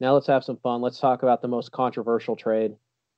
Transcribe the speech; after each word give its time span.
now 0.00 0.14
let's 0.14 0.26
have 0.26 0.44
some 0.44 0.56
fun. 0.58 0.80
Let's 0.82 0.98
talk 0.98 1.22
about 1.22 1.42
the 1.42 1.48
most 1.48 1.72
controversial 1.72 2.36
trade. 2.36 2.74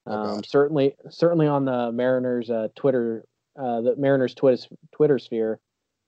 Oh, 0.07 0.13
Um, 0.13 0.35
God. 0.37 0.47
certainly, 0.47 0.95
certainly 1.11 1.47
on 1.47 1.65
the 1.65 1.91
Mariners 1.93 2.51
uh, 2.51 2.69
Twitter, 2.77 3.25
uh, 3.59 3.81
the 3.81 3.97
Mariners 3.97 4.35
Twitter 4.35 4.63
Twitter 4.93 5.19
sphere, 5.19 5.59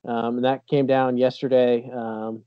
um, 0.06 0.36
and 0.36 0.44
that 0.44 0.66
came 0.66 0.86
down 0.86 1.16
yesterday. 1.16 1.88
Um, 1.90 2.44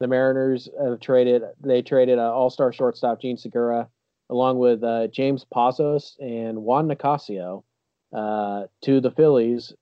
the 0.00 0.06
Mariners 0.06 0.68
have 0.80 1.00
traded. 1.00 1.42
They 1.60 1.82
traded 1.82 2.18
uh, 2.18 2.32
All 2.32 2.50
Star 2.50 2.72
shortstop 2.72 3.20
Jean 3.20 3.36
Segura 3.36 3.88
along 4.30 4.58
with 4.58 4.84
uh, 4.84 5.06
James 5.08 5.46
Pazos 5.52 6.14
and 6.20 6.58
Juan 6.62 6.86
Nicasio 6.86 7.64
uh, 8.12 8.64
to 8.82 9.00
the 9.00 9.10
Phillies 9.10 9.72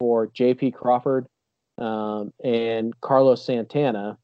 for 0.00 0.26
J.P. 0.26 0.72
Crawford 0.72 1.26
um, 1.78 2.32
and 2.42 2.98
Carlos 3.00 3.44
Santana. 3.44 4.18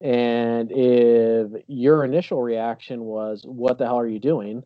And 0.00 0.70
if 0.70 1.62
your 1.66 2.04
initial 2.04 2.40
reaction 2.40 3.04
was, 3.04 3.44
"What 3.44 3.78
the 3.78 3.86
hell 3.86 3.98
are 3.98 4.06
you 4.06 4.20
doing?" 4.20 4.62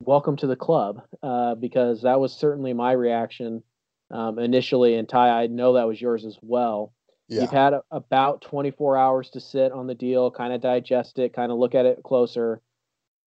Welcome 0.00 0.36
to 0.36 0.46
the 0.46 0.56
club, 0.56 1.02
uh, 1.22 1.54
because 1.56 2.02
that 2.02 2.20
was 2.20 2.32
certainly 2.32 2.72
my 2.72 2.92
reaction 2.92 3.62
um, 4.10 4.38
initially. 4.38 4.94
And 4.96 5.08
Ty, 5.08 5.42
I 5.42 5.46
know 5.48 5.74
that 5.74 5.88
was 5.88 6.00
yours 6.00 6.24
as 6.24 6.38
well. 6.42 6.92
Yeah. 7.28 7.42
You've 7.42 7.50
had 7.50 7.72
a, 7.72 7.82
about 7.90 8.42
24 8.42 8.96
hours 8.96 9.30
to 9.30 9.40
sit 9.40 9.72
on 9.72 9.86
the 9.86 9.94
deal, 9.94 10.30
kind 10.30 10.52
of 10.52 10.60
digest 10.60 11.18
it, 11.18 11.32
kind 11.32 11.50
of 11.50 11.58
look 11.58 11.74
at 11.74 11.86
it 11.86 12.02
closer. 12.04 12.60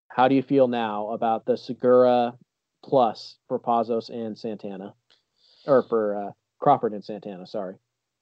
How 0.08 0.28
do 0.28 0.34
you 0.34 0.42
feel 0.42 0.68
now 0.68 1.08
about 1.08 1.44
the 1.44 1.56
Segura 1.56 2.34
plus 2.84 3.36
for 3.48 3.58
Pazos 3.58 4.10
and 4.10 4.38
Santana, 4.38 4.94
or 5.66 5.82
for 5.82 6.16
uh, 6.16 6.30
Crawford 6.60 6.92
and 6.92 7.04
Santana? 7.04 7.46
Sorry. 7.46 7.76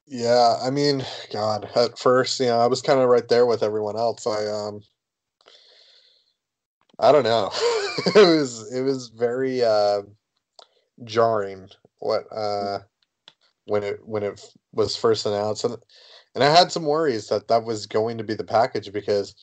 Yeah, 0.06 0.58
I 0.62 0.70
mean, 0.70 1.04
God, 1.32 1.70
at 1.76 1.98
first, 1.98 2.38
you 2.40 2.46
know, 2.46 2.58
I 2.60 2.66
was 2.66 2.82
kind 2.82 3.00
of 3.00 3.08
right 3.08 3.26
there 3.28 3.46
with 3.46 3.62
everyone 3.62 3.96
else. 3.96 4.26
I 4.26 4.46
um 4.46 4.82
I 6.98 7.12
don't 7.12 7.24
know. 7.24 7.50
it 8.14 8.14
was 8.38 8.72
it 8.72 8.82
was 8.82 9.08
very 9.08 9.62
uh 9.62 10.02
jarring 11.04 11.68
what 12.00 12.24
uh 12.32 12.80
when 13.66 13.84
it 13.84 14.00
when 14.06 14.22
it 14.24 14.40
was 14.72 14.96
first 14.96 15.26
announced 15.26 15.64
and 15.64 15.76
and 16.34 16.44
I 16.44 16.50
had 16.50 16.72
some 16.72 16.84
worries 16.86 17.28
that 17.28 17.48
that 17.48 17.64
was 17.64 17.86
going 17.86 18.18
to 18.18 18.24
be 18.24 18.34
the 18.34 18.44
package 18.44 18.92
because 18.92 19.34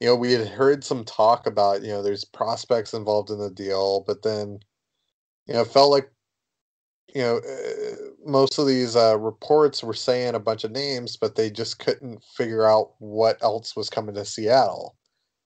you 0.00 0.08
know, 0.08 0.16
we 0.16 0.32
had 0.32 0.48
heard 0.48 0.84
some 0.84 1.04
talk 1.04 1.46
about, 1.46 1.82
you 1.82 1.88
know, 1.88 2.02
there's 2.02 2.24
prospects 2.24 2.94
involved 2.94 3.30
in 3.30 3.38
the 3.38 3.50
deal, 3.50 4.04
but 4.06 4.22
then 4.22 4.60
you 5.46 5.54
know, 5.54 5.64
felt 5.64 5.90
like 5.90 6.10
you 7.14 7.20
know, 7.20 7.36
uh, 7.38 7.96
most 8.24 8.58
of 8.58 8.66
these 8.66 8.96
uh, 8.96 9.18
reports 9.18 9.82
were 9.82 9.94
saying 9.94 10.34
a 10.34 10.40
bunch 10.40 10.64
of 10.64 10.70
names, 10.70 11.16
but 11.16 11.36
they 11.36 11.50
just 11.50 11.78
couldn't 11.78 12.22
figure 12.24 12.66
out 12.66 12.92
what 12.98 13.42
else 13.42 13.76
was 13.76 13.90
coming 13.90 14.14
to 14.14 14.24
Seattle. 14.24 14.96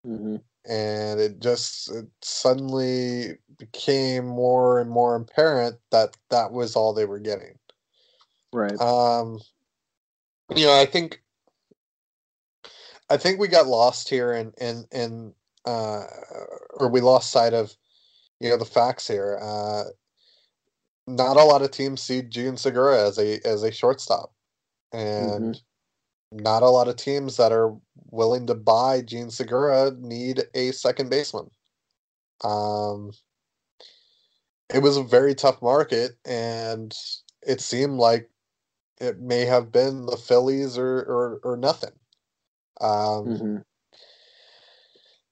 Mm-hmm. 0.06 0.37
And 0.69 1.20
it 1.20 1.41
just 1.41 1.91
it 1.91 2.06
suddenly 2.22 3.39
became 3.59 4.27
more 4.27 4.81
and 4.81 4.91
more 4.91 5.17
apparent 5.17 5.77
that 5.91 6.17
that 6.31 6.53
was 6.53 6.77
all 6.77 6.92
they 6.92 7.05
were 7.05 7.19
getting. 7.19 7.59
Right. 8.53 8.78
Um, 8.81 9.41
you 10.55 10.67
know, 10.67 10.81
I 10.81 10.87
think, 10.87 11.20
I 13.11 13.17
think 13.17 13.39
we 13.39 13.48
got 13.48 13.67
lost 13.67 14.09
here, 14.09 14.33
and 14.33 14.53
and 14.61 14.87
and 14.92 15.34
uh, 15.64 16.05
or 16.75 16.89
we 16.89 17.00
lost 17.00 17.31
sight 17.31 17.55
of, 17.55 17.77
you 18.41 18.50
know, 18.50 18.56
the 18.56 18.64
facts 18.64 19.06
here. 19.06 19.39
Uh, 19.41 19.84
not 21.06 21.36
a 21.36 21.44
lot 21.44 21.62
of 21.62 21.70
teams 21.70 22.02
see 22.02 22.22
Jean 22.22 22.56
Segura 22.56 23.06
as 23.06 23.18
a 23.18 23.40
as 23.46 23.62
a 23.62 23.72
shortstop, 23.72 24.32
and 24.92 25.60
not 26.32 26.62
a 26.62 26.70
lot 26.70 26.88
of 26.88 26.96
teams 26.96 27.36
that 27.36 27.52
are 27.52 27.74
willing 28.10 28.46
to 28.48 28.54
buy 28.54 29.02
Jean 29.02 29.30
Segura 29.30 29.92
need 29.92 30.44
a 30.54 30.72
second 30.72 31.10
baseman. 31.10 31.50
Um, 32.44 33.12
it 34.74 34.80
was 34.82 34.96
a 34.96 35.04
very 35.04 35.34
tough 35.34 35.62
market, 35.62 36.12
and 36.24 36.94
it 37.42 37.60
seemed 37.60 37.98
like 37.98 38.31
it 39.00 39.20
may 39.20 39.44
have 39.44 39.70
been 39.72 40.06
the 40.06 40.16
Phillies 40.16 40.78
or 40.78 40.98
or, 41.00 41.41
or 41.44 41.56
nothing. 41.56 41.92
Um, 42.81 43.26
Mm-hmm. 43.26 43.56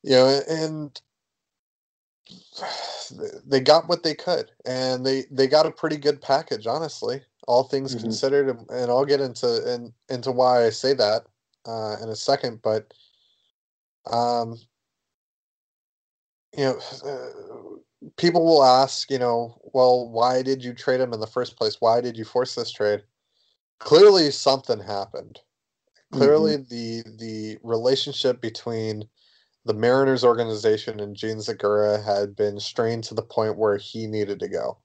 you 0.03 0.11
know, 0.11 0.41
and 0.49 1.01
they 3.47 3.61
got 3.61 3.89
what 3.89 4.03
they 4.03 4.15
could, 4.15 4.51
and 4.65 5.05
they 5.05 5.25
they 5.31 5.47
got 5.47 5.67
a 5.67 5.71
pretty 5.71 5.97
good 5.97 6.21
package, 6.21 6.67
honestly. 6.67 7.23
All 7.47 7.65
things 7.65 7.95
Mhm. 7.95 8.01
considered, 8.01 8.49
and, 8.49 8.71
and 8.71 8.91
I'll 8.91 9.05
get 9.05 9.21
into 9.21 9.73
in, 9.73 9.93
into 10.09 10.33
why 10.33 10.65
I 10.65 10.71
say 10.71 10.95
that 10.95 11.27
uh, 11.67 11.97
in 12.03 12.09
a 12.09 12.17
second. 12.17 12.63
But, 12.63 12.93
um, 14.07 14.59
you 16.57 16.65
know, 16.65 16.79
uh, 17.05 18.07
people 18.17 18.45
will 18.45 18.65
ask, 18.65 19.11
you 19.11 19.19
know, 19.19 19.61
well, 19.75 20.09
why 20.09 20.43
did 20.43 20.65
you 20.65 20.73
trade 20.73 21.01
him 21.01 21.13
in 21.13 21.21
the 21.21 21.27
first 21.27 21.57
place? 21.57 21.81
Why 21.81 22.01
did 22.01 22.17
you 22.17 22.25
force 22.25 22.55
this 22.55 22.71
trade? 22.71 23.03
Clearly, 23.79 24.31
something 24.31 24.81
happened. 24.81 25.41
Clearly, 26.13 26.57
the 26.57 27.03
the 27.19 27.59
relationship 27.63 28.41
between 28.41 29.09
the 29.65 29.75
Mariners 29.75 30.25
organization 30.25 31.01
and 31.01 31.17
Jean 31.17 31.41
Segura 31.41 32.03
had 32.03 32.37
been 32.37 32.61
strained 32.61 33.05
to 33.05 33.15
the 33.15 33.23
point 33.23 33.57
where 33.57 33.77
he 33.77 34.07
needed 34.07 34.39
to 34.41 34.49
go. 34.49 34.79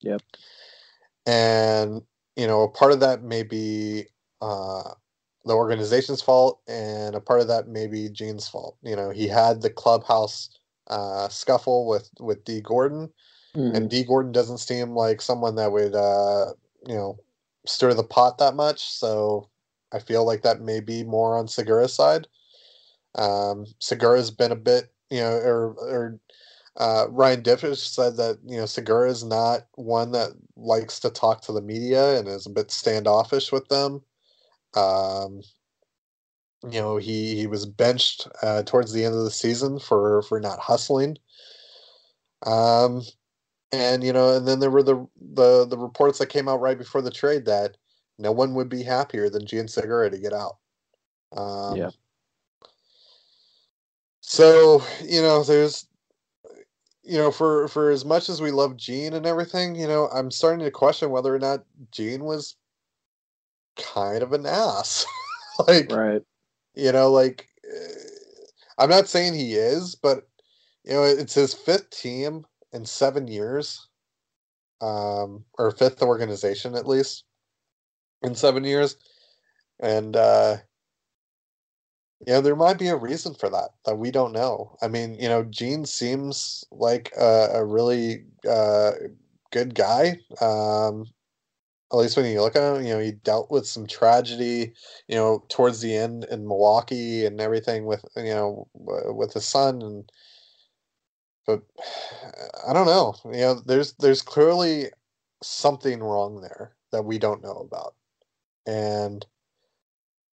Yep. 0.00 0.22
And, 1.26 2.02
you 2.36 2.46
know, 2.46 2.62
a 2.62 2.68
part 2.68 2.92
of 2.92 3.00
that 3.00 3.22
may 3.22 3.42
be 3.42 4.04
uh, 4.40 4.90
the 5.44 5.54
organization's 5.54 6.22
fault, 6.22 6.60
and 6.68 7.14
a 7.14 7.20
part 7.20 7.40
of 7.40 7.48
that 7.48 7.68
may 7.68 7.86
be 7.86 8.08
Jean's 8.08 8.48
fault. 8.48 8.76
You 8.82 8.96
know, 8.96 9.10
he 9.10 9.26
had 9.26 9.62
the 9.62 9.70
clubhouse 9.70 10.50
uh, 10.88 11.28
scuffle 11.28 11.86
with, 11.86 12.10
with 12.20 12.44
Dee 12.44 12.60
Gordon, 12.60 13.10
Mm-hmm. 13.56 13.74
and 13.74 13.90
Dee 13.90 14.04
Gordon 14.04 14.30
doesn't 14.30 14.58
seem 14.58 14.94
like 14.94 15.22
someone 15.22 15.56
that 15.56 15.72
would, 15.72 15.94
uh, 15.94 16.52
you 16.86 16.94
know, 16.94 17.18
stir 17.66 17.94
the 17.94 18.04
pot 18.04 18.36
that 18.38 18.54
much. 18.54 18.84
So 18.84 19.48
I 19.90 20.00
feel 20.00 20.26
like 20.26 20.42
that 20.42 20.60
may 20.60 20.80
be 20.80 21.02
more 21.02 21.36
on 21.36 21.48
Segura's 21.48 21.94
side. 21.94 22.28
Um, 23.14 23.66
Segura's 23.78 24.30
been 24.30 24.52
a 24.52 24.56
bit, 24.56 24.92
you 25.10 25.20
know, 25.20 25.32
or 25.32 25.74
or 25.78 26.20
uh, 26.76 27.06
Ryan 27.10 27.42
Divish 27.42 27.78
said 27.78 28.16
that 28.16 28.38
you 28.46 28.56
know 28.56 28.66
Segura 28.66 29.10
is 29.10 29.24
not 29.24 29.66
one 29.74 30.12
that 30.12 30.30
likes 30.56 31.00
to 31.00 31.10
talk 31.10 31.42
to 31.42 31.52
the 31.52 31.62
media 31.62 32.18
and 32.18 32.28
is 32.28 32.46
a 32.46 32.50
bit 32.50 32.70
standoffish 32.70 33.50
with 33.50 33.68
them. 33.68 34.02
Um, 34.74 35.42
you 36.64 36.80
know, 36.80 36.96
he 36.96 37.36
he 37.36 37.46
was 37.46 37.66
benched 37.66 38.28
uh, 38.42 38.62
towards 38.64 38.92
the 38.92 39.04
end 39.04 39.14
of 39.14 39.24
the 39.24 39.30
season 39.30 39.78
for 39.78 40.22
for 40.22 40.40
not 40.40 40.58
hustling. 40.58 41.18
Um, 42.46 43.02
and 43.72 44.04
you 44.04 44.12
know, 44.12 44.36
and 44.36 44.46
then 44.46 44.60
there 44.60 44.70
were 44.70 44.82
the 44.82 45.06
the 45.34 45.66
the 45.66 45.78
reports 45.78 46.18
that 46.18 46.28
came 46.28 46.48
out 46.48 46.60
right 46.60 46.78
before 46.78 47.02
the 47.02 47.10
trade 47.10 47.44
that 47.46 47.76
no 48.18 48.32
one 48.32 48.54
would 48.54 48.68
be 48.68 48.82
happier 48.82 49.28
than 49.30 49.46
Jean 49.46 49.68
Segura 49.68 50.10
to 50.10 50.18
get 50.18 50.32
out. 50.32 50.58
Um, 51.36 51.76
Yeah. 51.76 51.90
So 54.28 54.82
you 55.02 55.22
know, 55.22 55.42
there's, 55.42 55.86
you 57.02 57.16
know, 57.16 57.30
for 57.30 57.66
for 57.68 57.90
as 57.90 58.04
much 58.04 58.28
as 58.28 58.42
we 58.42 58.50
love 58.50 58.76
Jean 58.76 59.14
and 59.14 59.24
everything, 59.24 59.74
you 59.74 59.88
know, 59.88 60.06
I'm 60.12 60.30
starting 60.30 60.62
to 60.66 60.70
question 60.70 61.08
whether 61.08 61.34
or 61.34 61.38
not 61.38 61.64
Jean 61.92 62.24
was 62.24 62.54
kind 63.78 64.22
of 64.22 64.34
an 64.34 64.44
ass. 64.44 65.06
like, 65.66 65.90
Right. 65.90 66.22
you 66.74 66.92
know, 66.92 67.10
like, 67.10 67.48
uh, 67.66 67.94
I'm 68.76 68.90
not 68.90 69.08
saying 69.08 69.32
he 69.32 69.54
is, 69.54 69.94
but 69.94 70.28
you 70.84 70.92
know, 70.92 71.04
it's 71.04 71.34
his 71.34 71.54
fifth 71.54 71.88
team 71.88 72.44
in 72.74 72.84
seven 72.84 73.28
years, 73.28 73.88
um, 74.82 75.42
or 75.58 75.70
fifth 75.70 76.02
organization 76.02 76.74
at 76.74 76.86
least 76.86 77.24
in 78.22 78.34
seven 78.34 78.62
years, 78.62 78.96
and 79.80 80.16
uh, 80.16 80.58
you 82.26 82.32
know, 82.32 82.40
there 82.40 82.56
might 82.56 82.78
be 82.78 82.88
a 82.88 82.96
reason 82.96 83.34
for 83.34 83.48
that 83.50 83.70
that 83.84 83.96
we 83.96 84.10
don't 84.10 84.32
know. 84.32 84.76
I 84.82 84.88
mean, 84.88 85.14
you 85.14 85.28
know, 85.28 85.44
Jean 85.44 85.84
seems 85.84 86.64
like 86.70 87.12
a, 87.18 87.50
a 87.54 87.64
really 87.64 88.24
uh, 88.48 88.92
good 89.52 89.74
guy. 89.74 90.18
Um, 90.40 91.06
at 91.92 91.96
least 91.96 92.16
when 92.16 92.26
you 92.26 92.42
look 92.42 92.56
at 92.56 92.76
him, 92.76 92.84
you 92.84 92.94
know, 92.94 93.00
he 93.00 93.12
dealt 93.12 93.50
with 93.50 93.66
some 93.66 93.86
tragedy, 93.86 94.74
you 95.08 95.16
know, 95.16 95.44
towards 95.48 95.80
the 95.80 95.94
end 95.96 96.24
in 96.30 96.46
Milwaukee 96.46 97.24
and 97.24 97.40
everything 97.40 97.86
with, 97.86 98.04
you 98.16 98.24
know, 98.34 98.68
with 98.74 99.32
his 99.34 99.46
son 99.46 99.80
and 99.82 100.10
but 101.46 101.62
I 102.68 102.72
don't 102.72 102.86
know. 102.86 103.14
You 103.24 103.40
know, 103.40 103.54
there's 103.54 103.94
there's 103.94 104.22
clearly 104.22 104.86
something 105.42 106.00
wrong 106.00 106.40
there 106.40 106.76
that 106.92 107.04
we 107.04 107.18
don't 107.18 107.42
know 107.42 107.66
about. 107.70 107.94
And 108.66 109.26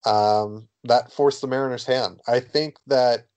um, 0.06 0.68
that 0.86 1.12
forced 1.14 1.42
the 1.42 1.48
Mariners' 1.48 1.86
hand. 1.86 2.22
I 2.28 2.42
think 2.42 2.78
that 2.88 3.28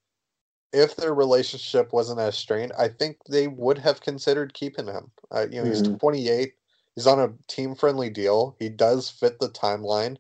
if 0.73 0.97
their 0.97 1.15
relationship 1.15 1.93
wasn't 1.93 2.21
as 2.21 2.37
strained, 2.37 2.73
I 2.79 2.89
think 2.89 3.19
they 3.29 3.49
would 3.49 3.79
have 3.79 4.01
considered 4.03 4.55
keeping 4.55 4.87
him. 4.87 5.13
Uh, 5.33 5.47
you 5.51 5.61
know, 5.61 5.65
he's 5.67 5.83
Mhm. 5.83 5.99
28. 6.01 6.55
He's 6.97 7.07
on 7.09 7.21
a 7.21 7.35
team-friendly 7.49 8.11
deal. 8.11 8.57
He 8.61 8.69
does 8.71 9.11
fit 9.11 9.41
the 9.41 9.51
timeline. 9.51 10.19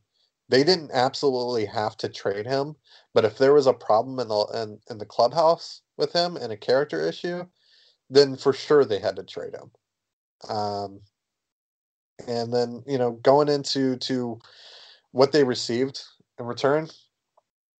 they 0.50 0.64
didn't 0.64 0.90
absolutely 0.92 1.66
have 1.66 1.96
to 1.96 2.08
trade 2.08 2.46
him, 2.46 2.76
but 3.14 3.25
if 3.25 3.38
there 3.38 3.54
was 3.54 3.66
a 3.69 3.72
problem 3.75 4.19
in 4.20 4.28
the 4.28 4.40
in, 4.54 4.80
in 4.90 4.98
the 4.98 5.06
clubhouse 5.06 5.82
with 5.98 6.12
him 6.12 6.36
and 6.38 6.52
a 6.52 6.56
character 6.56 7.02
issue, 7.08 7.46
then 8.10 8.36
for 8.36 8.52
sure 8.52 8.84
they 8.84 8.98
had 9.00 9.16
to 9.16 9.25
trade 9.25 9.54
him. 9.54 9.70
Um, 10.48 11.02
and 12.26 12.52
then 12.52 12.82
you 12.86 12.98
know 12.98 13.12
going 13.12 13.48
into 13.48 13.96
to 13.96 14.38
what 15.12 15.32
they 15.32 15.44
received 15.44 16.02
in 16.38 16.46
return, 16.46 16.88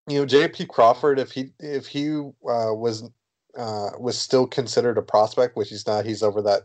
you 0.09 0.19
know 0.19 0.25
J.P. 0.25 0.65
Crawford, 0.65 1.19
if 1.19 1.31
he 1.31 1.51
if 1.59 1.87
he 1.87 2.09
uh, 2.09 2.73
was 2.73 3.09
uh, 3.57 3.89
was 3.99 4.17
still 4.17 4.47
considered 4.47 4.97
a 4.97 5.01
prospect, 5.01 5.55
which 5.55 5.69
he's 5.69 5.87
not, 5.87 6.05
he's 6.05 6.23
over 6.23 6.41
that 6.43 6.63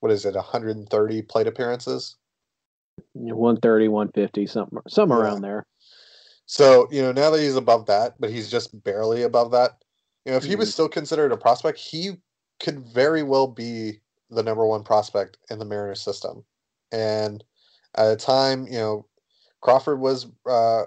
what 0.00 0.10
is 0.10 0.24
it 0.24 0.34
130 0.34 1.22
plate 1.22 1.46
appearances 1.46 2.16
130 3.12 3.88
150 3.88 4.46
something 4.46 4.78
something 4.88 5.16
yeah. 5.16 5.22
around 5.22 5.42
there 5.42 5.66
so 6.46 6.88
you 6.90 7.02
know 7.02 7.12
now 7.12 7.28
that 7.28 7.40
he's 7.40 7.56
above 7.56 7.84
that 7.84 8.14
but 8.18 8.30
he's 8.30 8.50
just 8.50 8.82
barely 8.82 9.22
above 9.22 9.50
that 9.50 9.72
you 10.24 10.32
know 10.32 10.38
if 10.38 10.44
he 10.44 10.56
was 10.56 10.68
mm-hmm. 10.68 10.72
still 10.72 10.88
considered 10.88 11.32
a 11.32 11.36
prospect 11.36 11.78
he 11.78 12.12
could 12.60 12.78
very 12.80 13.22
well 13.22 13.46
be 13.46 14.00
the 14.30 14.42
number 14.42 14.64
one 14.64 14.84
prospect 14.84 15.38
in 15.50 15.58
the 15.58 15.64
Mariners 15.64 16.00
system. 16.00 16.44
And 16.92 17.42
at 17.96 18.12
a 18.12 18.16
time, 18.16 18.66
you 18.66 18.78
know, 18.78 19.06
Crawford 19.60 19.98
was 20.00 20.26
uh, 20.48 20.84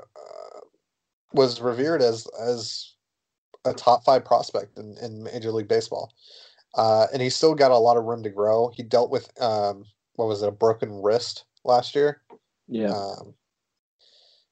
was 1.34 1.62
revered 1.62 2.02
as 2.02 2.28
as 2.40 2.94
a 3.66 3.74
top 3.74 4.04
five 4.04 4.26
prospect 4.26 4.78
in, 4.78 4.98
in 5.02 5.24
Major 5.24 5.52
League 5.52 5.68
Baseball. 5.68 6.14
Uh, 6.76 7.08
and 7.14 7.22
he's 7.22 7.36
still 7.36 7.56
got 7.56 7.72
a 7.72 7.78
lot 7.78 7.98
of 7.98 8.04
room 8.04 8.24
to 8.24 8.30
grow. 8.30 8.72
He 8.76 8.84
dealt 8.84 9.12
with 9.12 9.30
um, 9.42 9.86
what 10.16 10.28
was 10.28 10.42
it, 10.42 10.48
a 10.48 10.52
broken 10.52 11.02
wrist 11.02 11.46
last 11.64 11.96
year. 11.96 12.22
Yeah. 12.68 12.92
Um, 12.92 13.34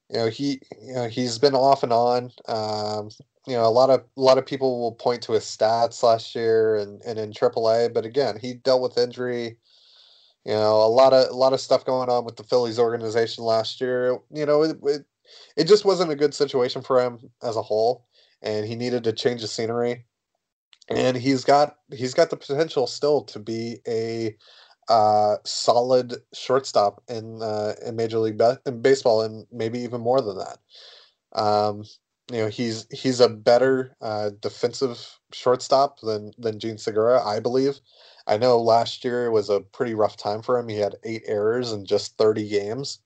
you 0.10 0.18
know, 0.18 0.30
he 0.30 0.62
you 0.82 0.94
know 0.94 1.08
he's 1.08 1.40
been 1.40 1.56
off 1.56 1.84
and 1.84 1.94
on. 1.94 2.32
Um, 2.48 3.10
you 3.48 3.56
know, 3.56 3.66
a 3.66 3.72
lot 3.72 3.90
of 3.90 4.02
a 4.02 4.22
lot 4.22 4.38
of 4.38 4.46
people 4.46 4.80
will 4.80 4.92
point 4.92 5.24
to 5.24 5.34
his 5.34 5.44
stats 5.44 6.04
last 6.04 6.36
year 6.36 6.76
and, 6.76 7.02
and 7.04 7.18
in 7.18 7.32
AAA, 7.32 7.94
but 7.94 8.06
again, 8.06 8.38
he 8.40 8.54
dealt 8.56 8.82
with 8.82 8.98
injury. 8.98 9.58
You 10.46 10.54
know, 10.54 10.84
a 10.84 10.88
lot 10.88 11.14
of 11.14 11.30
a 11.30 11.34
lot 11.36 11.54
of 11.54 11.62
stuff 11.62 11.86
going 11.86 12.10
on 12.10 12.26
with 12.26 12.36
the 12.36 12.44
Phillies 12.44 12.80
organization 12.80 13.44
last 13.44 13.80
year. 13.80 14.18
You 14.32 14.46
know, 14.46 14.64
it, 14.64 14.78
it, 14.84 15.06
it 15.56 15.66
just 15.66 15.86
wasn't 15.86 16.12
a 16.12 16.16
good 16.16 16.34
situation 16.34 16.82
for 16.82 17.02
him 17.02 17.20
as 17.44 17.56
a 17.56 17.62
whole, 17.62 18.06
and 18.42 18.66
he 18.66 18.76
needed 18.76 19.04
to 19.06 19.14
change 19.14 19.42
the 19.42 19.48
scenery. 19.48 20.06
And 20.90 21.16
he's 21.16 21.44
got 21.44 21.78
he's 21.94 22.14
got 22.14 22.30
the 22.30 22.38
potential 22.38 22.88
still 22.88 23.22
to 23.26 23.40
be 23.40 23.80
a 23.88 24.36
uh, 24.90 25.38
solid 25.46 26.16
shortstop 26.34 27.02
in 27.08 27.42
uh, 27.42 27.74
in 27.86 27.96
Major 27.96 28.20
League 28.20 28.38
Be- 28.38 28.58
in 28.66 28.82
baseball, 28.82 29.22
and 29.22 29.46
maybe 29.52 29.80
even 29.80 30.02
more 30.02 30.22
than 30.22 30.38
that. 30.38 30.58
Um, 31.34 31.84
you 32.32 32.40
know 32.40 32.48
he's 32.48 32.88
he's 32.92 33.20
a 33.20 33.30
better 33.30 33.96
uh, 34.02 34.32
defensive 34.42 35.20
shortstop 35.34 36.00
than 36.02 36.32
than 36.38 36.60
Jean 36.60 36.78
Segura, 36.78 37.24
I 37.24 37.40
believe. 37.40 37.80
I 38.28 38.38
know 38.38 38.60
last 38.60 39.04
year 39.04 39.32
was 39.32 39.50
a 39.50 39.62
pretty 39.62 39.94
rough 39.94 40.16
time 40.16 40.42
for 40.42 40.58
him. 40.58 40.68
He 40.70 40.78
had 40.78 40.96
eight 41.04 41.24
errors 41.26 41.72
in 41.72 41.86
just 41.86 42.18
30 42.18 42.48
games. 42.48 43.00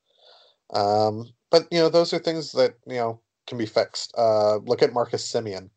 Um, 0.73 1.29
but 1.51 1.67
you 1.71 1.79
know 1.79 1.89
those 1.89 2.13
are 2.13 2.19
things 2.19 2.51
that 2.53 2.75
you 2.87 2.95
know 2.95 3.19
can 3.47 3.57
be 3.57 3.65
fixed. 3.65 4.13
Uh, 4.17 4.57
look 4.57 4.81
at 4.81 4.93
Marcus 4.93 5.31
Semien. 5.31 5.69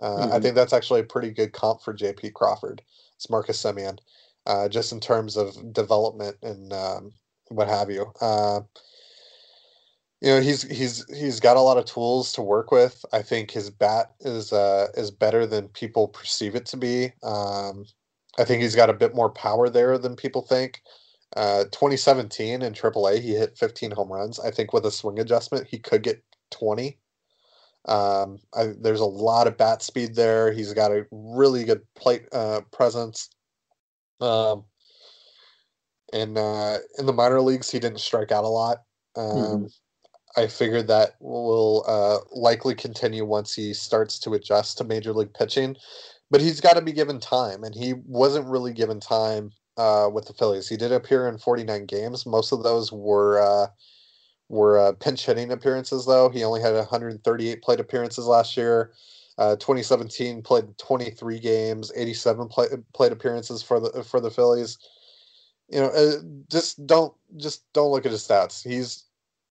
Uh, 0.00 0.08
mm-hmm. 0.08 0.32
I 0.32 0.40
think 0.40 0.54
that's 0.54 0.72
actually 0.72 1.00
a 1.00 1.04
pretty 1.04 1.30
good 1.30 1.52
comp 1.52 1.80
for 1.80 1.92
J.P. 1.92 2.30
Crawford. 2.30 2.82
It's 3.16 3.30
Marcus 3.30 3.62
Semien, 3.62 3.98
uh, 4.46 4.68
just 4.68 4.92
in 4.92 5.00
terms 5.00 5.36
of 5.36 5.72
development 5.72 6.36
and 6.42 6.72
um, 6.72 7.12
what 7.48 7.68
have 7.68 7.90
you. 7.90 8.12
Uh, 8.20 8.60
you 10.20 10.30
know 10.30 10.40
he's 10.40 10.62
he's 10.62 11.04
he's 11.14 11.38
got 11.38 11.58
a 11.58 11.60
lot 11.60 11.76
of 11.76 11.84
tools 11.84 12.32
to 12.32 12.42
work 12.42 12.70
with. 12.70 13.04
I 13.12 13.20
think 13.20 13.50
his 13.50 13.68
bat 13.68 14.14
is 14.20 14.52
uh, 14.54 14.88
is 14.94 15.10
better 15.10 15.46
than 15.46 15.68
people 15.68 16.08
perceive 16.08 16.54
it 16.54 16.64
to 16.66 16.78
be. 16.78 17.12
Um, 17.22 17.84
I 18.38 18.44
think 18.44 18.62
he's 18.62 18.74
got 18.74 18.90
a 18.90 18.94
bit 18.94 19.14
more 19.14 19.30
power 19.30 19.68
there 19.68 19.98
than 19.98 20.16
people 20.16 20.42
think. 20.42 20.80
Uh, 21.36 21.64
2017 21.64 22.62
in 22.62 22.72
AAA, 22.72 23.20
he 23.20 23.34
hit 23.34 23.58
15 23.58 23.90
home 23.90 24.12
runs. 24.12 24.38
I 24.38 24.50
think 24.50 24.72
with 24.72 24.86
a 24.86 24.90
swing 24.90 25.18
adjustment, 25.18 25.66
he 25.66 25.78
could 25.78 26.02
get 26.02 26.22
20. 26.52 26.98
Um, 27.86 28.38
I, 28.54 28.72
there's 28.80 29.00
a 29.00 29.04
lot 29.04 29.46
of 29.46 29.56
bat 29.56 29.82
speed 29.82 30.14
there. 30.14 30.52
He's 30.52 30.72
got 30.72 30.92
a 30.92 31.06
really 31.10 31.64
good 31.64 31.82
plate 31.96 32.26
uh, 32.32 32.60
presence. 32.72 33.30
Um, 34.20 34.64
and 36.12 36.38
uh, 36.38 36.78
in 36.98 37.06
the 37.06 37.12
minor 37.12 37.40
leagues, 37.40 37.70
he 37.70 37.80
didn't 37.80 38.00
strike 38.00 38.30
out 38.30 38.44
a 38.44 38.48
lot. 38.48 38.78
Um, 39.16 39.24
mm-hmm. 39.26 39.64
I 40.36 40.46
figured 40.46 40.86
that 40.88 41.16
will 41.20 41.84
uh, 41.86 42.18
likely 42.32 42.74
continue 42.74 43.24
once 43.24 43.54
he 43.54 43.74
starts 43.74 44.18
to 44.20 44.34
adjust 44.34 44.78
to 44.78 44.84
major 44.84 45.12
league 45.12 45.34
pitching. 45.34 45.76
But 46.30 46.40
he's 46.40 46.60
got 46.60 46.74
to 46.74 46.82
be 46.82 46.92
given 46.92 47.20
time, 47.20 47.64
and 47.64 47.74
he 47.74 47.94
wasn't 48.06 48.46
really 48.46 48.72
given 48.72 48.98
time 48.98 49.50
uh, 49.76 50.08
with 50.12 50.26
the 50.26 50.32
Phillies. 50.34 50.68
He 50.68 50.76
did 50.76 50.92
appear 50.92 51.28
in 51.28 51.38
49 51.38 51.86
games. 51.86 52.26
Most 52.26 52.52
of 52.52 52.62
those 52.62 52.92
were 52.92 53.40
uh, 53.40 53.66
were 54.48 54.78
uh, 54.78 54.92
pinch 54.92 55.26
hitting 55.26 55.52
appearances, 55.52 56.06
though. 56.06 56.28
He 56.28 56.44
only 56.44 56.60
had 56.60 56.74
138 56.74 57.62
plate 57.62 57.80
appearances 57.80 58.26
last 58.26 58.56
year. 58.56 58.92
Uh, 59.36 59.56
2017 59.56 60.42
played 60.42 60.78
23 60.78 61.40
games, 61.40 61.90
87 61.96 62.48
play, 62.48 62.66
plate 62.92 63.12
appearances 63.12 63.62
for 63.62 63.80
the 63.80 64.04
for 64.04 64.20
the 64.20 64.30
Phillies. 64.30 64.78
You 65.68 65.80
know, 65.80 65.88
uh, 65.88 66.22
just 66.50 66.86
don't 66.86 67.14
just 67.36 67.64
don't 67.72 67.90
look 67.90 68.06
at 68.06 68.12
his 68.12 68.26
stats. 68.26 68.62
He's 68.62 69.04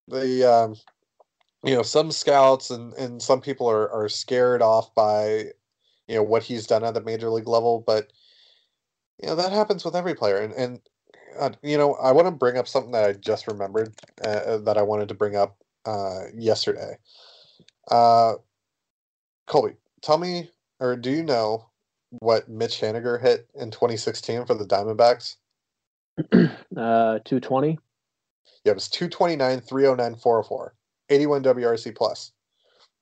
the 0.07 0.49
um, 0.49 0.75
you 1.65 1.75
know 1.75 1.81
some 1.81 2.11
scouts 2.11 2.69
and 2.69 2.93
and 2.93 3.21
some 3.21 3.41
people 3.41 3.69
are 3.69 3.91
are 3.91 4.07
scared 4.07 4.61
off 4.61 4.93
by 4.95 5.51
you 6.07 6.15
know 6.15 6.23
what 6.23 6.43
he's 6.43 6.67
done 6.67 6.83
at 6.85 6.93
the 6.93 7.01
major 7.01 7.29
league 7.29 7.47
level, 7.47 7.83
but 7.85 8.13
you 9.21 9.27
know 9.27 9.35
that 9.35 9.51
happens 9.51 9.85
with 9.85 9.95
every 9.95 10.15
player. 10.15 10.37
And 10.37 10.53
and 10.53 10.79
uh, 11.39 11.51
you 11.61 11.77
know 11.77 11.95
I 11.95 12.11
want 12.11 12.27
to 12.27 12.31
bring 12.31 12.57
up 12.57 12.67
something 12.67 12.91
that 12.91 13.09
I 13.09 13.13
just 13.13 13.47
remembered 13.47 13.93
uh, 14.25 14.29
uh, 14.29 14.57
that 14.59 14.77
I 14.77 14.81
wanted 14.81 15.07
to 15.09 15.15
bring 15.15 15.35
up 15.35 15.57
uh, 15.85 16.25
yesterday. 16.35 16.97
Uh, 17.89 18.33
Colby, 19.47 19.75
tell 20.01 20.17
me, 20.17 20.49
or 20.79 20.95
do 20.95 21.11
you 21.11 21.23
know 21.23 21.69
what 22.19 22.47
Mitch 22.47 22.79
Haniger 22.79 23.21
hit 23.21 23.47
in 23.55 23.71
2016 23.71 24.45
for 24.45 24.53
the 24.53 24.65
Diamondbacks? 24.65 25.35
uh, 26.31 27.19
220. 27.25 27.79
Yeah, 28.63 28.71
it 28.71 28.75
was 28.75 28.87
229, 28.87 29.61
309, 29.61 30.15
404. 30.19 30.75
81 31.09 31.43
WRC 31.43 31.95
plus. 31.95 32.31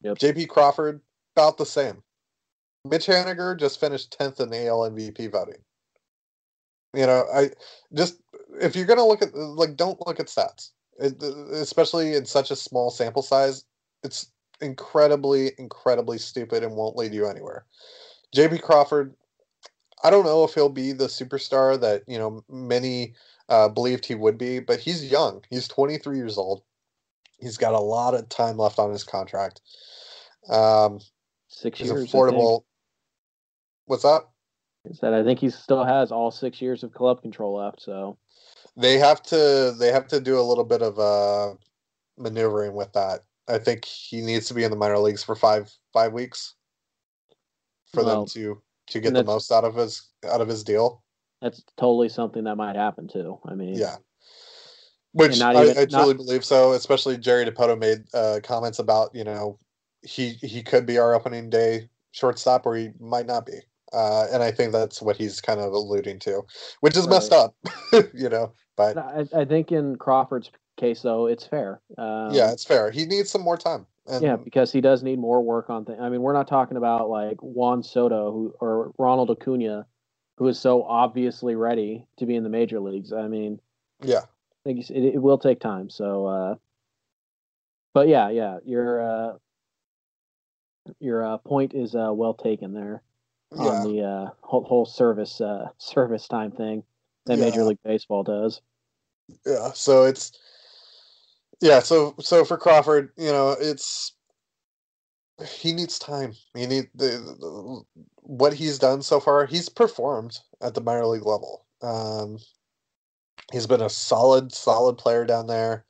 Yep. 0.02 0.18
JP 0.18 0.48
Crawford, 0.50 1.02
about 1.36 1.58
the 1.58 1.66
same. 1.66 2.02
Mitch 2.84 3.06
Haniger 3.06 3.58
just 3.58 3.80
finished 3.80 4.18
10th 4.18 4.40
in 4.40 4.50
the 4.50 4.68
AL 4.68 4.90
MVP 4.90 5.32
voting. 5.32 5.62
You 6.94 7.06
know, 7.06 7.26
I 7.34 7.50
just, 7.94 8.22
if 8.60 8.76
you're 8.76 8.86
going 8.86 9.00
to 9.00 9.06
look 9.06 9.22
at, 9.22 9.34
like, 9.36 9.76
don't 9.76 10.06
look 10.06 10.20
at 10.20 10.28
stats, 10.28 10.72
it, 11.00 11.22
especially 11.24 12.16
in 12.16 12.26
such 12.26 12.52
a 12.52 12.56
small 12.56 12.90
sample 12.90 13.22
size. 13.22 13.64
It's 14.04 14.32
incredibly, 14.62 15.52
incredibly 15.58 16.18
stupid 16.18 16.64
and 16.64 16.76
won't 16.76 16.98
lead 16.98 17.14
you 17.14 17.28
anywhere. 17.28 17.66
J.P. 18.34 18.60
Crawford, 18.60 19.16
I 20.04 20.10
don't 20.10 20.26
know 20.26 20.44
if 20.44 20.54
he'll 20.54 20.70
be 20.70 20.92
the 20.92 21.08
superstar 21.08 21.80
that, 21.80 22.04
you 22.08 22.18
know, 22.18 22.44
many 22.50 23.14
uh, 23.50 23.70
believed 23.70 24.06
he 24.06 24.16
would 24.16 24.38
be, 24.38 24.60
but 24.60 24.80
he's 24.80 25.12
young. 25.12 25.44
He's 25.50 25.68
23 25.68 26.18
years 26.18 26.38
old. 26.38 26.64
He's 27.40 27.58
got 27.58 27.74
a 27.74 27.80
lot 27.80 28.14
of 28.14 28.30
time 28.30 28.58
left 28.58 28.80
on 28.80 28.92
his 28.92 29.04
contract. 29.04 29.62
Um, 30.50 31.00
six 31.48 31.80
years. 31.80 32.08
Affordable. 32.08 32.64
What's 33.86 34.06
up? 34.06 34.31
That 35.02 35.14
I 35.14 35.24
think 35.24 35.40
he 35.40 35.50
still 35.50 35.84
has 35.84 36.12
all 36.12 36.32
six 36.32 36.62
years 36.62 36.84
of 36.84 36.92
club 36.94 37.22
control 37.22 37.56
left. 37.58 37.82
So 37.82 38.18
they 38.76 38.98
have 38.98 39.22
to 39.24 39.76
they 39.78 39.92
have 39.92 40.08
to 40.08 40.20
do 40.20 40.40
a 40.40 40.42
little 40.42 40.64
bit 40.64 40.82
of 40.82 41.00
uh, 41.00 41.56
maneuvering 42.18 42.74
with 42.74 42.92
that. 42.94 43.22
I 43.48 43.58
think 43.58 43.86
he 43.86 44.22
needs 44.22 44.48
to 44.48 44.54
be 44.54 44.64
in 44.64 44.72
the 44.72 44.78
minor 44.78 44.98
leagues 44.98 45.24
for 45.24 45.36
five 45.36 45.72
five 45.94 46.14
weeks 46.14 46.56
for 47.94 48.04
well, 48.04 48.22
them 48.22 48.28
to 48.30 48.62
to 48.88 49.00
get 49.00 49.14
the 49.14 49.24
most 49.24 49.52
out 49.52 49.64
of 49.64 49.76
his 49.76 50.10
out 50.30 50.42
of 50.42 50.48
his 50.48 50.64
deal 50.64 51.04
that's 51.42 51.64
totally 51.76 52.10
something 52.10 52.44
that 52.44 52.56
might 52.56 52.76
happen 52.76 53.08
too. 53.08 53.40
I 53.46 53.56
mean, 53.56 53.76
yeah. 53.76 53.96
Which 55.14 55.42
I, 55.42 55.64
even, 55.64 55.78
I, 55.78 55.86
truly 55.86 56.14
not, 56.14 56.18
believe 56.18 56.46
so. 56.46 56.74
Especially 56.74 57.18
Jerry 57.18 57.46
Dipoto 57.46 57.78
made 57.78 58.04
uh, 58.14 58.40
comments 58.44 58.80
about 58.80 59.14
you 59.14 59.24
know 59.24 59.60
he 60.04 60.34
he 60.42 60.62
could 60.62 60.86
be 60.86 61.00
our 61.00 61.14
opening 61.14 61.50
day 61.50 61.90
shortstop 62.12 62.66
or 62.66 62.76
he 62.76 62.92
might 63.00 63.26
not 63.26 63.46
be. 63.46 63.60
Uh, 63.94 64.28
and 64.32 64.42
I 64.42 64.52
think 64.52 64.72
that's 64.72 65.02
what 65.02 65.18
he's 65.18 65.42
kind 65.42 65.60
of 65.60 65.74
alluding 65.74 66.20
to, 66.20 66.44
which 66.80 66.96
is 66.96 67.04
right. 67.04 67.12
messed 67.12 67.34
up, 67.34 67.56
you 68.14 68.30
know. 68.30 68.54
But 68.78 68.98
I, 68.98 69.28
I, 69.36 69.46
think 69.46 69.72
in 69.72 69.98
Crawford's 69.98 70.50
case, 70.78 71.02
though, 71.02 71.28
it's 71.28 71.46
fair. 71.46 71.82
Um, 71.98 72.32
yeah, 72.32 72.52
it's 72.52 72.64
fair. 72.64 72.90
He 72.90 73.06
needs 73.06 73.30
some 73.30 73.42
more 73.42 73.58
time. 73.58 73.86
And, 74.08 74.24
yeah, 74.24 74.38
because 74.38 74.72
he 74.72 74.82
does 74.82 75.04
need 75.04 75.20
more 75.20 75.44
work 75.44 75.70
on 75.70 75.86
things. 75.86 76.00
I 76.02 76.10
mean, 76.10 76.22
we're 76.22 76.34
not 76.34 76.48
talking 76.48 76.78
about 76.78 77.10
like 77.10 77.38
Juan 77.42 77.84
Soto 77.84 78.32
who, 78.32 78.56
or 78.60 78.94
Ronald 78.98 79.30
Acuna, 79.30 79.86
who 80.38 80.48
is 80.48 80.60
so 80.60 80.84
obviously 80.84 81.56
ready 81.56 82.06
to 82.18 82.26
be 82.26 82.36
in 82.36 82.44
the 82.44 82.50
major 82.50 82.80
leagues. 82.80 83.12
I 83.14 83.28
mean, 83.28 83.60
yeah, 84.02 84.22
I 84.22 84.64
think 84.64 84.90
it, 84.90 85.16
it 85.16 85.22
will 85.22 85.38
take 85.38 85.60
time. 85.60 85.90
So, 85.90 86.26
uh, 86.26 86.56
but 87.94 88.08
yeah, 88.08 88.30
yeah, 88.30 88.58
your 88.66 89.02
uh, 89.02 89.34
your 91.00 91.26
uh, 91.26 91.38
point 91.38 91.74
is 91.76 91.94
uh, 91.94 92.12
well 92.14 92.34
taken 92.34 92.74
there 92.74 93.04
Yeah. 93.54 93.64
on 93.64 93.84
the 93.84 94.02
uh, 94.02 94.30
whole, 94.42 94.64
whole 94.64 94.86
service 94.86 95.42
uh, 95.42 95.70
service 95.78 96.28
time 96.28 96.52
thing 96.52 96.84
that 97.26 97.38
Major 97.38 97.64
League 97.64 97.80
Baseball 97.84 98.24
does. 98.24 98.62
yeah 99.46 99.72
so 99.74 100.04
it's 100.04 100.32
yeah 101.62 101.80
so 101.80 102.16
so 102.20 102.44
for 102.44 102.58
crawford 102.58 103.12
you 103.18 103.32
know 103.32 103.56
it's 103.60 104.14
he 105.48 105.74
needs 105.74 106.00
time 106.00 106.34
he 106.56 106.66
need 106.66 106.90
the, 106.96 107.06
the 107.40 107.82
what 108.22 108.54
he's 108.54 108.80
done 108.80 109.02
so 109.02 109.20
far 109.20 109.46
he's 109.46 109.70
performed 109.70 110.40
at 110.62 110.74
the 110.74 110.82
minor 110.82 111.06
league 111.06 111.26
level 111.26 111.66
um 111.82 112.38
he's 113.52 113.68
been 113.68 113.82
a 113.82 113.90
solid 113.90 114.52
solid 114.54 114.98
player 114.98 115.26
down 115.26 115.48
there 115.48 115.86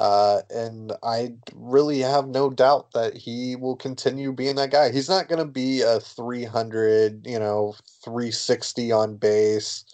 uh 0.00 0.42
and 0.50 0.92
i 1.04 1.32
really 1.54 2.00
have 2.00 2.28
no 2.28 2.50
doubt 2.50 2.92
that 2.94 3.16
he 3.16 3.56
will 3.56 3.76
continue 3.76 4.32
being 4.32 4.56
that 4.56 4.72
guy 4.72 4.90
he's 4.92 5.10
not 5.10 5.28
going 5.28 5.38
to 5.40 5.52
be 5.52 5.82
a 5.82 6.00
300 6.00 7.26
you 7.26 7.38
know 7.38 7.74
360 8.04 8.92
on 8.92 9.16
base 9.16 9.84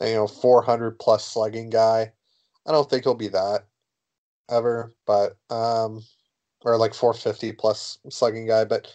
you 0.00 0.14
know 0.14 0.26
400 0.28 0.98
plus 0.98 1.24
slugging 1.24 1.70
guy 1.70 2.12
I 2.66 2.72
don't 2.72 2.88
think 2.90 3.04
he'll 3.04 3.14
be 3.14 3.28
that 3.28 3.66
ever, 4.50 4.92
but 5.06 5.36
um, 5.50 6.04
or 6.62 6.76
like 6.78 6.94
450 6.94 7.52
plus 7.52 7.98
slugging 8.10 8.46
guy. 8.46 8.64
But 8.64 8.88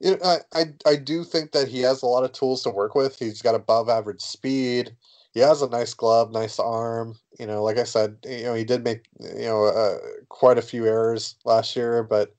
you 0.00 0.12
know, 0.12 0.18
I, 0.24 0.38
I 0.54 0.64
I 0.86 0.96
do 0.96 1.24
think 1.24 1.52
that 1.52 1.68
he 1.68 1.80
has 1.82 2.02
a 2.02 2.06
lot 2.06 2.24
of 2.24 2.32
tools 2.32 2.62
to 2.64 2.70
work 2.70 2.94
with. 2.94 3.18
He's 3.18 3.42
got 3.42 3.54
above 3.54 3.88
average 3.88 4.22
speed. 4.22 4.96
He 5.34 5.40
has 5.40 5.62
a 5.62 5.68
nice 5.68 5.94
glove, 5.94 6.30
nice 6.32 6.58
arm. 6.58 7.16
You 7.38 7.46
know, 7.46 7.62
like 7.62 7.76
I 7.78 7.84
said, 7.84 8.18
you 8.24 8.44
know, 8.44 8.54
he 8.54 8.64
did 8.64 8.84
make 8.84 9.06
you 9.20 9.46
know 9.46 9.64
uh, 9.64 9.98
quite 10.28 10.58
a 10.58 10.62
few 10.62 10.86
errors 10.86 11.36
last 11.44 11.74
year, 11.76 12.02
but 12.04 12.34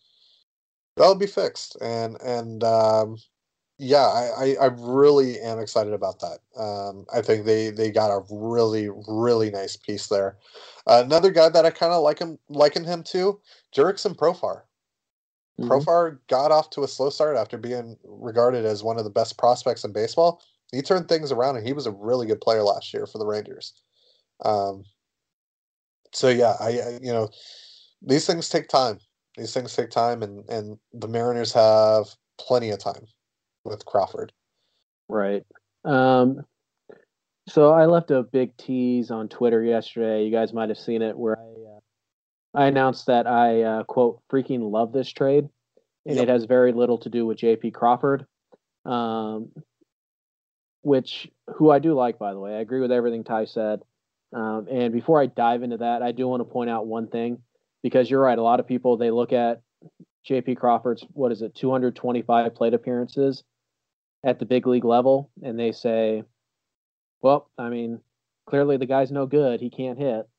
that'll 0.98 1.16
be 1.16 1.28
fixed. 1.28 1.75
And 1.82 2.20
and 2.22 2.64
um, 2.64 3.18
yeah, 3.78 4.06
I, 4.06 4.30
I, 4.38 4.56
I 4.62 4.66
really 4.78 5.40
am 5.42 5.60
excited 5.60 5.94
about 5.94 6.22
that. 6.22 6.40
Um, 6.62 7.06
I 7.14 7.22
think 7.22 7.46
they, 7.46 7.70
they 7.72 7.92
got 7.92 8.12
a 8.12 8.24
really 8.32 8.90
really 9.08 9.52
nice 9.52 9.75
piece 9.75 10.08
there. 10.08 10.38
Uh, 10.88 11.02
another 11.06 11.32
guy 11.32 11.50
that 11.50 11.66
I 11.66 11.72
kind 11.72 11.92
of 11.92 12.02
like 12.02 12.20
him 12.20 12.40
liken 12.50 12.86
him 12.86 13.04
to, 13.04 13.40
Jurickson 13.75 14.16
Profar. 14.16 14.62
Mhm. 15.60 15.68
Profar 15.68 16.20
got 16.28 16.52
off 16.52 16.70
to 16.72 16.84
a 16.84 16.88
slow 16.88 17.10
start 17.10 17.38
after 17.38 17.58
being 17.58 17.98
regarded 18.06 18.66
as 18.66 18.84
one 18.84 18.98
of 18.98 19.04
the 19.04 19.10
best 19.10 19.38
prospects 19.38 19.84
in 19.84 19.92
baseball. 19.92 20.42
He 20.72 20.82
turned 20.82 21.08
things 21.08 21.32
around, 21.32 21.58
and 21.58 21.66
he 21.66 21.74
was 21.74 21.86
a 21.86 21.92
really 21.92 22.28
good 22.28 22.42
player 22.42 22.64
last 22.64 22.94
year 22.94 23.06
for 23.06 23.18
the 23.18 23.26
Rangers. 23.26 23.74
Um, 24.44 24.84
so 26.12 26.30
yeah, 26.30 26.56
I, 26.60 26.68
I 26.68 27.00
you 27.02 27.12
know 27.12 27.30
these 28.02 28.26
things 28.26 28.50
take 28.50 28.68
time. 28.68 29.00
These 29.38 29.54
things 29.54 29.76
take 29.76 29.90
time, 29.90 30.24
and 30.24 30.48
and 30.50 30.78
the 30.94 31.08
Mariners 31.08 31.54
have 31.54 32.06
plenty 32.38 32.72
of 32.72 32.80
time 32.80 33.06
with 33.64 33.86
Crawford. 33.86 34.32
Right. 35.08 35.44
Um, 35.84 36.42
so 37.48 37.72
I 37.72 37.86
left 37.86 38.12
a 38.12 38.24
big 38.24 38.58
tease 38.58 39.12
on 39.12 39.30
Twitter 39.30 39.64
yesterday. 39.64 40.26
You 40.26 40.32
guys 40.32 40.52
might 40.54 40.70
have 40.70 40.80
seen 40.80 41.02
it 41.02 41.18
where 41.18 41.38
I 41.38 41.42
uh, 41.42 42.64
I 42.64 42.68
announced 42.68 43.06
that 43.08 43.28
I 43.28 43.62
uh, 43.62 43.84
quote 43.84 44.22
freaking 44.32 44.72
love 44.72 44.92
this 44.94 45.10
trade, 45.10 45.48
and 46.06 46.16
Yep. 46.16 46.24
it 46.24 46.30
has 46.30 46.46
very 46.46 46.72
little 46.72 46.98
to 47.00 47.10
do 47.10 47.26
with 47.26 47.38
J.P. 47.38 47.72
Crawford, 47.72 48.26
um, 48.86 49.52
which 50.86 51.27
who 51.56 51.72
I 51.72 51.80
do 51.80 51.96
like 51.96 52.20
by 52.20 52.34
the 52.34 52.39
way. 52.39 52.56
I 52.56 52.60
agree 52.60 52.80
with 52.80 52.92
everything 52.92 53.24
Ty 53.24 53.46
said. 53.46 53.82
Um, 54.32 54.68
and 54.70 54.94
before 54.94 55.20
I 55.20 55.25
dive 55.25 55.63
into 55.63 55.77
that, 55.77 56.04
I 56.04 56.12
do 56.12 56.27
want 56.27 56.42
to 56.42 56.46
point 56.46 56.70
out 56.70 56.86
one 56.86 57.08
thing 57.08 57.39
because 57.82 58.08
you're 58.10 58.22
right. 58.22 58.38
A 58.38 58.44
lot 58.44 58.60
of 58.60 58.68
people 58.68 58.96
they 58.96 59.10
look 59.10 59.34
at 59.34 59.63
J.P. 60.25 60.54
Crawford's 60.56 61.04
what 61.13 61.32
is 61.32 61.42
it, 61.42 61.56
225 61.56 62.54
plate 62.54 62.75
appearances 62.75 63.44
at 64.24 64.38
the 64.38 64.46
big 64.46 64.68
league 64.68 64.86
level, 64.86 65.32
and 65.42 65.60
they 65.60 65.72
say, 65.72 66.22
"Well, 67.22 67.50
I 67.58 67.70
mean, 67.70 68.00
clearly 68.46 68.77
the 68.77 68.86
guy's 68.86 69.12
no 69.12 69.25
good. 69.25 69.62
He 69.62 69.72
can't 69.72 69.98
hit." 69.98 70.30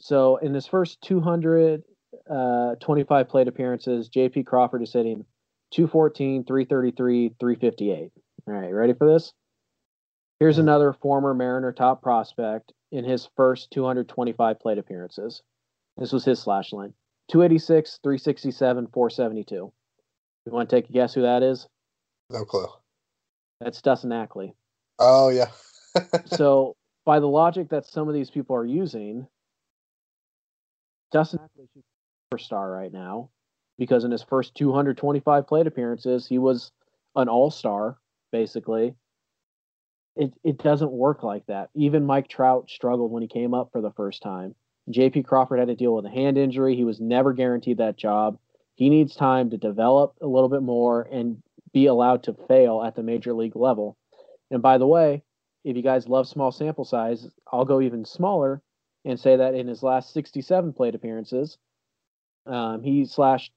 So 0.00 0.38
in 0.38 0.54
his 0.54 0.66
first 0.66 1.00
225 1.02 3.28
plate 3.28 3.46
appearances, 3.46 4.08
J.P. 4.08 4.42
Crawford 4.42 4.82
is 4.82 4.92
hitting 4.92 5.24
214, 5.70 6.42
333, 6.44 7.28
358. 7.38 8.10
All 8.48 8.54
right, 8.54 8.72
ready 8.72 8.92
for 8.92 9.12
this? 9.12 9.32
Here's 10.38 10.58
another 10.58 10.92
former 10.92 11.34
Mariner 11.34 11.72
top 11.72 12.02
prospect 12.02 12.72
in 12.92 13.04
his 13.04 13.28
first 13.36 13.70
225 13.72 14.60
plate 14.60 14.78
appearances. 14.78 15.42
This 15.96 16.12
was 16.12 16.24
his 16.24 16.38
slash 16.38 16.72
line 16.72 16.92
286, 17.28 17.98
367, 18.02 18.86
472. 18.92 19.54
You 19.54 19.72
want 20.52 20.70
to 20.70 20.76
take 20.76 20.88
a 20.88 20.92
guess 20.92 21.14
who 21.14 21.22
that 21.22 21.42
is? 21.42 21.66
No 22.30 22.44
clue. 22.44 22.68
That's 23.60 23.82
Dustin 23.82 24.12
Ackley. 24.12 24.54
Oh 24.98 25.30
yeah. 25.30 25.50
so, 26.26 26.76
by 27.04 27.18
the 27.18 27.26
logic 27.26 27.70
that 27.70 27.86
some 27.86 28.06
of 28.06 28.14
these 28.14 28.30
people 28.30 28.54
are 28.54 28.64
using, 28.64 29.26
Dustin 31.10 31.40
Ackley 31.42 31.66
should 31.72 31.82
be 31.82 32.36
a 32.36 32.36
superstar 32.36 32.72
right 32.72 32.92
now 32.92 33.30
because 33.78 34.04
in 34.04 34.10
his 34.10 34.22
first 34.22 34.54
225 34.54 35.46
plate 35.46 35.66
appearances, 35.66 36.26
he 36.26 36.38
was 36.38 36.70
an 37.16 37.28
all 37.28 37.50
star, 37.50 37.98
basically. 38.36 38.94
It, 40.14 40.32
it 40.44 40.58
doesn't 40.58 40.90
work 40.92 41.22
like 41.22 41.46
that. 41.46 41.70
Even 41.74 42.06
Mike 42.06 42.28
Trout 42.28 42.68
struggled 42.70 43.10
when 43.10 43.22
he 43.22 43.28
came 43.28 43.54
up 43.54 43.70
for 43.72 43.80
the 43.80 43.92
first 43.92 44.22
time. 44.22 44.54
JP 44.90 45.24
Crawford 45.24 45.58
had 45.58 45.68
to 45.68 45.74
deal 45.74 45.94
with 45.94 46.06
a 46.06 46.10
hand 46.10 46.38
injury. 46.38 46.76
He 46.76 46.84
was 46.84 47.00
never 47.00 47.32
guaranteed 47.32 47.78
that 47.78 47.96
job. 47.96 48.38
He 48.74 48.88
needs 48.88 49.16
time 49.16 49.50
to 49.50 49.56
develop 49.56 50.16
a 50.20 50.26
little 50.26 50.48
bit 50.48 50.62
more 50.62 51.08
and 51.10 51.42
be 51.72 51.86
allowed 51.86 52.22
to 52.24 52.36
fail 52.46 52.82
at 52.82 52.94
the 52.94 53.02
major 53.02 53.32
league 53.32 53.56
level. 53.56 53.96
And 54.50 54.62
by 54.62 54.78
the 54.78 54.86
way, 54.86 55.22
if 55.64 55.76
you 55.76 55.82
guys 55.82 56.08
love 56.08 56.28
small 56.28 56.52
sample 56.52 56.84
size, 56.84 57.28
I'll 57.50 57.64
go 57.64 57.80
even 57.80 58.04
smaller 58.04 58.62
and 59.04 59.18
say 59.18 59.36
that 59.36 59.54
in 59.54 59.66
his 59.66 59.82
last 59.82 60.12
67 60.12 60.72
plate 60.74 60.94
appearances, 60.94 61.58
um, 62.46 62.82
he 62.82 63.06
slashed. 63.06 63.52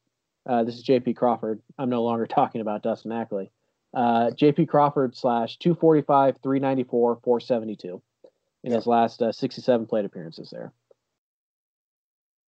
Uh, 0.45 0.63
this 0.63 0.75
is 0.75 0.81
J.P. 0.81 1.13
Crawford. 1.13 1.61
I'm 1.77 1.89
no 1.89 2.01
longer 2.01 2.25
talking 2.39 2.61
about 2.61 2.81
Dustin 2.81 3.11
Ackley. 3.11 3.51
Uh, 3.93 4.31
J.P. 4.31 4.67
Crawford 4.67 5.15
slash 5.15 5.57
245, 5.57 6.37
394, 6.43 7.19
472 7.23 8.01
in 8.63 8.71
his 8.71 8.85
last 8.85 9.21
uh, 9.21 9.31
67 9.31 9.87
plate 9.87 10.05
appearances 10.05 10.49
there. 10.51 10.73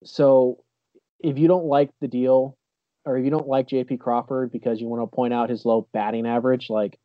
So 0.04 0.64
if 1.20 1.38
you 1.38 1.48
don't 1.48 1.66
like 1.66 1.92
the 2.00 2.08
deal, 2.08 2.58
or 3.06 3.18
if 3.18 3.26
you 3.26 3.32
don't 3.32 3.48
like 3.48 3.68
J.P. 3.68 3.98
Crawford 3.98 4.52
because 4.52 4.80
you 4.80 4.88
want 4.88 5.02
to 5.02 5.16
point 5.16 5.34
out 5.34 5.50
his 5.50 5.66
low 5.66 5.88
batting 5.94 6.28
average, 6.28 6.70
like 6.70 7.00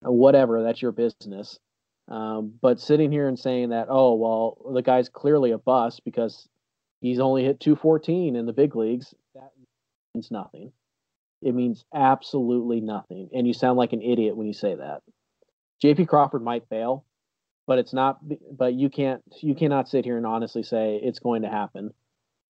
whatever, 0.00 0.62
that's 0.62 0.82
your 0.82 0.92
business. 0.92 1.58
Um, 2.08 2.54
but 2.60 2.80
sitting 2.80 3.10
here 3.10 3.28
and 3.28 3.38
saying 3.38 3.70
that, 3.70 3.86
oh 3.88 4.14
well, 4.14 4.72
the 4.74 4.82
guy's 4.82 5.08
clearly 5.08 5.50
a 5.50 5.58
bust 5.58 6.02
because 6.04 6.48
he's 7.00 7.18
only 7.18 7.44
hit 7.44 7.60
214 7.60 8.36
in 8.36 8.46
the 8.46 8.52
big 8.52 8.76
leagues, 8.76 9.14
that 9.34 9.50
means 10.14 10.30
nothing. 10.30 10.72
It 11.42 11.54
means 11.54 11.84
absolutely 11.94 12.80
nothing, 12.80 13.28
and 13.34 13.46
you 13.46 13.52
sound 13.52 13.76
like 13.78 13.92
an 13.92 14.02
idiot 14.02 14.36
when 14.36 14.46
you 14.46 14.54
say 14.54 14.74
that. 14.74 15.02
J.P. 15.82 16.06
Crawford 16.06 16.42
might 16.42 16.68
fail, 16.68 17.04
but 17.66 17.78
it's 17.78 17.92
not. 17.92 18.18
But 18.50 18.74
you 18.74 18.88
can't. 18.88 19.22
You 19.42 19.54
cannot 19.54 19.88
sit 19.88 20.04
here 20.04 20.16
and 20.16 20.26
honestly 20.26 20.62
say 20.62 20.98
it's 21.02 21.18
going 21.18 21.42
to 21.42 21.48
happen 21.48 21.92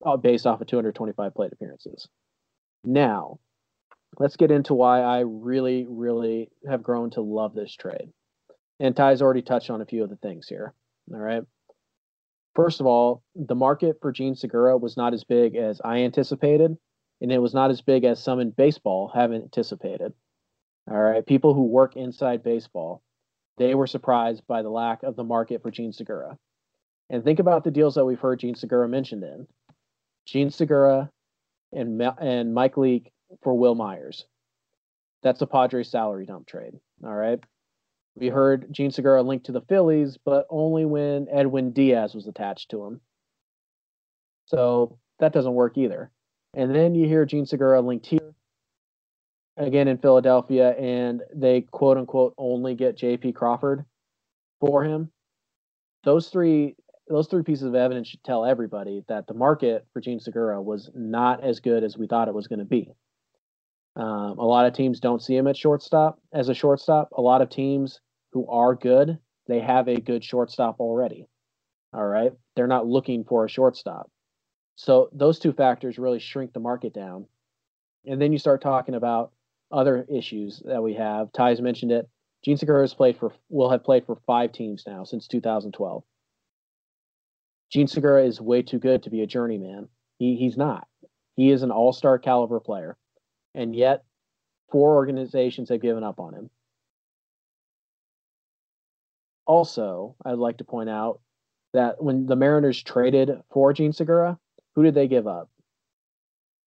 uh, 0.04 0.16
based 0.16 0.46
off 0.46 0.60
of 0.60 0.66
225 0.66 1.34
plate 1.34 1.52
appearances. 1.52 2.08
Now, 2.84 3.40
let's 4.18 4.36
get 4.36 4.50
into 4.50 4.74
why 4.74 5.00
I 5.00 5.20
really, 5.20 5.86
really 5.88 6.50
have 6.68 6.82
grown 6.82 7.10
to 7.10 7.20
love 7.20 7.54
this 7.54 7.74
trade. 7.74 8.12
And 8.78 8.94
Ty's 8.94 9.22
already 9.22 9.42
touched 9.42 9.70
on 9.70 9.80
a 9.80 9.86
few 9.86 10.04
of 10.04 10.10
the 10.10 10.16
things 10.16 10.46
here. 10.48 10.74
All 11.12 11.18
right. 11.18 11.42
First 12.54 12.80
of 12.80 12.86
all, 12.86 13.22
the 13.34 13.54
market 13.54 13.98
for 14.00 14.12
Jean 14.12 14.34
Segura 14.34 14.78
was 14.78 14.96
not 14.96 15.12
as 15.12 15.24
big 15.24 15.56
as 15.56 15.80
I 15.84 15.98
anticipated, 15.98 16.76
and 17.20 17.32
it 17.32 17.38
was 17.38 17.54
not 17.54 17.70
as 17.70 17.80
big 17.80 18.04
as 18.04 18.22
some 18.22 18.40
in 18.40 18.50
baseball 18.50 19.08
have 19.14 19.32
anticipated. 19.32 20.12
All 20.90 21.00
right. 21.00 21.24
People 21.24 21.54
who 21.54 21.64
work 21.64 21.96
inside 21.96 22.42
baseball, 22.42 23.02
they 23.58 23.74
were 23.74 23.86
surprised 23.86 24.46
by 24.46 24.62
the 24.62 24.70
lack 24.70 25.02
of 25.02 25.16
the 25.16 25.24
market 25.24 25.62
for 25.62 25.70
Jean 25.70 25.92
Segura. 25.92 26.38
And 27.10 27.24
think 27.24 27.38
about 27.38 27.64
the 27.64 27.70
deals 27.70 27.94
that 27.94 28.04
we've 28.04 28.20
heard 28.20 28.40
Jean 28.40 28.54
Segura 28.54 28.88
mentioned 28.88 29.24
in. 29.24 29.46
Jean 30.26 30.50
Segura 30.50 31.10
and 31.72 32.00
and 32.20 32.54
Mike 32.54 32.76
Leake 32.76 33.12
for 33.42 33.54
Wil 33.54 33.74
Myers. 33.74 34.26
That's 35.22 35.42
a 35.42 35.46
Padres 35.46 35.88
salary 35.90 36.26
dump 36.26 36.46
trade. 36.46 36.74
All 37.04 37.14
right. 37.14 37.40
We 38.16 38.28
heard 38.28 38.68
Jean 38.70 38.90
Segura 38.90 39.22
linked 39.22 39.46
to 39.46 39.52
the 39.52 39.60
Phillies, 39.62 40.18
but 40.24 40.46
only 40.48 40.84
when 40.84 41.26
Edwin 41.30 41.72
Diaz 41.72 42.14
was 42.14 42.26
attached 42.26 42.70
to 42.70 42.84
him. 42.84 43.00
So 44.46 44.98
that 45.18 45.32
doesn't 45.32 45.52
work 45.52 45.76
either. 45.76 46.10
And 46.56 46.74
then 46.74 46.94
you 46.94 47.06
hear 47.06 47.26
Jean 47.26 47.44
Segura 47.44 47.82
linked 47.82 48.06
here 48.06 48.34
again 49.58 49.88
in 49.88 49.98
Philadelphia, 49.98 50.70
and 50.70 51.22
they 51.34 51.60
quote 51.60 51.98
unquote 51.98 52.34
only 52.38 52.74
get 52.74 52.96
JP 52.96 53.34
Crawford 53.34 53.84
for 54.58 54.82
him. 54.82 55.10
Those 56.02 56.28
three 56.28 56.74
those 57.08 57.28
three 57.28 57.42
pieces 57.42 57.64
of 57.64 57.74
evidence 57.74 58.08
should 58.08 58.24
tell 58.24 58.44
everybody 58.44 59.04
that 59.06 59.28
the 59.28 59.34
market 59.34 59.86
for 59.92 60.00
Jean 60.00 60.18
Segura 60.18 60.60
was 60.60 60.90
not 60.94 61.44
as 61.44 61.60
good 61.60 61.84
as 61.84 61.96
we 61.96 62.08
thought 62.08 62.26
it 62.26 62.34
was 62.34 62.48
going 62.48 62.58
to 62.58 62.64
be. 62.64 62.90
Um, 63.94 64.38
a 64.38 64.44
lot 64.44 64.66
of 64.66 64.72
teams 64.72 64.98
don't 64.98 65.22
see 65.22 65.36
him 65.36 65.46
at 65.46 65.56
shortstop 65.56 66.18
as 66.32 66.48
a 66.48 66.54
shortstop. 66.54 67.10
A 67.16 67.22
lot 67.22 67.42
of 67.42 67.48
teams 67.48 68.00
who 68.32 68.48
are 68.48 68.74
good, 68.74 69.18
they 69.46 69.60
have 69.60 69.88
a 69.88 70.00
good 70.00 70.24
shortstop 70.24 70.80
already. 70.80 71.28
All 71.92 72.04
right. 72.04 72.32
They're 72.56 72.66
not 72.66 72.86
looking 72.86 73.24
for 73.24 73.44
a 73.44 73.48
shortstop. 73.48 74.10
So 74.76 75.08
those 75.12 75.38
two 75.38 75.52
factors 75.52 75.98
really 75.98 76.18
shrink 76.18 76.52
the 76.52 76.60
market 76.60 76.92
down. 76.92 77.26
And 78.06 78.20
then 78.20 78.32
you 78.32 78.38
start 78.38 78.60
talking 78.60 78.94
about 78.94 79.32
other 79.72 80.06
issues 80.08 80.62
that 80.64 80.82
we 80.82 80.94
have. 80.94 81.32
Ty's 81.32 81.60
mentioned 81.60 81.92
it. 81.92 82.08
Jean 82.44 82.56
Segura 82.56 82.82
has 82.82 82.94
played 82.94 83.16
for 83.18 83.32
will 83.48 83.70
have 83.70 83.82
played 83.82 84.06
for 84.06 84.16
five 84.26 84.52
teams 84.52 84.84
now 84.86 85.02
since 85.02 85.26
2012. 85.26 86.04
Jean 87.70 87.88
Segura 87.88 88.24
is 88.24 88.40
way 88.40 88.62
too 88.62 88.78
good 88.78 89.02
to 89.02 89.10
be 89.10 89.22
a 89.22 89.26
journeyman. 89.26 89.88
He 90.18 90.36
he's 90.36 90.56
not. 90.56 90.86
He 91.34 91.50
is 91.50 91.62
an 91.62 91.70
all-star 91.70 92.18
caliber 92.18 92.60
player. 92.60 92.96
And 93.54 93.74
yet 93.74 94.04
four 94.70 94.94
organizations 94.94 95.70
have 95.70 95.80
given 95.80 96.04
up 96.04 96.20
on 96.20 96.34
him. 96.34 96.50
Also, 99.46 100.14
I'd 100.24 100.38
like 100.38 100.58
to 100.58 100.64
point 100.64 100.90
out 100.90 101.20
that 101.72 102.02
when 102.02 102.26
the 102.26 102.36
Mariners 102.36 102.82
traded 102.82 103.30
for 103.50 103.72
Jean 103.72 103.92
Segura, 103.92 104.38
who 104.76 104.82
did 104.82 104.94
they 104.94 105.08
give 105.08 105.26
up? 105.26 105.48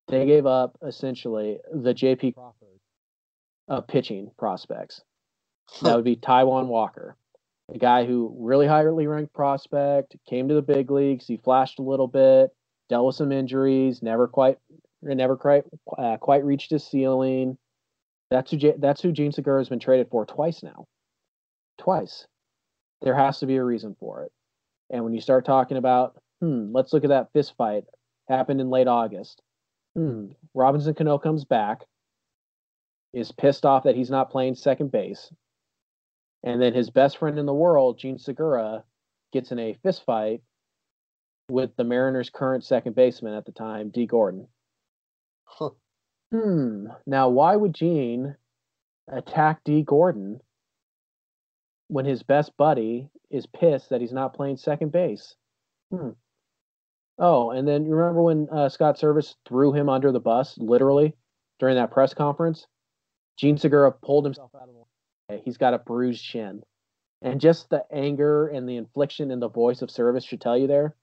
They 0.07 0.25
gave 0.25 0.47
up 0.47 0.75
essentially 0.85 1.59
the 1.71 1.93
JP 1.93 2.33
Crawford 2.33 2.79
of 3.67 3.87
pitching 3.87 4.31
prospects. 4.37 5.01
That 5.83 5.95
would 5.95 6.03
be 6.03 6.15
Taijuan 6.15 6.65
Walker, 6.65 7.15
a 7.73 7.77
guy 7.77 8.05
who 8.05 8.35
really 8.39 8.65
highly 8.65 9.05
ranked 9.05 9.33
prospect, 9.33 10.15
came 10.27 10.47
to 10.47 10.55
the 10.55 10.63
big 10.63 10.89
leagues. 10.89 11.27
He 11.27 11.37
flashed 11.37 11.77
a 11.77 11.83
little 11.83 12.07
bit, 12.07 12.49
dealt 12.89 13.05
with 13.05 13.15
some 13.15 13.31
injuries, 13.31 14.01
never 14.01 14.27
quite, 14.27 14.57
never 15.03 15.37
quite, 15.37 15.65
uh, 15.95 16.17
quite 16.17 16.43
reached 16.43 16.71
his 16.71 16.83
ceiling. 16.83 17.55
That's 18.31 18.49
who 18.49 18.73
that's 18.79 19.01
who 19.01 19.11
Jean 19.11 19.31
Segura 19.31 19.59
has 19.59 19.69
been 19.69 19.79
traded 19.79 20.09
for 20.09 20.25
twice 20.25 20.63
now. 20.63 20.87
Twice. 21.77 22.25
There 23.03 23.15
has 23.15 23.39
to 23.39 23.45
be 23.45 23.57
a 23.57 23.63
reason 23.63 23.95
for 23.99 24.23
it. 24.23 24.31
And 24.89 25.03
when 25.03 25.13
you 25.13 25.21
start 25.21 25.45
talking 25.45 25.77
about, 25.77 26.19
hmm, 26.41 26.71
let's 26.73 26.91
look 26.91 27.03
at 27.03 27.09
that 27.11 27.31
fist 27.31 27.53
fight 27.55 27.85
happened 28.29 28.62
in 28.62 28.69
late 28.69 28.88
August. 28.88 29.41
Hmm, 29.95 30.27
Robinson 30.53 30.93
Cano 30.93 31.17
comes 31.17 31.43
back, 31.43 31.81
is 33.13 33.31
pissed 33.31 33.65
off 33.65 33.83
that 33.83 33.95
he's 33.95 34.12
not 34.12 34.29
playing 34.29 34.55
second 34.55 34.91
base, 34.91 35.33
and 36.43 36.62
then 36.62 36.74
his 36.74 36.89
best 36.89 37.17
friend 37.17 37.38
in 37.38 37.45
the 37.45 37.53
world, 37.53 37.98
Jean 37.98 38.17
Segura, 38.17 38.83
gets 39.33 39.51
in 39.51 39.59
a 39.59 39.77
fist 39.83 40.05
fight 40.05 40.41
with 41.50 41.75
the 41.75 41.83
Mariners' 41.83 42.29
current 42.29 42.63
second 42.63 42.95
baseman 42.95 43.33
at 43.33 43.45
the 43.45 43.51
time, 43.51 43.89
Dee 43.89 44.05
Gordon. 44.05 44.48
Huh. 45.45 45.71
Hmm. 46.31 46.88
Now, 47.07 47.29
why 47.29 47.55
would 47.55 47.74
Jean 47.74 48.36
attack 49.12 49.63
Dee 49.63 49.81
Gordon 49.81 50.41
when 51.88 52.05
his 52.05 52.21
best 52.21 52.55
buddy 52.55 53.09
is 53.31 53.48
pissed 53.48 53.89
that 53.89 54.01
he's 54.01 54.13
not 54.13 54.36
playing 54.36 54.57
second 54.57 54.91
base? 54.91 55.36
Hmm. 55.91 56.12
Oh, 57.19 57.51
and 57.51 57.67
then 57.67 57.85
you 57.85 57.93
remember 57.93 58.21
when 58.21 58.47
uh, 58.49 58.69
Scott 58.69 58.97
Servais 58.97 59.35
threw 59.45 59.73
him 59.73 59.89
under 59.89 60.11
the 60.11 60.21
bus, 60.21 60.57
literally, 60.57 61.13
during 61.59 61.75
that 61.75 61.91
press 61.91 62.13
conference? 62.13 62.65
Jean 63.38 63.57
Segura 63.57 63.91
pulled 63.91 64.23
himself 64.23 64.51
out 64.55 64.69
of 64.69 64.69
the 64.69 65.33
way. 65.35 65.41
He's 65.43 65.57
got 65.57 65.73
a 65.73 65.79
bruised 65.79 66.23
shin. 66.23 66.63
And 67.21 67.41
just 67.41 67.69
the 67.69 67.83
anger 67.91 68.47
and 68.47 68.67
the 68.67 68.77
infliction 68.77 69.31
in 69.31 69.41
the 69.41 69.49
voice 69.49 69.81
of 69.81 69.89
Servais 69.89 70.25
should 70.25 70.39
tell 70.39 70.57
you 70.57 70.67
there 70.67 70.95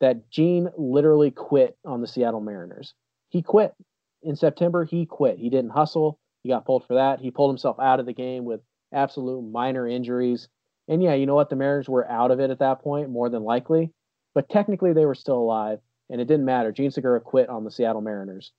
that 0.00 0.30
Jean 0.30 0.68
literally 0.78 1.32
quit 1.32 1.76
on 1.84 2.00
the 2.00 2.06
Seattle 2.06 2.40
Mariners. 2.40 2.94
He 3.28 3.42
quit. 3.42 3.74
In 4.22 4.36
September, 4.36 4.84
he 4.84 5.04
quit. 5.04 5.38
He 5.38 5.50
didn't 5.50 5.70
hustle. 5.70 6.18
He 6.44 6.48
got 6.48 6.64
pulled 6.64 6.86
for 6.86 6.94
that. 6.94 7.20
He 7.20 7.32
pulled 7.32 7.50
himself 7.50 7.78
out 7.80 8.00
of 8.00 8.06
the 8.06 8.12
game 8.12 8.44
with 8.44 8.60
absolute 8.94 9.42
minor 9.42 9.86
injuries. 9.86 10.48
And 10.88 11.02
yeah, 11.02 11.14
you 11.14 11.26
know 11.26 11.34
what? 11.34 11.50
The 11.50 11.56
Mariners 11.56 11.88
were 11.88 12.08
out 12.08 12.30
of 12.30 12.38
it 12.38 12.50
at 12.50 12.60
that 12.60 12.80
point, 12.82 13.10
more 13.10 13.28
than 13.28 13.42
likely 13.42 13.92
but 14.34 14.48
technically 14.48 14.92
they 14.92 15.06
were 15.06 15.14
still 15.14 15.38
alive, 15.38 15.78
and 16.08 16.20
it 16.20 16.26
didn't 16.26 16.44
matter. 16.44 16.72
Jean 16.72 16.90
Segura 16.90 17.20
quit 17.20 17.48
on 17.48 17.64
the 17.64 17.70
Seattle 17.70 18.00
Mariners. 18.00 18.52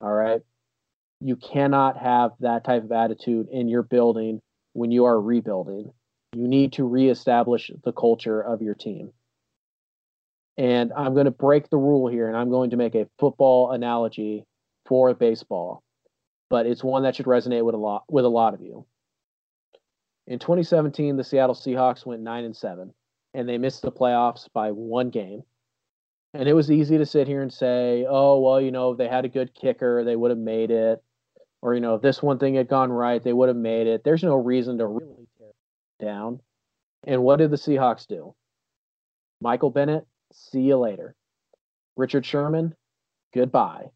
All 0.00 0.12
right. 0.12 0.42
You 1.20 1.36
cannot 1.36 1.96
have 1.96 2.32
that 2.40 2.64
type 2.64 2.84
of 2.84 2.92
attitude 2.92 3.48
in 3.50 3.68
your 3.68 3.82
building 3.82 4.42
when 4.74 4.90
you 4.90 5.06
are 5.06 5.20
rebuilding. 5.20 5.92
You 6.34 6.48
need 6.48 6.74
to 6.74 6.84
reestablish 6.84 7.70
the 7.84 7.92
culture 7.92 8.40
of 8.40 8.60
your 8.60 8.74
team. 8.74 9.12
And 10.58 10.92
I'm 10.94 11.14
going 11.14 11.24
to 11.26 11.30
break 11.30 11.70
the 11.70 11.78
rule 11.78 12.08
here 12.08 12.28
and 12.28 12.36
I'm 12.36 12.50
going 12.50 12.70
to 12.70 12.76
make 12.76 12.94
a 12.94 13.08
football 13.18 13.72
analogy 13.72 14.44
for 14.86 15.12
baseball, 15.14 15.82
but 16.48 16.66
it's 16.66 16.84
one 16.84 17.02
that 17.02 17.16
should 17.16 17.26
resonate 17.26 17.64
with 17.64 17.74
a 17.74 17.78
lot 17.78 18.04
with 18.08 18.24
a 18.24 18.28
lot 18.28 18.54
of 18.54 18.60
you. 18.60 18.86
In 20.26 20.38
2017, 20.38 21.16
the 21.16 21.24
Seattle 21.24 21.54
Seahawks 21.54 22.04
went 22.04 22.22
9 22.22 22.44
and 22.44 22.56
7 22.56 22.92
and 23.36 23.46
they 23.46 23.58
missed 23.58 23.82
the 23.82 23.92
playoffs 23.92 24.48
by 24.54 24.70
one 24.70 25.10
game. 25.10 25.42
And 26.32 26.48
it 26.48 26.54
was 26.54 26.70
easy 26.70 26.96
to 26.96 27.04
sit 27.04 27.28
here 27.28 27.42
and 27.42 27.52
say, 27.52 28.06
oh, 28.08 28.40
well, 28.40 28.60
you 28.60 28.70
know, 28.70 28.92
if 28.92 28.98
they 28.98 29.08
had 29.08 29.26
a 29.26 29.28
good 29.28 29.54
kicker, 29.54 30.04
they 30.04 30.16
would 30.16 30.30
have 30.30 30.38
made 30.38 30.70
it. 30.70 31.02
Or, 31.60 31.74
you 31.74 31.80
know, 31.80 31.94
if 31.94 32.02
this 32.02 32.22
one 32.22 32.38
thing 32.38 32.54
had 32.54 32.66
gone 32.66 32.90
right, 32.90 33.22
they 33.22 33.34
would 33.34 33.48
have 33.48 33.56
made 33.56 33.86
it. 33.86 34.04
There's 34.04 34.22
no 34.22 34.36
reason 34.36 34.78
to 34.78 34.86
really 34.86 35.28
tear 35.36 35.48
down. 36.00 36.40
And 37.06 37.22
what 37.22 37.36
did 37.36 37.50
the 37.50 37.56
Seahawks 37.56 38.06
do? 38.06 38.34
Michael 39.42 39.70
Bennett, 39.70 40.06
see 40.32 40.62
you 40.62 40.78
later. 40.78 41.14
Richard 41.94 42.24
Sherman, 42.24 42.74
goodbye. 43.34 43.90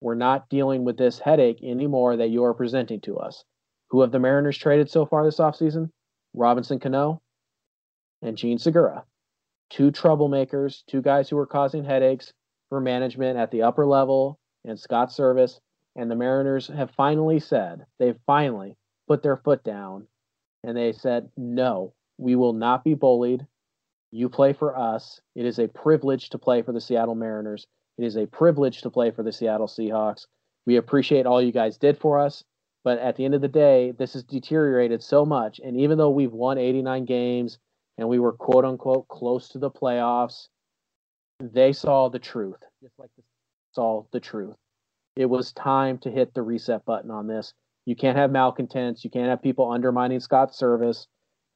We're 0.00 0.14
not 0.14 0.48
dealing 0.48 0.84
with 0.84 0.96
this 0.96 1.18
headache 1.18 1.58
anymore 1.62 2.16
that 2.18 2.30
you 2.30 2.44
are 2.44 2.54
presenting 2.54 3.00
to 3.02 3.18
us. 3.18 3.44
Who 3.90 4.02
have 4.02 4.12
the 4.12 4.20
Mariners 4.20 4.58
traded 4.58 4.90
so 4.90 5.06
far 5.06 5.24
this 5.24 5.38
offseason? 5.38 5.90
Robinson 6.34 6.78
Cano, 6.78 7.20
and 8.22 8.36
Jean 8.36 8.58
Segura. 8.58 9.04
Two 9.70 9.90
troublemakers, 9.90 10.84
two 10.86 11.02
guys 11.02 11.28
who 11.28 11.36
were 11.36 11.46
causing 11.46 11.84
headaches 11.84 12.32
for 12.68 12.80
management 12.80 13.38
at 13.38 13.50
the 13.50 13.62
upper 13.62 13.86
level 13.86 14.38
and 14.64 14.78
Scott 14.78 15.10
Servais. 15.10 15.58
And 15.96 16.10
the 16.10 16.16
Mariners 16.16 16.68
have 16.68 16.90
finally 16.90 17.40
said, 17.40 17.86
they've 17.98 18.18
finally 18.26 18.76
put 19.08 19.22
their 19.22 19.36
foot 19.36 19.64
down 19.64 20.06
and 20.62 20.76
they 20.76 20.92
said, 20.92 21.30
no, 21.36 21.94
we 22.18 22.36
will 22.36 22.52
not 22.52 22.84
be 22.84 22.94
bullied. 22.94 23.46
You 24.10 24.28
play 24.28 24.52
for 24.52 24.76
us. 24.76 25.20
It 25.34 25.46
is 25.46 25.58
a 25.58 25.68
privilege 25.68 26.30
to 26.30 26.38
play 26.38 26.62
for 26.62 26.72
the 26.72 26.80
Seattle 26.80 27.14
Mariners. 27.14 27.66
It 27.98 28.04
is 28.04 28.16
a 28.16 28.26
privilege 28.26 28.82
to 28.82 28.90
play 28.90 29.10
for 29.10 29.22
the 29.22 29.32
Seattle 29.32 29.66
Seahawks. 29.66 30.26
We 30.66 30.76
appreciate 30.76 31.26
all 31.26 31.40
you 31.40 31.52
guys 31.52 31.78
did 31.78 31.98
for 31.98 32.20
us. 32.20 32.44
But 32.84 32.98
at 32.98 33.16
the 33.16 33.24
end 33.24 33.34
of 33.34 33.40
the 33.40 33.48
day, 33.48 33.92
this 33.98 34.12
has 34.12 34.22
deteriorated 34.22 35.02
so 35.02 35.24
much. 35.24 35.60
And 35.60 35.76
even 35.80 35.98
though 35.98 36.10
we've 36.10 36.32
won 36.32 36.58
89 36.58 37.04
games 37.04 37.58
and 37.98 38.08
we 38.08 38.18
were 38.18 38.32
quote 38.32 38.64
unquote 38.64 39.08
close 39.08 39.48
to 39.50 39.58
the 39.58 39.70
playoffs, 39.70 40.48
they 41.40 41.72
saw 41.72 42.08
the 42.08 42.18
truth, 42.18 42.58
just 42.82 42.98
like 42.98 43.10
saw 43.72 44.04
the 44.12 44.20
truth. 44.20 44.56
It 45.16 45.26
was 45.26 45.52
time 45.52 45.98
to 45.98 46.10
hit 46.10 46.34
the 46.34 46.42
reset 46.42 46.84
button 46.84 47.10
on 47.10 47.26
this. 47.26 47.54
You 47.86 47.96
can't 47.96 48.18
have 48.18 48.30
malcontents. 48.30 49.04
You 49.04 49.10
can't 49.10 49.28
have 49.28 49.42
people 49.42 49.70
undermining 49.70 50.20
Scott's 50.20 50.58
service. 50.58 51.06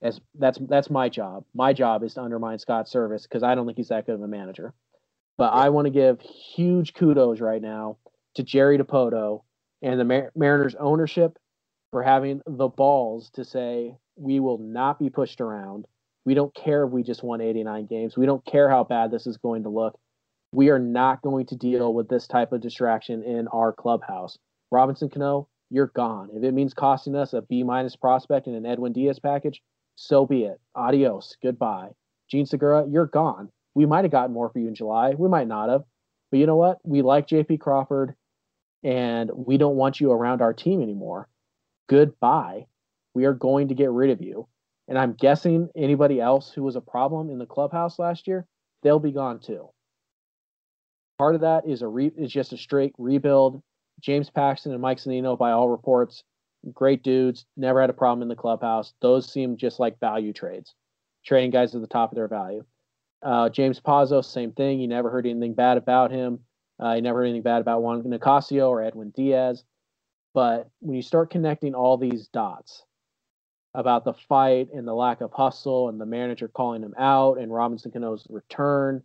As 0.02 0.18
that's 0.38 0.58
that's 0.68 0.88
my 0.88 1.10
job. 1.10 1.44
My 1.54 1.74
job 1.74 2.02
is 2.02 2.14
to 2.14 2.22
undermine 2.22 2.58
Scott's 2.58 2.90
service 2.90 3.24
because 3.24 3.42
I 3.42 3.54
don't 3.54 3.66
think 3.66 3.76
he's 3.76 3.88
that 3.88 4.06
good 4.06 4.14
of 4.14 4.22
a 4.22 4.28
manager. 4.28 4.72
But 5.36 5.52
I 5.52 5.68
want 5.68 5.86
to 5.86 5.90
give 5.90 6.20
huge 6.20 6.94
kudos 6.94 7.40
right 7.40 7.60
now 7.60 7.98
to 8.34 8.42
Jerry 8.42 8.78
Dipoto 8.78 9.42
and 9.82 10.00
the 10.00 10.04
Mar- 10.04 10.32
Mariners 10.34 10.74
ownership 10.78 11.38
for 11.90 12.02
having 12.02 12.40
the 12.46 12.68
balls 12.68 13.30
to 13.30 13.44
say 13.44 13.96
we 14.16 14.40
will 14.40 14.58
not 14.58 14.98
be 14.98 15.10
pushed 15.10 15.40
around. 15.40 15.86
We 16.24 16.34
don't 16.34 16.54
care 16.54 16.84
if 16.84 16.90
we 16.90 17.02
just 17.02 17.22
won 17.22 17.40
89 17.40 17.86
games. 17.86 18.16
We 18.16 18.26
don't 18.26 18.44
care 18.44 18.68
how 18.68 18.84
bad 18.84 19.10
this 19.10 19.26
is 19.26 19.38
going 19.38 19.62
to 19.62 19.68
look. 19.68 19.98
We 20.52 20.70
are 20.70 20.78
not 20.78 21.22
going 21.22 21.46
to 21.46 21.56
deal 21.56 21.94
with 21.94 22.08
this 22.08 22.26
type 22.26 22.52
of 22.52 22.60
distraction 22.60 23.22
in 23.22 23.48
our 23.48 23.72
clubhouse. 23.72 24.38
Robinson 24.70 25.08
Cano, 25.08 25.48
you're 25.70 25.92
gone. 25.94 26.28
If 26.34 26.42
it 26.42 26.52
means 26.52 26.74
costing 26.74 27.14
us 27.14 27.32
a 27.32 27.42
B 27.42 27.62
minus 27.62 27.96
prospect 27.96 28.46
and 28.46 28.56
an 28.56 28.66
Edwin 28.66 28.92
Diaz 28.92 29.18
package, 29.18 29.62
so 29.96 30.26
be 30.26 30.44
it. 30.44 30.60
Adios. 30.74 31.36
Goodbye. 31.42 31.90
Jean 32.28 32.46
Segura, 32.46 32.86
you're 32.88 33.06
gone. 33.06 33.50
We 33.74 33.86
might 33.86 34.04
have 34.04 34.12
gotten 34.12 34.34
more 34.34 34.50
for 34.50 34.58
you 34.58 34.68
in 34.68 34.74
July. 34.74 35.14
We 35.14 35.28
might 35.28 35.46
not 35.46 35.68
have. 35.68 35.84
But 36.30 36.38
you 36.38 36.46
know 36.46 36.56
what? 36.56 36.78
We 36.84 37.02
like 37.02 37.28
JP 37.28 37.60
Crawford 37.60 38.14
and 38.82 39.30
we 39.34 39.58
don't 39.58 39.76
want 39.76 40.00
you 40.00 40.10
around 40.12 40.42
our 40.42 40.52
team 40.52 40.82
anymore. 40.82 41.28
Goodbye. 41.88 42.66
We 43.14 43.24
are 43.24 43.34
going 43.34 43.68
to 43.68 43.74
get 43.74 43.90
rid 43.90 44.10
of 44.10 44.22
you. 44.22 44.48
And 44.90 44.98
I'm 44.98 45.12
guessing 45.12 45.68
anybody 45.76 46.20
else 46.20 46.52
who 46.52 46.64
was 46.64 46.74
a 46.74 46.80
problem 46.80 47.30
in 47.30 47.38
the 47.38 47.46
clubhouse 47.46 48.00
last 48.00 48.26
year, 48.26 48.44
they'll 48.82 48.98
be 48.98 49.12
gone 49.12 49.38
too. 49.38 49.68
Part 51.16 51.36
of 51.36 51.42
that 51.42 51.64
is 51.64 51.82
a 51.82 51.86
re- 51.86 52.12
is 52.18 52.32
just 52.32 52.52
a 52.52 52.58
straight 52.58 52.92
rebuild. 52.98 53.62
James 54.00 54.30
Paxton 54.30 54.72
and 54.72 54.82
Mike 54.82 54.98
Zunino, 54.98 55.38
by 55.38 55.52
all 55.52 55.68
reports, 55.68 56.24
great 56.74 57.04
dudes, 57.04 57.46
never 57.56 57.80
had 57.80 57.88
a 57.88 57.94
problem 57.94 58.22
in 58.22 58.28
the 58.28 58.34
clubhouse. 58.34 58.92
Those 59.00 59.30
seem 59.30 59.56
just 59.56 59.78
like 59.78 60.00
value 60.00 60.32
trades, 60.32 60.74
trading 61.24 61.52
guys 61.52 61.72
at 61.74 61.82
the 61.82 61.86
top 61.86 62.10
of 62.10 62.16
their 62.16 62.28
value. 62.28 62.64
Uh, 63.22 63.48
James 63.48 63.78
Pazos, 63.78 64.24
same 64.24 64.50
thing. 64.52 64.80
You 64.80 64.88
never 64.88 65.08
heard 65.08 65.26
anything 65.26 65.54
bad 65.54 65.76
about 65.76 66.10
him. 66.10 66.40
Uh, 66.82 66.94
you 66.94 67.02
never 67.02 67.20
heard 67.20 67.26
anything 67.26 67.42
bad 67.42 67.60
about 67.60 67.82
Juan 67.82 68.02
Nicasio 68.02 68.68
or 68.68 68.82
Edwin 68.82 69.10
Diaz. 69.10 69.62
But 70.34 70.68
when 70.80 70.96
you 70.96 71.02
start 71.02 71.30
connecting 71.30 71.74
all 71.74 71.96
these 71.96 72.26
dots 72.28 72.84
about 73.74 74.04
the 74.04 74.14
fight 74.14 74.68
and 74.74 74.86
the 74.86 74.94
lack 74.94 75.20
of 75.20 75.32
hustle 75.32 75.88
and 75.88 76.00
the 76.00 76.06
manager 76.06 76.48
calling 76.48 76.82
him 76.82 76.94
out 76.98 77.38
and 77.38 77.52
Robinson 77.52 77.90
Cano's 77.90 78.26
return, 78.28 79.02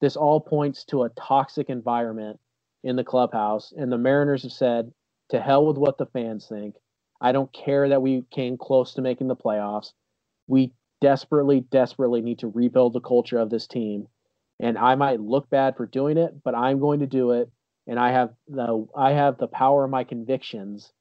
this 0.00 0.16
all 0.16 0.40
points 0.40 0.84
to 0.84 1.02
a 1.02 1.08
toxic 1.10 1.68
environment 1.68 2.38
in 2.84 2.96
the 2.96 3.04
clubhouse. 3.04 3.72
And 3.76 3.90
the 3.90 3.98
Mariners 3.98 4.42
have 4.42 4.52
said, 4.52 4.92
to 5.30 5.40
hell 5.40 5.66
with 5.66 5.76
what 5.76 5.98
the 5.98 6.06
fans 6.06 6.46
think. 6.46 6.76
I 7.20 7.32
don't 7.32 7.52
care 7.52 7.88
that 7.88 8.02
we 8.02 8.24
came 8.30 8.56
close 8.56 8.94
to 8.94 9.02
making 9.02 9.28
the 9.28 9.36
playoffs. 9.36 9.92
We 10.46 10.72
desperately, 11.00 11.60
desperately 11.60 12.20
need 12.20 12.38
to 12.40 12.48
rebuild 12.48 12.92
the 12.92 13.00
culture 13.00 13.38
of 13.38 13.50
this 13.50 13.66
team. 13.66 14.06
And 14.60 14.78
I 14.78 14.94
might 14.94 15.20
look 15.20 15.50
bad 15.50 15.76
for 15.76 15.86
doing 15.86 16.16
it, 16.16 16.42
but 16.44 16.54
I'm 16.54 16.78
going 16.78 17.00
to 17.00 17.06
do 17.06 17.32
it. 17.32 17.50
And 17.86 17.98
I 17.98 18.12
have 18.12 18.30
the 18.48 18.86
I 18.96 19.12
have 19.12 19.38
the 19.38 19.48
power 19.48 19.84
of 19.84 19.90
my 19.90 20.04
convictions 20.04 20.92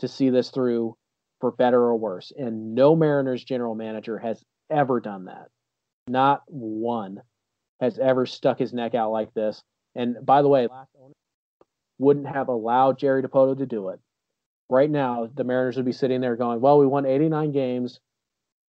to 0.00 0.08
see 0.08 0.30
this 0.30 0.50
through 0.50 0.96
for 1.40 1.52
better 1.52 1.80
or 1.80 1.96
worse. 1.96 2.32
And 2.36 2.74
no 2.74 2.96
Mariners 2.96 3.44
general 3.44 3.74
manager 3.74 4.18
has 4.18 4.42
ever 4.70 5.00
done 5.00 5.26
that. 5.26 5.48
Not 6.06 6.42
one 6.46 7.22
has 7.80 7.98
ever 7.98 8.26
stuck 8.26 8.58
his 8.58 8.72
neck 8.72 8.94
out 8.94 9.10
like 9.10 9.32
this. 9.34 9.62
And 9.94 10.16
by 10.24 10.42
the 10.42 10.48
way, 10.48 10.68
wouldn't 11.98 12.26
have 12.26 12.48
allowed 12.48 12.98
Jerry 12.98 13.22
Dipoto 13.22 13.56
to 13.58 13.66
do 13.66 13.88
it. 13.90 14.00
Right 14.68 14.90
now, 14.90 15.28
the 15.32 15.44
Mariners 15.44 15.76
would 15.76 15.84
be 15.84 15.92
sitting 15.92 16.20
there 16.20 16.36
going, 16.36 16.60
"Well, 16.60 16.78
we 16.78 16.86
won 16.86 17.06
89 17.06 17.52
games 17.52 18.00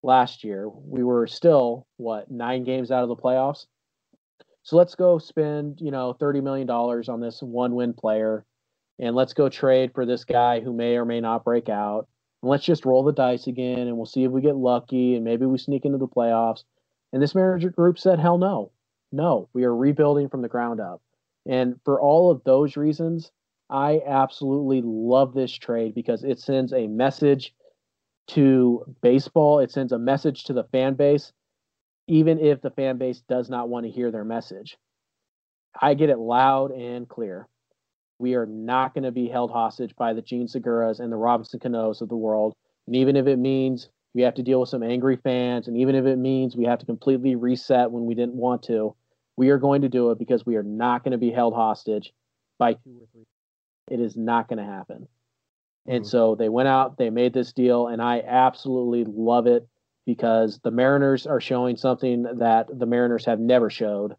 last 0.05 0.43
year. 0.43 0.69
We 0.69 1.03
were 1.03 1.27
still 1.27 1.87
what 1.97 2.29
nine 2.29 2.63
games 2.63 2.91
out 2.91 3.03
of 3.03 3.09
the 3.09 3.15
playoffs. 3.15 3.65
So 4.63 4.77
let's 4.77 4.95
go 4.95 5.17
spend 5.17 5.81
you 5.81 5.91
know 5.91 6.13
30 6.13 6.41
million 6.41 6.67
dollars 6.67 7.09
on 7.09 7.19
this 7.19 7.41
one-win 7.41 7.93
player, 7.93 8.45
and 8.99 9.15
let's 9.15 9.33
go 9.33 9.49
trade 9.49 9.91
for 9.93 10.05
this 10.05 10.23
guy 10.23 10.59
who 10.59 10.73
may 10.73 10.95
or 10.95 11.05
may 11.05 11.19
not 11.19 11.43
break 11.43 11.69
out. 11.69 12.07
And 12.45 12.51
let's 12.51 12.63
just 12.63 12.85
roll 12.85 13.01
the 13.01 13.11
dice 13.11 13.47
again, 13.47 13.87
and 13.87 13.97
we'll 13.97 14.05
see 14.05 14.23
if 14.23 14.31
we 14.31 14.39
get 14.39 14.55
lucky, 14.55 15.15
and 15.15 15.25
maybe 15.25 15.47
we 15.47 15.57
sneak 15.57 15.83
into 15.83 15.97
the 15.97 16.07
playoffs." 16.07 16.63
And 17.11 17.19
this 17.19 17.33
manager 17.33 17.71
group 17.71 17.97
said, 17.97 18.19
"Hell 18.19 18.37
no, 18.37 18.69
no. 19.11 19.49
We 19.53 19.63
are 19.63 19.75
rebuilding 19.75 20.29
from 20.29 20.43
the 20.43 20.47
ground 20.47 20.79
up." 20.79 21.01
And 21.47 21.81
for 21.81 21.99
all 21.99 22.29
of 22.29 22.43
those 22.43 22.77
reasons, 22.77 23.31
I 23.71 24.03
absolutely 24.05 24.83
love 24.83 25.33
this 25.33 25.53
trade 25.53 25.95
because 25.95 26.23
it 26.23 26.37
sends 26.37 26.71
a 26.71 26.85
message 26.85 27.55
to 28.27 28.93
baseball. 29.01 29.57
It 29.57 29.71
sends 29.71 29.91
a 29.91 29.97
message 29.97 30.43
to 30.43 30.53
the 30.53 30.65
fan 30.65 30.93
base, 30.93 31.33
even 32.05 32.37
if 32.37 32.61
the 32.61 32.69
fan 32.69 32.99
base 32.99 33.21
does 33.21 33.49
not 33.49 33.69
want 33.69 33.87
to 33.87 33.91
hear 33.91 34.11
their 34.11 34.23
message. 34.23 34.77
I 35.81 35.95
get 35.95 36.11
it 36.11 36.19
loud 36.19 36.71
and 36.73 37.09
clear. 37.09 37.47
We 38.19 38.35
are 38.35 38.45
not 38.45 38.93
going 38.93 39.03
to 39.03 39.11
be 39.11 39.27
held 39.27 39.51
hostage 39.51 39.95
by 39.95 40.13
the 40.13 40.21
Jean 40.21 40.47
Seguras 40.47 40.99
and 40.99 41.11
the 41.11 41.17
Robinson 41.17 41.59
Canos 41.59 42.01
of 42.01 42.09
the 42.09 42.15
world. 42.15 42.55
And 42.87 42.95
even 42.95 43.15
if 43.15 43.27
it 43.27 43.37
means 43.37 43.89
we 44.13 44.21
have 44.21 44.35
to 44.35 44.43
deal 44.43 44.61
with 44.61 44.69
some 44.69 44.83
angry 44.83 45.17
fans, 45.17 45.67
and 45.67 45.77
even 45.77 45.95
if 45.95 46.05
it 46.05 46.17
means 46.17 46.55
we 46.55 46.65
have 46.65 46.79
to 46.79 46.85
completely 46.85 47.35
reset 47.35 47.91
when 47.91 48.05
we 48.05 48.15
didn't 48.15 48.35
want 48.35 48.63
to, 48.63 48.95
we 49.35 49.49
are 49.49 49.57
going 49.57 49.81
to 49.81 49.89
do 49.89 50.11
it 50.11 50.19
because 50.19 50.45
we 50.45 50.55
are 50.55 50.63
not 50.63 51.03
going 51.03 51.11
to 51.11 51.17
be 51.17 51.31
held 51.31 51.53
hostage 51.53 52.13
by 52.57 52.73
two 52.73 52.97
or 53.01 53.07
three. 53.11 53.25
It 53.89 53.99
is 53.99 54.15
not 54.15 54.47
going 54.47 54.59
to 54.59 54.71
happen. 54.71 55.07
And 55.85 56.03
mm-hmm. 56.03 56.09
so 56.09 56.35
they 56.35 56.49
went 56.49 56.69
out, 56.69 56.97
they 56.97 57.09
made 57.09 57.33
this 57.33 57.51
deal, 57.51 57.87
and 57.87 58.01
I 58.01 58.21
absolutely 58.25 59.03
love 59.05 59.47
it 59.47 59.67
because 60.05 60.59
the 60.63 60.71
Mariners 60.71 61.27
are 61.27 61.41
showing 61.41 61.75
something 61.75 62.23
that 62.37 62.67
the 62.71 62.85
Mariners 62.85 63.25
have 63.25 63.39
never 63.39 63.69
showed, 63.69 64.15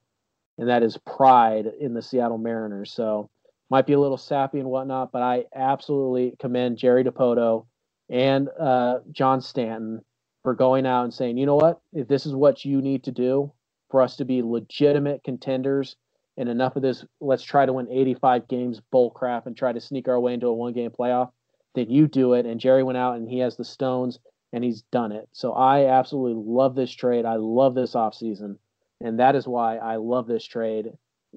and 0.59 0.69
that 0.69 0.83
is 0.83 0.99
pride 0.99 1.67
in 1.81 1.95
the 1.95 2.03
Seattle 2.03 2.39
Mariners. 2.39 2.93
So 2.93 3.31
might 3.71 3.87
be 3.87 3.95
a 3.95 4.01
little 4.01 4.17
sappy 4.17 4.59
and 4.59 4.69
whatnot, 4.69 5.13
but 5.13 5.23
I 5.23 5.45
absolutely 5.55 6.37
commend 6.39 6.79
Jerry 6.79 7.05
Dipoto 7.05 7.67
and 8.09 8.49
uh, 8.59 9.01
John 9.11 9.41
Stanton 9.41 10.05
for 10.43 10.55
going 10.55 10.87
out 10.87 11.05
and 11.05 11.13
saying, 11.13 11.39
you 11.39 11.47
know 11.47 11.57
what, 11.57 11.81
if 11.93 12.07
this 12.07 12.27
is 12.27 12.35
what 12.35 12.65
you 12.65 12.81
need 12.81 13.05
to 13.05 13.11
do 13.11 13.53
for 13.91 14.03
us 14.03 14.17
to 14.17 14.25
be 14.25 14.43
legitimate 14.43 15.25
contenders 15.25 15.97
and 16.37 16.49
enough 16.49 16.77
of 16.77 16.83
this, 16.83 17.05
let's 17.21 17.43
try 17.43 17.67
to 17.67 17.73
win 17.73 17.89
85 17.91 18.47
games 18.47 18.81
bull 18.93 19.11
crap 19.11 19.47
and 19.47 19.57
try 19.57 19.73
to 19.73 19.81
sneak 19.81 20.07
our 20.07 20.21
way 20.21 20.35
into 20.35 20.47
a 20.47 20.55
one 20.55 20.73
game 20.73 20.91
playoff 20.91 21.31
then 21.77 21.91
you 21.91 22.09
do 22.09 22.33
it. 22.33 22.47
And 22.47 22.59
Jerry 22.59 22.83
went 22.83 22.99
out 22.99 23.17
and 23.17 23.29
he 23.29 23.39
has 23.39 23.57
the 23.57 23.65
stones 23.65 24.19
and 24.53 24.65
he's 24.65 24.83
done 24.91 25.13
it. 25.13 25.29
So 25.33 25.53
I 25.53 25.87
absolutely 25.87 26.43
love 26.45 26.75
this 26.75 26.91
trade. 26.91 27.25
I 27.25 27.37
love 27.37 27.75
this 27.77 27.93
offseason. 27.93 28.57
And 29.01 29.21
that 29.21 29.37
is 29.37 29.47
why 29.47 29.77
I 29.77 29.97
love 29.97 30.27
this 30.27 30.45
trade 30.45 30.89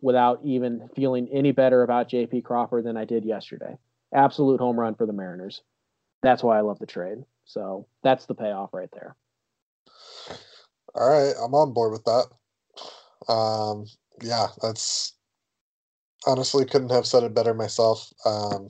without 0.02 0.40
even 0.44 0.90
feeling 0.96 1.28
any 1.32 1.52
better 1.52 1.84
about 1.84 2.10
JP 2.10 2.44
Crawford 2.44 2.86
than 2.86 2.98
I 2.98 3.06
did 3.06 3.26
yesterday. 3.26 3.78
Absolute 4.14 4.60
home 4.60 4.80
run 4.80 4.96
for 4.96 5.06
the 5.06 5.14
Mariners. 5.14 5.62
That's 6.22 6.44
why 6.44 6.58
I 6.58 6.62
love 6.62 6.80
the 6.80 6.86
trade. 6.86 7.20
So 7.46 7.88
that's 8.04 8.26
the 8.26 8.36
payoff 8.36 8.74
right 8.74 8.90
there. 8.94 9.16
All 10.96 11.10
right, 11.10 11.34
I'm 11.44 11.54
on 11.54 11.74
board 11.74 11.92
with 11.92 12.04
that. 12.06 13.32
Um, 13.32 13.86
yeah, 14.22 14.48
that's 14.62 15.14
honestly 16.26 16.66
couldn't 16.66 16.92
have 16.92 17.06
said 17.06 17.24
it 17.24 17.34
better 17.34 17.54
myself. 17.54 18.12
Um, 18.26 18.68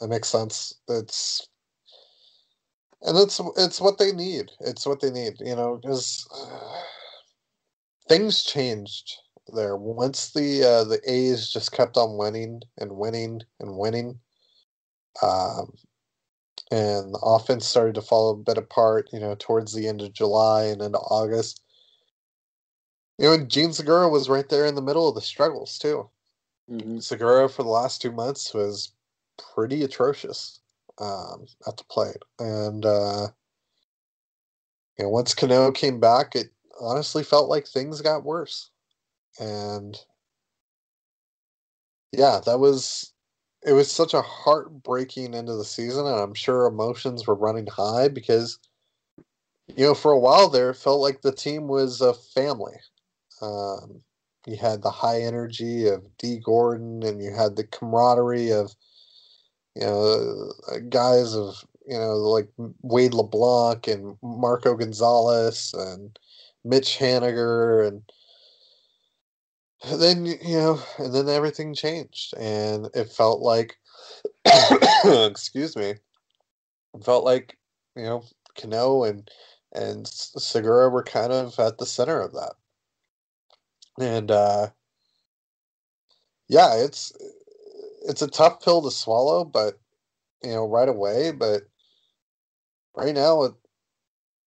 that 0.00 0.08
makes 0.08 0.28
sense. 0.28 0.74
It's 0.88 1.46
and 3.02 3.16
it's 3.18 3.40
it's 3.56 3.80
what 3.80 3.98
they 3.98 4.12
need. 4.12 4.50
It's 4.60 4.86
what 4.86 5.00
they 5.00 5.10
need. 5.10 5.34
You 5.40 5.56
know, 5.56 5.78
because 5.80 6.26
uh, 6.34 6.80
things 8.08 8.44
changed 8.44 9.14
there 9.48 9.76
once 9.76 10.30
the 10.32 10.62
uh, 10.64 10.84
the 10.84 11.00
A's 11.06 11.48
just 11.48 11.72
kept 11.72 11.96
on 11.96 12.16
winning 12.16 12.62
and 12.78 12.92
winning 12.92 13.42
and 13.60 13.76
winning. 13.76 14.18
Um, 15.22 15.74
and 16.70 17.12
the 17.12 17.20
offense 17.22 17.66
started 17.66 17.94
to 17.96 18.02
fall 18.02 18.30
a 18.30 18.36
bit 18.36 18.58
apart. 18.58 19.08
You 19.12 19.20
know, 19.20 19.36
towards 19.38 19.72
the 19.74 19.88
end 19.88 20.00
of 20.00 20.12
July 20.12 20.64
and 20.64 20.80
into 20.80 20.98
August. 20.98 21.62
You 23.18 23.26
know, 23.26 23.34
and 23.34 23.50
Jean 23.50 23.72
Segura 23.72 24.08
was 24.08 24.28
right 24.28 24.48
there 24.48 24.66
in 24.66 24.74
the 24.74 24.82
middle 24.82 25.08
of 25.08 25.14
the 25.14 25.20
struggles 25.20 25.78
too. 25.78 26.08
Mm-hmm. 26.70 26.98
Segura 26.98 27.48
for 27.48 27.62
the 27.62 27.68
last 27.68 28.00
two 28.00 28.12
months 28.12 28.54
was 28.54 28.92
pretty 29.54 29.82
atrocious 29.82 30.60
um, 30.98 31.46
at 31.66 31.76
the 31.76 31.84
plate. 31.84 32.22
And 32.38 32.86
uh, 32.86 33.28
you 34.98 35.04
know, 35.04 35.10
once 35.10 35.34
Cano 35.34 35.70
came 35.72 36.00
back, 36.00 36.34
it 36.34 36.48
honestly 36.80 37.22
felt 37.22 37.48
like 37.48 37.66
things 37.66 38.00
got 38.00 38.24
worse. 38.24 38.70
And 39.40 39.98
yeah, 42.12 42.40
that 42.44 42.58
was 42.58 43.12
it 43.64 43.72
was 43.72 43.90
such 43.90 44.14
a 44.14 44.22
heartbreaking 44.22 45.34
end 45.34 45.48
of 45.48 45.58
the 45.58 45.64
season, 45.64 46.06
and 46.06 46.16
I'm 46.16 46.34
sure 46.34 46.66
emotions 46.66 47.26
were 47.26 47.34
running 47.34 47.66
high 47.66 48.08
because 48.08 48.58
you 49.76 49.86
know, 49.86 49.94
for 49.94 50.12
a 50.12 50.18
while 50.18 50.48
there, 50.48 50.70
it 50.70 50.76
felt 50.76 51.00
like 51.00 51.22
the 51.22 51.32
team 51.32 51.68
was 51.68 52.00
a 52.00 52.14
family. 52.14 52.76
Um, 53.40 54.02
you 54.46 54.56
had 54.56 54.82
the 54.82 54.90
high 54.90 55.22
energy 55.22 55.86
of 55.88 56.04
Dee 56.18 56.38
Gordon, 56.38 57.02
and 57.02 57.22
you 57.22 57.32
had 57.32 57.56
the 57.56 57.64
camaraderie 57.64 58.50
of 58.52 58.74
you 59.74 59.82
know, 59.82 60.52
uh, 60.70 60.78
guys 60.88 61.34
of 61.34 61.64
you 61.86 61.98
know 61.98 62.16
like 62.16 62.48
Wade 62.82 63.14
LeBlanc 63.14 63.88
and 63.88 64.16
Marco 64.22 64.74
Gonzalez 64.74 65.74
and 65.74 66.18
Mitch 66.64 66.98
Haniger 66.98 67.86
and 67.86 68.02
then 69.96 70.26
you 70.26 70.38
know 70.58 70.80
and 70.98 71.14
then 71.14 71.28
everything 71.28 71.74
changed 71.74 72.34
and 72.38 72.88
it 72.94 73.10
felt 73.10 73.40
like 73.40 73.78
excuse 75.04 75.76
me 75.76 75.94
it 76.94 77.04
felt 77.04 77.24
like 77.24 77.58
you 77.96 78.04
know 78.04 78.24
Cano 78.56 79.04
and 79.04 79.30
and 79.72 80.06
Segura 80.06 80.88
were 80.90 81.02
kind 81.02 81.32
of 81.32 81.58
at 81.58 81.78
the 81.78 81.86
center 81.86 82.20
of 82.20 82.32
that 82.32 82.52
and 83.98 84.30
uh 84.30 84.68
yeah 86.48 86.74
it's 86.76 87.12
it's 88.04 88.22
a 88.22 88.28
tough 88.28 88.62
pill 88.62 88.82
to 88.82 88.90
swallow, 88.90 89.44
but 89.44 89.78
you 90.42 90.50
know, 90.50 90.66
right 90.66 90.88
away. 90.88 91.32
But 91.32 91.62
right 92.94 93.14
now, 93.14 93.42
it 93.44 93.52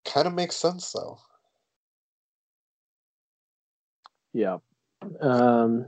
kind 0.05 0.27
of 0.27 0.33
makes 0.33 0.55
sense, 0.55 0.91
though. 0.91 1.19
Yeah, 4.33 4.57
um, 5.21 5.87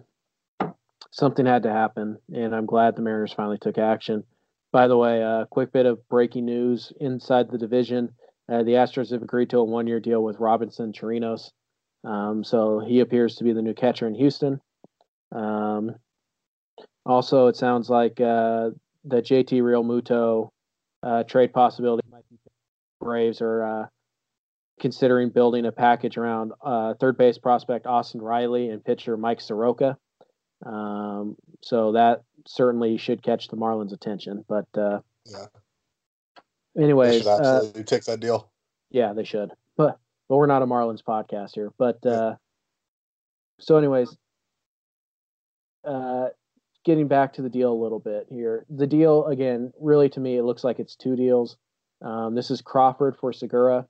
something 1.12 1.46
had 1.46 1.64
to 1.64 1.72
happen, 1.72 2.18
and 2.34 2.56
I'm 2.56 2.66
glad 2.66 2.96
the 2.96 3.02
Mariners 3.02 3.34
finally 3.34 3.58
took 3.58 3.78
action. 3.78 4.24
By 4.72 4.88
the 4.88 4.98
way, 4.98 5.22
a 5.22 5.30
uh, 5.30 5.46
quick 5.46 5.72
bit 5.72 5.86
of 5.86 6.08
breaking 6.10 6.46
news 6.46 6.92
inside 7.00 7.50
the 7.50 7.58
division: 7.58 8.14
uh, 8.50 8.64
the 8.64 8.74
Astros 8.74 9.12
have 9.12 9.24
agreed 9.24 9.50
to 9.52 9.60
a 9.60 9.64
one-year 9.64 10.00
deal 10.00 10.24
with 10.24 10.40
Robinson 10.40 10.94
Chirinos, 10.94 11.52
um, 12.04 12.44
so 12.44 12.80
he 12.80 13.00
appears 13.00 13.36
to 13.36 13.44
be 13.44 13.54
the 13.54 13.62
new 13.62 13.74
catcher 13.74 14.08
in 14.08 14.16
Houston. 14.16 14.62
Um, 15.34 15.96
also, 17.06 17.48
it 17.48 17.56
sounds 17.56 17.90
like 17.90 18.20
uh, 18.20 18.72
the 19.06 19.22
JT 19.22 19.62
Realmuto 19.62 20.50
uh, 21.04 21.24
trade 21.24 21.54
possibility 21.54 22.08
might 22.12 22.28
be 22.30 22.38
Braves 23.00 23.42
are 23.42 23.64
uh, 23.64 23.88
considering 24.80 25.30
building 25.30 25.66
a 25.66 25.72
package 25.72 26.18
around 26.18 26.54
uh, 26.62 26.94
third 26.96 27.18
base 27.18 27.38
prospect 27.38 27.86
Austin 27.86 28.22
Riley 28.22 28.70
and 28.70 28.84
pitcher 28.84 29.18
Mike 29.18 29.42
Soroka. 29.42 29.98
Um, 30.66 31.36
so 31.62 31.94
that 31.94 32.24
certainly 32.48 32.98
should 32.98 33.22
catch 33.22 33.48
the 33.48 33.58
Marlins' 33.58 33.94
attention. 33.94 34.44
But 34.48 34.68
uh, 34.76 35.00
yeah, 35.26 35.46
anyways, 36.80 37.12
they 37.12 37.20
should 37.20 37.28
uh, 37.28 37.84
take 37.86 38.06
that 38.06 38.20
deal. 38.20 38.50
yeah, 38.90 39.14
they 39.14 39.24
should. 39.24 39.52
But 39.76 40.00
but 40.30 40.38
we're 40.38 40.48
not 40.48 40.62
a 40.62 40.68
Marlins 40.68 41.04
podcast 41.04 41.52
here. 41.54 41.72
But 41.78 42.06
uh, 42.06 42.36
so, 43.60 43.78
anyways, 43.78 44.16
uh, 45.84 46.30
getting 46.86 47.08
back 47.08 47.34
to 47.34 47.42
the 47.42 47.50
deal 47.50 47.72
a 47.72 47.82
little 47.82 48.00
bit 48.00 48.28
here. 48.30 48.66
The 48.70 48.88
deal 48.88 49.26
again, 49.26 49.74
really 49.80 50.10
to 50.10 50.20
me, 50.20 50.38
it 50.38 50.44
looks 50.44 50.64
like 50.64 50.80
it's 50.80 50.96
two 50.96 51.16
deals. 51.16 51.58
Um, 52.02 52.36
this 52.36 52.52
is 52.52 52.62
Crawford 52.62 53.18
for 53.18 53.34
Segura, 53.34 53.88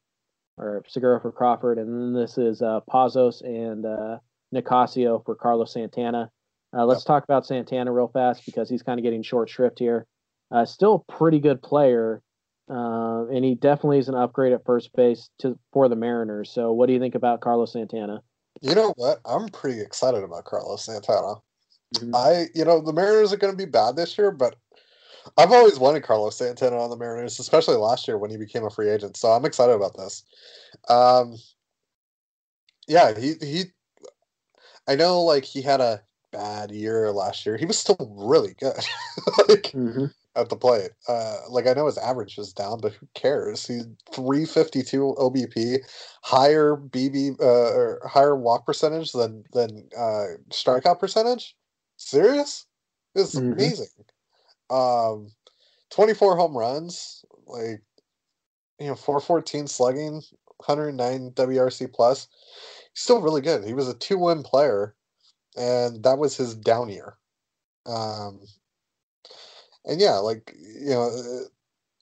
or 0.57 0.83
Segura 0.87 1.21
for 1.21 1.31
Crawford, 1.31 1.77
and 1.77 1.87
then 1.87 2.13
this 2.19 2.37
is 2.37 2.61
uh, 2.61 2.79
Pazos 2.91 3.41
and 3.41 3.85
uh, 3.85 4.17
Nicasio 4.53 5.23
for 5.25 5.35
Carlos 5.35 5.73
Santana. 5.73 6.31
Uh, 6.75 6.85
let's 6.85 7.03
talk 7.03 7.23
about 7.23 7.45
Santana 7.45 7.91
real 7.91 8.09
fast 8.09 8.45
because 8.45 8.69
he's 8.69 8.83
kind 8.83 8.99
of 8.99 9.03
getting 9.03 9.23
short 9.23 9.49
shrift 9.49 9.79
here. 9.79 10.05
Uh, 10.51 10.65
still 10.65 11.05
a 11.07 11.11
pretty 11.11 11.39
good 11.39 11.61
player, 11.61 12.21
uh, 12.69 13.25
and 13.27 13.45
he 13.45 13.55
definitely 13.55 13.99
is 13.99 14.09
an 14.09 14.15
upgrade 14.15 14.53
at 14.53 14.65
first 14.65 14.93
base 14.95 15.29
to 15.39 15.57
for 15.71 15.87
the 15.87 15.95
Mariners. 15.95 16.51
So, 16.51 16.73
what 16.73 16.87
do 16.87 16.93
you 16.93 16.99
think 16.99 17.15
about 17.15 17.41
Carlos 17.41 17.73
Santana? 17.73 18.21
You 18.61 18.75
know 18.75 18.93
what? 18.97 19.19
I'm 19.25 19.47
pretty 19.49 19.81
excited 19.81 20.23
about 20.23 20.45
Carlos 20.45 20.85
Santana. 20.85 21.35
Mhm. 21.95 22.15
I, 22.15 22.47
you 22.53 22.65
know, 22.65 22.81
the 22.81 22.93
Mariners 22.93 23.31
are 23.31 23.37
going 23.37 23.53
to 23.53 23.57
be 23.57 23.69
bad 23.69 23.95
this 23.95 24.17
year, 24.17 24.31
but 24.31 24.55
I've 25.37 25.51
always 25.51 25.79
wanted 25.79 26.03
Carlos 26.03 26.37
Santana 26.37 26.77
on 26.77 26.89
the 26.89 26.97
Mariners, 26.97 27.39
especially 27.39 27.75
last 27.75 28.07
year 28.07 28.17
when 28.17 28.31
he 28.31 28.37
became 28.37 28.63
a 28.65 28.69
free 28.69 28.89
agent. 28.89 29.17
So 29.17 29.29
I'm 29.29 29.45
excited 29.45 29.73
about 29.73 29.95
this. 29.97 30.23
Um, 30.89 31.37
yeah, 32.87 33.17
he 33.17 33.35
he. 33.41 33.63
I 34.87 34.95
know, 34.95 35.21
like 35.21 35.45
he 35.45 35.61
had 35.61 35.81
a 35.81 36.01
bad 36.31 36.71
year 36.71 37.11
last 37.11 37.45
year. 37.45 37.57
He 37.57 37.65
was 37.65 37.77
still 37.79 37.97
really 38.17 38.55
good, 38.59 38.75
like 39.49 39.75
Mhm. 39.75 40.13
at 40.35 40.49
the 40.49 40.55
plate. 40.55 40.91
Uh, 41.07 41.37
like 41.49 41.67
I 41.67 41.73
know 41.73 41.85
his 41.87 41.97
average 41.97 42.37
is 42.37 42.53
down, 42.53 42.79
but 42.81 42.93
who 42.93 43.07
cares? 43.15 43.67
He's 43.67 43.85
352 44.13 45.15
OBP, 45.19 45.79
higher 46.23 46.75
BB 46.77 47.39
uh, 47.41 47.43
or 47.45 48.01
higher 48.07 48.35
walk 48.35 48.65
percentage 48.65 49.11
than 49.13 49.43
than 49.53 49.89
uh, 49.97 50.37
strikeout 50.51 50.99
percentage. 50.99 51.55
Serious? 51.97 52.65
It's 53.15 53.35
Mhm. 53.35 53.53
amazing. 53.53 53.87
Um, 54.69 55.31
24 55.91 56.35
home 56.35 56.57
runs, 56.57 57.23
like 57.45 57.81
you 58.79 58.87
know, 58.87 58.95
414 58.95 59.67
slugging, 59.67 60.21
109 60.65 61.31
WRC 61.31 61.93
plus. 61.93 62.27
Still 62.93 63.21
really 63.21 63.41
good. 63.41 63.63
He 63.63 63.73
was 63.73 63.87
a 63.87 63.93
two 63.93 64.17
win 64.17 64.43
player, 64.43 64.95
and 65.55 66.03
that 66.03 66.17
was 66.17 66.37
his 66.37 66.55
down 66.55 66.89
year. 66.89 67.17
Um, 67.85 68.41
and 69.85 69.99
yeah, 70.01 70.15
like 70.15 70.53
you 70.57 70.89
know, 70.89 71.09
uh, 71.09 71.47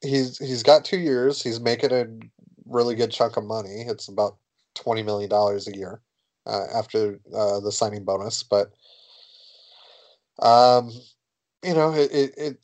he's 0.01 0.38
he's 0.38 0.63
got 0.63 0.86
two 0.86 0.99
years. 0.99 1.41
He's 1.41 1.60
making 1.60 1.91
a 1.91 2.08
really 2.65 2.95
good 2.95 3.12
chunk 3.12 3.38
of 3.38 3.45
money. 3.45 3.86
It's 3.88 4.08
about 4.08 4.38
twenty 4.73 5.04
million 5.04 5.30
dollars 5.30 5.67
a 5.67 5.75
year 5.75 6.01
uh, 6.45 6.65
after 6.73 7.19
uh, 7.36 7.60
the 7.60 7.71
signing 7.71 8.04
bonus, 8.04 8.43
but 8.43 8.71
um, 10.39 10.91
you 11.65 11.73
know, 11.73 11.93
it, 11.93 12.12
it 12.12 12.60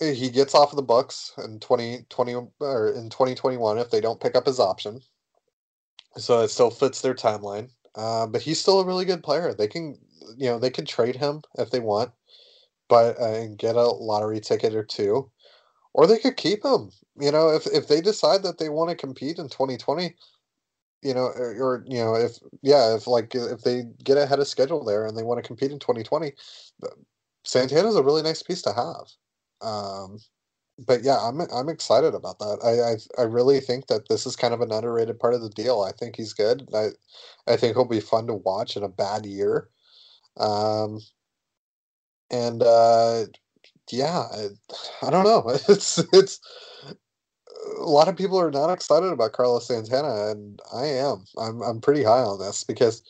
it 0.00 0.14
he 0.14 0.30
gets 0.30 0.54
off 0.54 0.72
of 0.72 0.76
the 0.76 0.82
books 0.82 1.32
in 1.38 1.58
2020 1.60 2.34
or 2.60 2.88
in 2.92 3.10
2021 3.10 3.78
if 3.78 3.90
they 3.90 4.00
don't 4.00 4.20
pick 4.20 4.36
up 4.36 4.46
his 4.46 4.60
option. 4.60 5.00
So 6.16 6.40
it 6.40 6.48
still 6.48 6.70
fits 6.70 7.00
their 7.00 7.14
timeline. 7.14 7.70
Uh, 7.94 8.26
but 8.26 8.42
he's 8.42 8.60
still 8.60 8.80
a 8.80 8.86
really 8.86 9.04
good 9.04 9.22
player. 9.22 9.54
They 9.54 9.66
can, 9.66 9.98
you 10.36 10.48
know, 10.48 10.58
they 10.58 10.70
can 10.70 10.84
trade 10.84 11.16
him 11.16 11.42
if 11.58 11.70
they 11.70 11.80
want, 11.80 12.12
but 12.88 13.20
uh, 13.20 13.32
and 13.32 13.58
get 13.58 13.76
a 13.76 13.82
lottery 13.82 14.40
ticket 14.40 14.74
or 14.74 14.84
two, 14.84 15.30
or 15.94 16.06
they 16.06 16.18
could 16.18 16.36
keep 16.36 16.64
him. 16.64 16.90
You 17.20 17.32
know, 17.32 17.50
if 17.50 17.66
if 17.66 17.88
they 17.88 18.00
decide 18.00 18.42
that 18.44 18.58
they 18.58 18.68
want 18.68 18.90
to 18.90 18.96
compete 18.96 19.38
in 19.38 19.48
2020, 19.48 20.14
you 21.02 21.14
know, 21.14 21.26
or, 21.26 21.56
or 21.60 21.84
you 21.88 21.98
know, 21.98 22.14
if 22.14 22.38
yeah, 22.62 22.94
if 22.94 23.06
like 23.06 23.34
if 23.34 23.62
they 23.62 23.84
get 24.04 24.18
ahead 24.18 24.40
of 24.40 24.48
schedule 24.48 24.84
there 24.84 25.06
and 25.06 25.16
they 25.16 25.22
want 25.24 25.42
to 25.42 25.46
compete 25.46 25.72
in 25.72 25.78
2020, 25.78 26.32
Santana's 27.48 27.96
a 27.96 28.04
really 28.04 28.22
nice 28.22 28.42
piece 28.42 28.62
to 28.62 28.74
have. 28.74 29.08
Um, 29.62 30.20
but 30.86 31.02
yeah, 31.04 31.18
I'm 31.20 31.40
I'm 31.42 31.68
excited 31.70 32.14
about 32.14 32.38
that. 32.40 32.60
I, 32.64 33.20
I 33.20 33.22
I 33.24 33.26
really 33.26 33.60
think 33.60 33.88
that 33.88 34.08
this 34.08 34.26
is 34.26 34.36
kind 34.36 34.54
of 34.54 34.62
an 34.62 34.72
underrated 34.72 35.20
part 35.20 35.34
of 35.34 35.42
the 35.42 35.50
deal. 35.50 35.82
I 35.82 35.92
think 35.92 36.16
he's 36.16 36.34
good. 36.34 36.68
I 36.74 36.88
I 37.48 37.56
think 37.56 37.76
he'll 37.76 37.86
be 37.86 38.00
fun 38.00 38.26
to 38.28 38.34
watch 38.34 38.76
in 38.76 38.84
a 38.84 38.88
bad 38.88 39.26
year. 39.26 39.70
Um, 40.38 41.00
and 42.30 42.62
uh, 42.62 43.24
yeah, 43.92 44.20
I, 44.32 44.48
I 45.06 45.10
don't 45.10 45.24
know. 45.24 45.44
It's 45.68 45.98
it's 46.12 46.40
a 47.78 47.82
lot 47.84 48.08
of 48.08 48.16
people 48.16 48.38
are 48.40 48.50
not 48.50 48.70
excited 48.70 49.12
about 49.12 49.32
Carlos 49.32 49.66
Santana, 49.66 50.30
and 50.30 50.60
I 50.74 50.86
am. 50.86 51.24
I'm 51.38 51.62
I'm 51.62 51.80
pretty 51.80 52.02
high 52.02 52.22
on 52.22 52.38
this 52.38 52.64
because, 52.64 53.02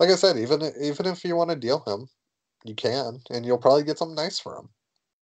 like 0.00 0.10
I 0.10 0.16
said, 0.16 0.38
even 0.38 0.62
even 0.80 1.06
if 1.06 1.24
you 1.24 1.36
want 1.36 1.50
to 1.50 1.56
deal 1.56 1.82
him, 1.86 2.08
you 2.64 2.74
can, 2.74 3.20
and 3.30 3.44
you'll 3.44 3.58
probably 3.58 3.84
get 3.84 3.98
something 3.98 4.14
nice 4.14 4.38
for 4.38 4.56
him. 4.56 4.68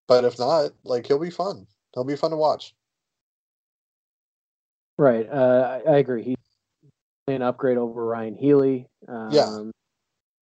But 0.07 0.23
if 0.23 0.37
not, 0.37 0.71
like 0.83 1.07
he'll 1.07 1.19
be 1.19 1.29
fun. 1.31 1.67
He'll 1.93 2.03
be 2.03 2.15
fun 2.15 2.31
to 2.31 2.37
watch. 2.37 2.73
Right. 4.97 5.27
Uh, 5.29 5.81
I, 5.85 5.91
I 5.91 5.97
agree. 5.97 6.23
He's 6.23 6.35
an 7.27 7.41
upgrade 7.41 7.77
over 7.77 8.05
Ryon 8.05 8.35
Healy. 8.35 8.87
Um, 9.07 9.31
Yeah. 9.31 9.63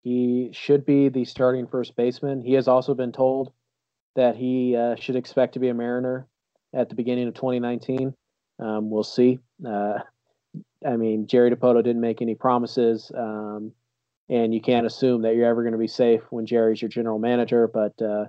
He 0.04 0.50
should 0.52 0.86
be 0.86 1.08
the 1.08 1.24
starting 1.24 1.66
first 1.66 1.96
baseman. 1.96 2.42
He 2.42 2.54
has 2.54 2.68
also 2.68 2.94
been 2.94 3.14
told 3.14 3.54
that 4.16 4.36
he 4.36 4.76
uh, 4.76 4.96
should 4.96 5.16
expect 5.16 5.54
to 5.54 5.60
be 5.60 5.70
a 5.70 5.74
Mariner 5.74 6.28
at 6.74 6.90
the 6.90 6.96
beginning 6.96 7.30
of 7.30 7.36
2019. 7.36 8.14
Um, 8.60 8.90
we'll 8.90 9.04
see. 9.04 9.40
Uh, 9.66 10.00
I 10.86 10.98
mean, 10.98 11.26
Jerry 11.28 11.52
Dipoto 11.52 11.82
didn't 11.84 12.02
make 12.02 12.22
any 12.22 12.36
promises, 12.36 13.12
um, 13.18 13.72
and 14.30 14.54
you 14.54 14.62
can't 14.62 14.86
assume 14.86 15.22
that 15.24 15.36
you're 15.36 15.48
ever 15.48 15.64
going 15.64 15.74
to 15.74 15.78
be 15.78 15.88
safe 15.88 16.22
when 16.30 16.46
Jerry's 16.46 16.82
your 16.82 16.90
general 16.90 17.20
manager. 17.20 17.68
But 17.68 18.02
uh, 18.02 18.26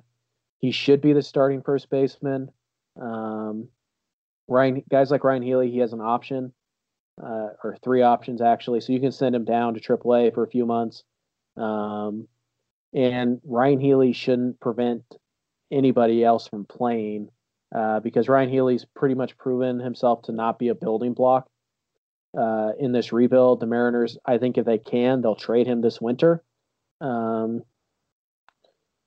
he 0.59 0.71
should 0.71 1.01
be 1.01 1.13
the 1.13 1.23
starting 1.23 1.63
first 1.63 1.91
baseman. 1.91 2.51
Um, 3.01 3.69
Ryan, 4.49 4.83
guys 4.91 5.11
like 5.11 5.25
Ryon 5.25 5.43
Healy, 5.43 5.71
he 5.71 5.79
has 5.79 5.93
an 5.93 6.01
option, 6.01 6.53
uh, 7.23 7.49
or 7.63 7.77
three 7.83 8.03
options 8.03 8.41
actually, 8.41 8.81
so 8.81 8.93
you 8.93 9.01
can 9.01 9.13
send 9.13 9.35
him 9.35 9.45
down 9.45 9.75
to 9.75 9.81
AAA 9.81 10.35
for 10.35 10.43
a 10.43 10.49
few 10.49 10.67
months. 10.67 11.05
Um, 11.57 12.29
and 12.93 13.41
Ryon 13.45 13.81
Healy 13.81 14.13
shouldn't 14.13 14.61
prevent 14.61 15.03
anybody 15.73 16.23
else 16.23 16.47
from 16.47 16.65
playing 16.65 17.29
uh, 17.75 18.01
because 18.01 18.29
Ryon 18.29 18.51
Healy's 18.51 18.85
pretty 18.95 19.15
much 19.15 19.37
proven 19.37 19.81
himself 19.81 20.23
to 20.23 20.33
not 20.33 20.59
be 20.59 20.69
a 20.69 20.75
building 20.75 21.15
block 21.15 21.49
uh, 22.37 22.73
in 22.79 22.92
this 22.92 23.12
rebuild. 23.12 23.61
The 23.61 23.66
Mariners, 23.66 24.18
I 24.25 24.38
think, 24.38 24.59
if 24.59 24.64
they 24.64 24.79
can, 24.79 25.20
they'll 25.20 25.35
trade 25.35 25.66
him 25.66 25.81
this 25.81 26.01
winter. 26.01 26.42
Um, 27.01 27.62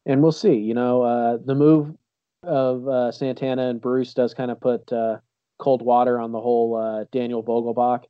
and 0.06 0.22
we'll 0.22 0.32
see. 0.32 0.56
You 0.56 0.74
know, 0.74 1.02
uh, 1.02 1.38
the 1.44 1.56
move 1.56 1.96
of 2.44 2.88
uh, 2.88 3.12
Santana 3.12 3.70
and 3.70 3.82
Bruce 3.82 4.14
does 4.14 4.34
kind 4.34 4.52
of 4.52 4.60
put 4.60 4.92
uh, 4.92 5.18
cold 5.60 5.82
water 5.82 6.20
on 6.20 6.32
the 6.32 6.40
whole 6.40 6.76
uh, 6.76 7.06
Daniel 7.12 7.44
Vogelbach 7.44 8.04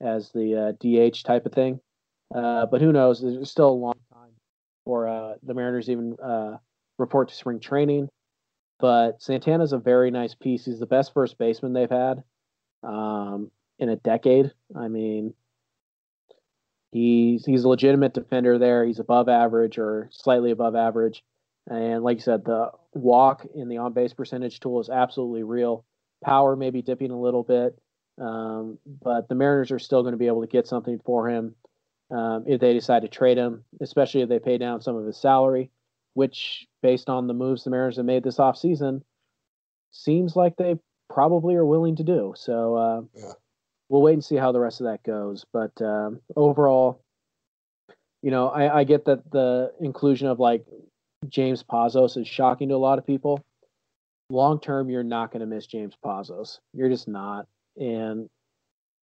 as 0.00 0.30
the 0.30 0.56
uh, 0.56 0.72
DH 0.80 1.24
type 1.24 1.46
of 1.46 1.52
thing. 1.52 1.80
Uh, 2.34 2.66
but 2.66 2.80
who 2.80 2.92
knows? 2.92 3.20
There's 3.20 3.50
still 3.50 3.70
a 3.70 3.72
long 3.72 3.98
time 4.12 4.30
for 4.84 5.08
uh, 5.08 5.34
the 5.42 5.54
Mariners 5.54 5.90
even 5.90 6.16
uh, 6.22 6.58
report 6.98 7.28
to 7.28 7.34
spring 7.34 7.60
training. 7.60 8.08
But 8.78 9.20
Santana's 9.20 9.72
a 9.72 9.78
very 9.78 10.10
nice 10.10 10.34
piece. 10.34 10.64
He's 10.64 10.78
the 10.78 10.86
best 10.86 11.12
first 11.12 11.36
baseman 11.36 11.72
they've 11.72 11.90
had 11.90 12.22
um, 12.82 13.50
in 13.80 13.88
a 13.88 13.96
decade. 13.96 14.52
I 14.76 14.86
mean, 14.86 15.34
he's 16.92 17.44
he's 17.44 17.64
a 17.64 17.68
legitimate 17.68 18.14
defender 18.14 18.58
there. 18.58 18.84
He's 18.84 19.00
above 19.00 19.28
average 19.28 19.78
or 19.78 20.08
slightly 20.12 20.52
above 20.52 20.76
average. 20.76 21.24
And 21.68 22.04
like 22.04 22.18
you 22.18 22.22
said, 22.22 22.44
the 22.44 22.70
walk 22.94 23.46
in 23.54 23.68
the 23.68 23.78
on 23.78 23.92
base 23.92 24.12
percentage 24.12 24.60
tool 24.60 24.80
is 24.80 24.90
absolutely 24.90 25.42
real. 25.42 25.84
Power 26.22 26.54
may 26.54 26.70
be 26.70 26.82
dipping 26.82 27.10
a 27.10 27.20
little 27.20 27.42
bit, 27.42 27.78
um, 28.20 28.78
but 29.02 29.28
the 29.28 29.34
Mariners 29.34 29.70
are 29.70 29.78
still 29.78 30.02
going 30.02 30.12
to 30.12 30.18
be 30.18 30.26
able 30.26 30.42
to 30.42 30.46
get 30.46 30.66
something 30.66 31.00
for 31.04 31.28
him 31.28 31.54
um, 32.10 32.44
if 32.46 32.60
they 32.60 32.74
decide 32.74 33.02
to 33.02 33.08
trade 33.08 33.38
him, 33.38 33.64
especially 33.80 34.20
if 34.22 34.28
they 34.28 34.38
pay 34.38 34.58
down 34.58 34.82
some 34.82 34.96
of 34.96 35.06
his 35.06 35.16
salary, 35.16 35.70
which, 36.14 36.66
based 36.82 37.08
on 37.08 37.26
the 37.26 37.34
moves 37.34 37.64
the 37.64 37.70
Mariners 37.70 37.96
have 37.96 38.04
made 38.04 38.24
this 38.24 38.36
offseason, 38.36 39.02
seems 39.92 40.36
like 40.36 40.56
they 40.56 40.76
probably 41.08 41.54
are 41.54 41.64
willing 41.64 41.96
to 41.96 42.04
do. 42.04 42.34
So 42.36 42.74
uh, 42.74 43.02
Yeah. 43.14 43.32
We'll 43.90 44.00
wait 44.00 44.14
and 44.14 44.24
see 44.24 44.36
how 44.36 44.52
the 44.52 44.60
rest 44.60 44.80
of 44.80 44.86
that 44.86 45.02
goes. 45.02 45.44
But 45.52 45.72
um, 45.82 46.20
overall, 46.36 47.02
you 48.22 48.30
know, 48.30 48.48
I, 48.48 48.80
I 48.80 48.84
get 48.84 49.04
that 49.04 49.30
the 49.30 49.72
inclusion 49.80 50.28
of 50.28 50.40
like 50.40 50.64
James 51.28 51.62
Pazos 51.62 52.16
is 52.16 52.26
shocking 52.26 52.70
to 52.70 52.74
a 52.74 52.76
lot 52.76 52.98
of 52.98 53.06
people. 53.06 53.44
Long 54.30 54.58
term, 54.60 54.88
you're 54.88 55.02
not 55.02 55.30
going 55.30 55.40
to 55.40 55.46
miss 55.46 55.66
James 55.66 55.94
Pazos. 56.02 56.60
You're 56.72 56.88
just 56.88 57.08
not. 57.08 57.46
And 57.76 58.30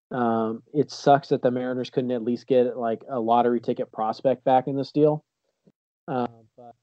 Um, 0.10 0.64
it 0.74 0.90
sucks 0.90 1.28
that 1.30 1.42
the 1.42 1.52
Mariners 1.52 1.90
couldn't 1.90 2.12
at 2.12 2.24
least 2.24 2.48
get 2.48 2.78
like 2.78 3.04
a 3.10 3.20
lottery 3.20 3.60
ticket 3.60 3.92
prospect 3.92 4.46
back 4.46 4.68
in 4.68 4.78
this 4.78 4.94
deal. 4.94 5.26
Uh, 6.08 6.28
but 6.56 6.76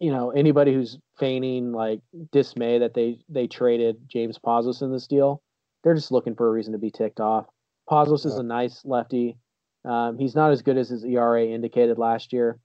you 0.00 0.10
know, 0.10 0.30
anybody 0.30 0.74
who's 0.74 0.98
feigning 1.20 1.70
like 1.70 2.00
dismay 2.32 2.80
that 2.80 2.94
they 2.94 3.20
they 3.28 3.46
traded 3.46 4.08
James 4.08 4.40
Pazos 4.44 4.82
in 4.82 4.90
this 4.90 5.06
deal, 5.06 5.40
they're 5.82 5.94
just 5.94 6.12
looking 6.12 6.34
for 6.34 6.48
a 6.48 6.50
reason 6.50 6.72
to 6.72 6.78
be 6.78 6.90
ticked 6.90 7.20
off. 7.20 7.46
Pazos 7.90 8.24
yeah. 8.24 8.32
is 8.32 8.38
a 8.38 8.42
nice 8.42 8.84
lefty. 8.84 9.38
Um, 9.84 10.18
he's 10.18 10.34
not 10.34 10.50
as 10.50 10.62
good 10.62 10.76
as 10.76 10.88
his 10.88 11.04
ERA 11.04 11.46
indicated 11.46 11.98
last 11.98 12.32
year. 12.32 12.58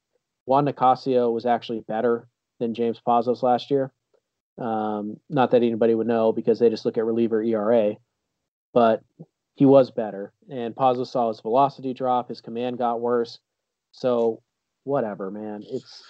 Juan 0.46 0.66
Nicasio 0.66 1.32
was 1.32 1.46
actually 1.46 1.82
better 1.88 2.28
than 2.60 2.74
James 2.74 3.00
Pazos 3.06 3.44
last 3.44 3.70
year. 3.70 3.92
Um, 4.58 5.18
not 5.30 5.52
that 5.52 5.64
anybody 5.64 5.96
would 5.96 6.08
know 6.08 6.32
because 6.32 6.60
they 6.60 6.70
just 6.70 6.86
look 6.86 6.98
at 6.98 7.06
reliever 7.06 7.42
ERA, 7.44 7.96
but 8.74 9.04
he 9.56 9.66
was 9.66 9.92
better. 9.92 10.34
And 10.50 10.76
Pazos 10.76 11.08
saw 11.08 11.30
his 11.30 11.40
velocity 11.42 11.94
drop, 11.94 12.30
his 12.30 12.42
command 12.42 12.78
got 12.78 13.02
worse. 13.02 13.40
So 13.92 14.42
whatever, 14.84 15.32
man. 15.32 15.64
It's 15.68 16.04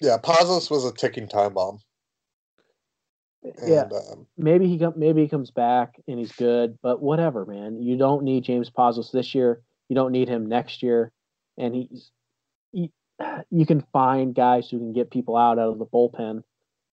yeah. 0.00 0.16
Pazos 0.22 0.70
was 0.70 0.84
a 0.84 0.92
ticking 0.92 1.28
time 1.28 1.54
bomb. 1.54 1.80
And, 3.42 3.54
yeah, 3.66 3.84
um, 4.10 4.26
maybe 4.36 4.66
he 4.66 4.78
com- 4.78 4.94
maybe 4.96 5.22
he 5.22 5.28
comes 5.28 5.50
back 5.50 5.94
and 6.08 6.18
he's 6.18 6.32
good, 6.32 6.78
but 6.82 7.00
whatever, 7.00 7.46
man. 7.46 7.80
You 7.80 7.96
don't 7.96 8.24
need 8.24 8.44
James 8.44 8.70
Pazos 8.70 9.12
this 9.12 9.34
year. 9.34 9.62
You 9.88 9.94
don't 9.94 10.12
need 10.12 10.28
him 10.28 10.46
next 10.46 10.82
year, 10.82 11.12
and 11.56 11.74
he's 11.74 12.10
he, 12.72 12.90
you 13.50 13.64
can 13.64 13.84
find 13.92 14.34
guys 14.34 14.68
who 14.68 14.78
can 14.78 14.92
get 14.92 15.10
people 15.10 15.36
out 15.36 15.58
out 15.58 15.70
of 15.70 15.78
the 15.78 15.86
bullpen. 15.86 16.42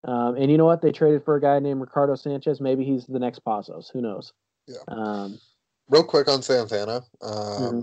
Um, 0.03 0.35
and 0.35 0.51
you 0.51 0.57
know 0.57 0.65
what? 0.65 0.81
They 0.81 0.91
traded 0.91 1.25
for 1.25 1.35
a 1.35 1.41
guy 1.41 1.57
named 1.59 1.81
Ricardo 1.81 2.15
Sanchez. 2.15 2.61
Maybe 2.61 2.85
he's 2.85 3.07
the 3.07 3.19
next 3.19 3.43
Pazos. 3.43 3.91
Who 3.91 4.01
knows? 4.01 4.33
Yeah. 4.67 4.77
Um, 4.87 5.39
Real 5.89 6.03
quick 6.03 6.27
on 6.27 6.41
Santana. 6.41 7.01
Um, 7.21 7.31
mm-hmm. 7.31 7.79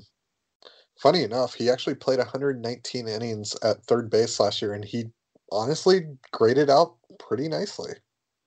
Funny 0.99 1.25
enough, 1.25 1.55
he 1.55 1.71
actually 1.71 1.95
played 1.95 2.19
119 2.19 3.09
innings 3.09 3.57
at 3.65 3.85
third 3.85 4.11
base 4.11 4.39
last 4.39 4.63
year, 4.63 4.73
and 4.73 4.85
he 4.85 5.07
honestly 5.51 6.07
graded 6.33 6.71
out 6.71 6.97
pretty 7.19 7.49
nicely. 7.49 7.93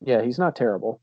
Yeah, 0.06 0.22
he's 0.22 0.40
not 0.40 0.56
terrible. 0.56 1.02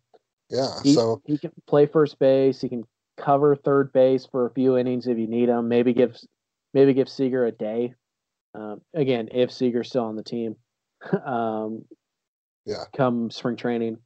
Yeah, 0.49 0.69
he, 0.83 0.95
so 0.95 1.21
he 1.27 1.38
can 1.38 1.51
play 1.67 1.87
first 1.87 2.19
base. 2.19 2.61
He 2.61 2.69
can 2.69 2.85
cover 3.17 3.57
third 3.57 3.93
base 3.93 4.27
for 4.31 4.47
a 4.47 4.53
few 4.53 4.77
innings 4.77 5.07
if 5.07 5.19
you 5.19 5.27
need 5.27 5.49
him. 5.49 5.69
Maybe 5.69 5.93
give 5.93 6.17
maybe 6.73 6.95
give 6.95 7.09
Seager 7.09 7.45
a 7.47 7.53
day. 7.53 7.95
Um, 8.55 8.81
again, 8.95 9.29
if 9.33 9.51
Seager's 9.51 9.88
still 9.88 10.05
on 10.05 10.17
the 10.17 10.23
team, 10.23 10.57
um, 11.25 11.85
yeah, 12.65 12.85
come 12.97 13.31
spring 13.31 13.57
training, 13.57 13.99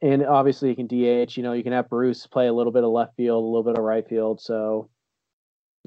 and 0.00 0.24
obviously 0.24 0.70
you 0.70 0.76
can 0.76 0.86
DH. 0.86 1.36
You 1.36 1.42
know, 1.42 1.52
you 1.52 1.62
can 1.62 1.72
have 1.72 1.88
Bruce 1.88 2.26
play 2.26 2.46
a 2.46 2.52
little 2.52 2.72
bit 2.72 2.84
of 2.84 2.90
left 2.90 3.16
field, 3.16 3.42
a 3.42 3.46
little 3.46 3.64
bit 3.64 3.78
of 3.78 3.84
right 3.84 4.08
field. 4.08 4.40
So 4.40 4.88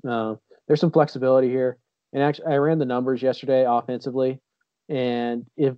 uh, 0.08 0.36
there's 0.68 0.80
some 0.80 0.92
flexibility 0.92 1.50
here. 1.50 1.78
And 2.12 2.22
actually, 2.22 2.48
I 2.48 2.58
ran 2.58 2.78
the 2.78 2.86
numbers 2.86 3.24
yesterday 3.24 3.66
offensively, 3.68 4.40
and 4.88 5.46
if 5.58 5.74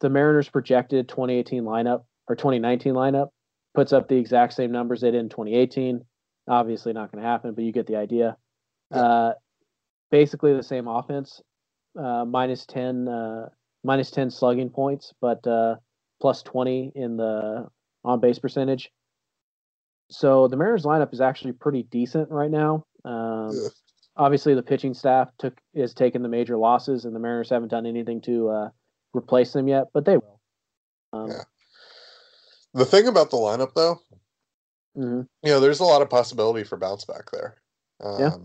the 0.00 0.10
Mariners 0.10 0.48
projected 0.48 1.08
2018 1.08 1.64
lineup 1.64 2.04
or 2.28 2.36
2019 2.36 2.94
lineup 2.94 3.28
puts 3.74 3.92
up 3.92 4.08
the 4.08 4.16
exact 4.16 4.52
same 4.52 4.70
numbers 4.70 5.00
they 5.00 5.10
did 5.10 5.20
in 5.20 5.28
2018. 5.28 6.04
Obviously, 6.48 6.92
not 6.92 7.10
going 7.12 7.22
to 7.22 7.28
happen, 7.28 7.54
but 7.54 7.64
you 7.64 7.72
get 7.72 7.86
the 7.86 7.96
idea. 7.96 8.36
Uh, 8.90 9.32
basically, 10.10 10.54
the 10.54 10.62
same 10.62 10.88
offense, 10.88 11.40
uh, 11.98 12.24
minus 12.24 12.66
10, 12.66 13.08
uh, 13.08 13.48
minus 13.84 14.10
10 14.10 14.30
slugging 14.30 14.68
points, 14.68 15.12
but 15.20 15.46
uh, 15.46 15.76
plus 16.20 16.42
20 16.42 16.92
in 16.94 17.16
the 17.16 17.68
on 18.04 18.20
base 18.20 18.38
percentage. 18.38 18.90
So 20.10 20.48
the 20.48 20.56
Mariners 20.56 20.84
lineup 20.84 21.12
is 21.12 21.20
actually 21.20 21.52
pretty 21.52 21.84
decent 21.84 22.30
right 22.30 22.50
now. 22.50 22.84
Um, 23.04 23.50
yeah. 23.52 23.68
Obviously, 24.16 24.54
the 24.54 24.62
pitching 24.62 24.92
staff 24.92 25.30
took 25.38 25.58
is 25.72 25.94
taking 25.94 26.22
the 26.22 26.28
major 26.28 26.58
losses, 26.58 27.06
and 27.06 27.14
the 27.16 27.20
Mariners 27.20 27.48
haven't 27.48 27.70
done 27.70 27.86
anything 27.86 28.20
to 28.22 28.48
uh, 28.50 28.68
replace 29.14 29.52
them 29.52 29.68
yet, 29.68 29.88
but 29.92 30.04
they 30.04 30.16
will. 30.16 30.40
Um, 31.12 31.30
yeah. 31.30 31.42
The 32.74 32.84
thing 32.84 33.06
about 33.06 33.30
the 33.30 33.36
lineup, 33.36 33.74
though, 33.74 34.00
mm-hmm. 34.96 35.22
you 35.42 35.52
know, 35.52 35.60
there's 35.60 35.80
a 35.80 35.84
lot 35.84 36.02
of 36.02 36.10
possibility 36.10 36.64
for 36.64 36.76
bounce 36.76 37.04
back 37.04 37.30
there. 37.30 37.56
Um, 38.02 38.20
yeah. 38.20 38.36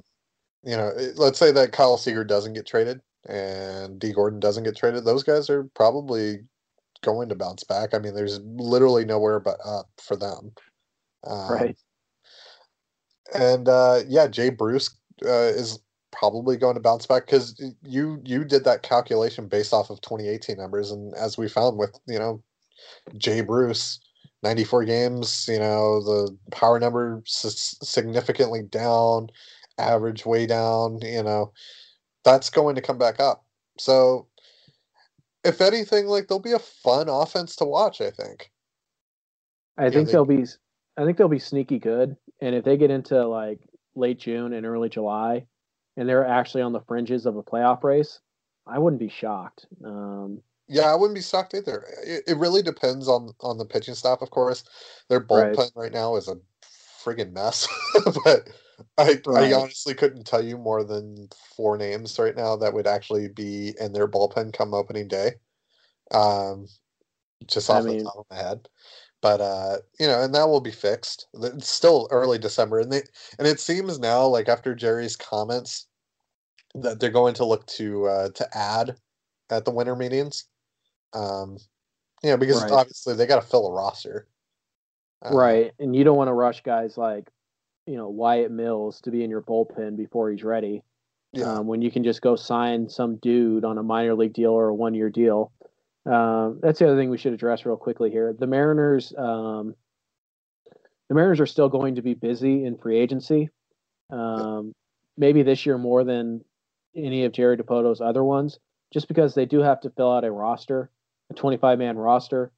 You 0.63 0.77
know, 0.77 0.91
let's 1.15 1.39
say 1.39 1.51
that 1.51 1.71
Kyle 1.71 1.97
Seager 1.97 2.23
doesn't 2.23 2.53
get 2.53 2.65
traded 2.65 2.99
and 3.29 3.99
Dee 3.99 4.11
Gordon 4.11 4.39
doesn't 4.39 4.63
get 4.63 4.75
traded. 4.75 5.05
Those 5.05 5.23
guys 5.23 5.49
are 5.49 5.63
probably 5.75 6.39
going 7.03 7.29
to 7.29 7.35
bounce 7.35 7.63
back. 7.63 7.93
I 7.93 7.99
mean, 7.99 8.15
there's 8.15 8.39
literally 8.41 9.05
nowhere 9.05 9.39
but 9.39 9.57
up 9.65 9.87
for 10.01 10.15
them. 10.15 10.51
Um, 11.25 11.51
right. 11.51 11.77
And 13.33 13.67
uh, 13.69 13.99
yeah, 14.07 14.27
Jay 14.27 14.49
Bruce 14.49 14.89
uh, 15.25 15.29
is 15.29 15.79
probably 16.17 16.57
going 16.57 16.73
to 16.73 16.81
bounce 16.81 17.05
back 17.05 17.25
because 17.25 17.61
you 17.83 18.19
you 18.25 18.43
did 18.43 18.63
that 18.63 18.83
calculation 18.83 19.47
based 19.47 19.73
off 19.73 19.89
of 19.89 20.01
2018 20.01 20.57
numbers, 20.57 20.91
and 20.91 21.13
as 21.15 21.37
we 21.37 21.47
found 21.47 21.77
with 21.77 21.97
you 22.07 22.17
know 22.17 22.41
Jay 23.17 23.41
Bruce, 23.41 23.99
94 24.43 24.85
games, 24.85 25.47
you 25.47 25.59
know 25.59 26.01
the 26.03 26.35
power 26.51 26.79
number 26.79 27.21
significantly 27.25 28.63
down, 28.63 29.29
average 29.77 30.25
way 30.25 30.47
down, 30.47 30.99
you 31.01 31.23
know 31.23 31.53
that's 32.23 32.49
going 32.49 32.75
to 32.75 32.81
come 32.81 32.97
back 32.97 33.19
up. 33.19 33.45
So 33.77 34.27
if 35.43 35.61
anything, 35.61 36.07
like 36.07 36.27
there'll 36.27 36.41
be 36.41 36.53
a 36.53 36.59
fun 36.59 37.09
offense 37.09 37.55
to 37.57 37.65
watch. 37.65 38.01
I 38.01 38.09
think. 38.09 38.51
I 39.77 39.85
you 39.85 39.91
think 39.91 40.07
they, 40.07 40.13
they'll 40.13 40.25
be. 40.25 40.45
I 40.97 41.05
think 41.05 41.17
they'll 41.17 41.29
be 41.29 41.39
sneaky 41.39 41.77
good, 41.77 42.17
and 42.41 42.55
if 42.55 42.65
they 42.65 42.75
get 42.75 42.89
into 42.89 43.23
like 43.27 43.59
late 43.95 44.19
June 44.19 44.53
and 44.53 44.65
early 44.65 44.89
July, 44.89 45.45
and 45.97 46.07
they're 46.07 46.25
actually 46.25 46.61
on 46.61 46.71
the 46.71 46.81
fringes 46.81 47.25
of 47.25 47.35
a 47.35 47.43
playoff 47.43 47.83
race, 47.83 48.19
I 48.65 48.79
wouldn't 48.79 48.99
be 48.99 49.09
shocked. 49.09 49.65
Um, 49.83 50.41
yeah, 50.69 50.91
I 50.91 50.95
wouldn't 50.95 51.15
be 51.15 51.21
shocked 51.21 51.53
either. 51.53 51.85
It, 52.05 52.23
it, 52.27 52.37
really 52.37 52.61
depends 52.61 53.07
on 53.07 53.31
on 53.41 53.57
the 53.57 53.65
pitching 53.65 53.95
staff, 53.95 54.21
of 54.21 54.29
course. 54.29 54.63
Their 55.09 55.21
bullpen 55.21 55.57
right, 55.57 55.71
right 55.75 55.91
now 55.91 56.15
is 56.15 56.27
a 56.27 56.37
friggin' 57.03 57.31
mess, 57.31 57.67
but 58.23 58.49
I 58.97 59.21
right. 59.25 59.51
I 59.51 59.53
honestly 59.53 59.93
couldn't 59.93 60.25
tell 60.25 60.43
you 60.43 60.57
more 60.57 60.83
than 60.83 61.29
four 61.55 61.77
names 61.77 62.19
right 62.19 62.35
now 62.35 62.55
that 62.57 62.73
would 62.73 62.87
actually 62.87 63.29
be 63.29 63.73
in 63.79 63.93
their 63.93 64.07
bullpen 64.07 64.53
come 64.53 64.73
opening 64.73 65.07
day. 65.07 65.31
Um, 66.11 66.67
just 67.47 67.69
off 67.69 67.83
I 67.83 67.87
mean, 67.87 67.97
the 67.99 68.03
top 68.03 68.17
of 68.17 68.25
my 68.29 68.37
head 68.37 68.67
but 69.21 69.41
uh 69.41 69.77
you 69.99 70.07
know 70.07 70.21
and 70.21 70.33
that 70.33 70.47
will 70.47 70.61
be 70.61 70.71
fixed 70.71 71.27
it's 71.41 71.69
still 71.69 72.07
early 72.11 72.37
december 72.37 72.79
and 72.79 72.91
they 72.91 73.01
and 73.39 73.47
it 73.47 73.59
seems 73.59 73.99
now 73.99 74.25
like 74.25 74.47
after 74.47 74.75
jerry's 74.75 75.15
comments 75.15 75.87
that 76.75 76.99
they're 76.99 77.09
going 77.09 77.33
to 77.33 77.45
look 77.45 77.65
to 77.67 78.05
uh 78.05 78.29
to 78.29 78.47
add 78.57 78.95
at 79.49 79.65
the 79.65 79.71
winter 79.71 79.95
meetings 79.95 80.45
um 81.13 81.57
you 82.23 82.29
know 82.29 82.37
because 82.37 82.61
right. 82.63 82.71
obviously 82.71 83.15
they 83.15 83.25
got 83.25 83.41
to 83.41 83.47
fill 83.47 83.67
a 83.67 83.71
roster 83.71 84.27
uh, 85.25 85.35
right 85.35 85.71
and 85.79 85.95
you 85.95 86.03
don't 86.03 86.17
want 86.17 86.27
to 86.27 86.33
rush 86.33 86.61
guys 86.61 86.97
like 86.97 87.29
you 87.85 87.95
know 87.95 88.09
wyatt 88.09 88.51
mills 88.51 89.01
to 89.01 89.11
be 89.11 89.23
in 89.23 89.29
your 89.29 89.41
bullpen 89.41 89.97
before 89.97 90.29
he's 90.29 90.43
ready 90.43 90.83
yeah. 91.33 91.53
um, 91.53 91.67
when 91.67 91.81
you 91.81 91.91
can 91.91 92.03
just 92.03 92.21
go 92.21 92.35
sign 92.35 92.87
some 92.89 93.17
dude 93.17 93.65
on 93.65 93.77
a 93.77 93.83
minor 93.83 94.15
league 94.15 94.33
deal 94.33 94.51
or 94.51 94.69
a 94.69 94.75
one 94.75 94.93
year 94.93 95.09
deal 95.09 95.51
um, 96.07 96.59
that's 96.61 96.79
the 96.79 96.87
other 96.87 96.95
thing 96.95 97.09
we 97.09 97.17
should 97.17 97.33
address 97.33 97.65
real 97.65 97.75
quickly 97.75 98.09
here. 98.09 98.33
The 98.37 98.47
Mariners, 98.47 99.13
um, 99.17 99.75
the 101.09 101.15
Mariners 101.15 101.41
are 101.41 101.45
still 101.45 101.69
going 101.69 101.95
to 101.95 102.01
be 102.01 102.13
busy 102.13 102.63
in 102.65 102.77
free 102.77 102.97
agency. 102.97 103.49
Um, 104.09 104.73
maybe 105.17 105.43
this 105.43 105.65
year 105.65 105.77
more 105.77 106.05
than 106.05 106.45
any 106.95 107.25
of 107.25 107.33
Jerry 107.33 107.57
Dipoto's 107.57 107.99
other 107.99 108.23
ones, 108.23 108.59
just 108.93 109.09
because 109.09 109.35
they 109.35 109.45
do 109.45 109.59
have 109.59 109.81
to 109.81 109.89
fill 109.89 110.11
out 110.11 110.23
a 110.23 110.31
roster, 110.31 110.89
a 111.29 111.33
25 111.33 111.77
man 111.77 111.97
roster. 111.97 112.51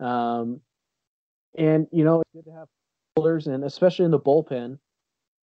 Um, 0.00 0.60
and 1.56 1.86
you 1.92 2.04
know, 2.04 2.22
it's 2.22 2.30
good 2.32 2.50
to 2.50 2.58
have 2.58 2.68
holders, 3.16 3.46
and 3.46 3.64
especially 3.64 4.04
in 4.04 4.10
the 4.10 4.20
bullpen. 4.20 4.78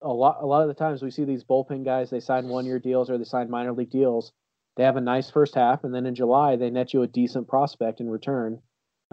A 0.02 0.12
lot, 0.12 0.40
a 0.42 0.46
lot 0.46 0.64
of 0.64 0.68
the 0.68 0.74
times 0.74 1.02
we 1.02 1.12
see 1.12 1.24
these 1.24 1.46
bullpen 1.46 1.86
guys. 1.86 2.10
They 2.10 2.20
sign 2.20 2.50
one 2.50 2.66
year 2.66 2.78
deals 2.78 3.10
or 3.10 3.18
they 3.18 3.24
sign 3.24 3.50
minor 3.50 3.72
league 3.72 3.90
deals 3.90 4.34
they 4.76 4.84
have 4.84 4.98
a 4.98 5.02
nice 5.02 5.30
first 5.30 5.56
half, 5.56 5.84
and 5.84 5.94
then 5.94 6.06
in 6.06 6.16
July 6.16 6.56
they 6.56 6.70
net 6.70 6.94
you 6.94 7.04
a 7.04 7.08
decent 7.08 7.48
prospect 7.48 8.00
in 8.00 8.10
return. 8.10 8.60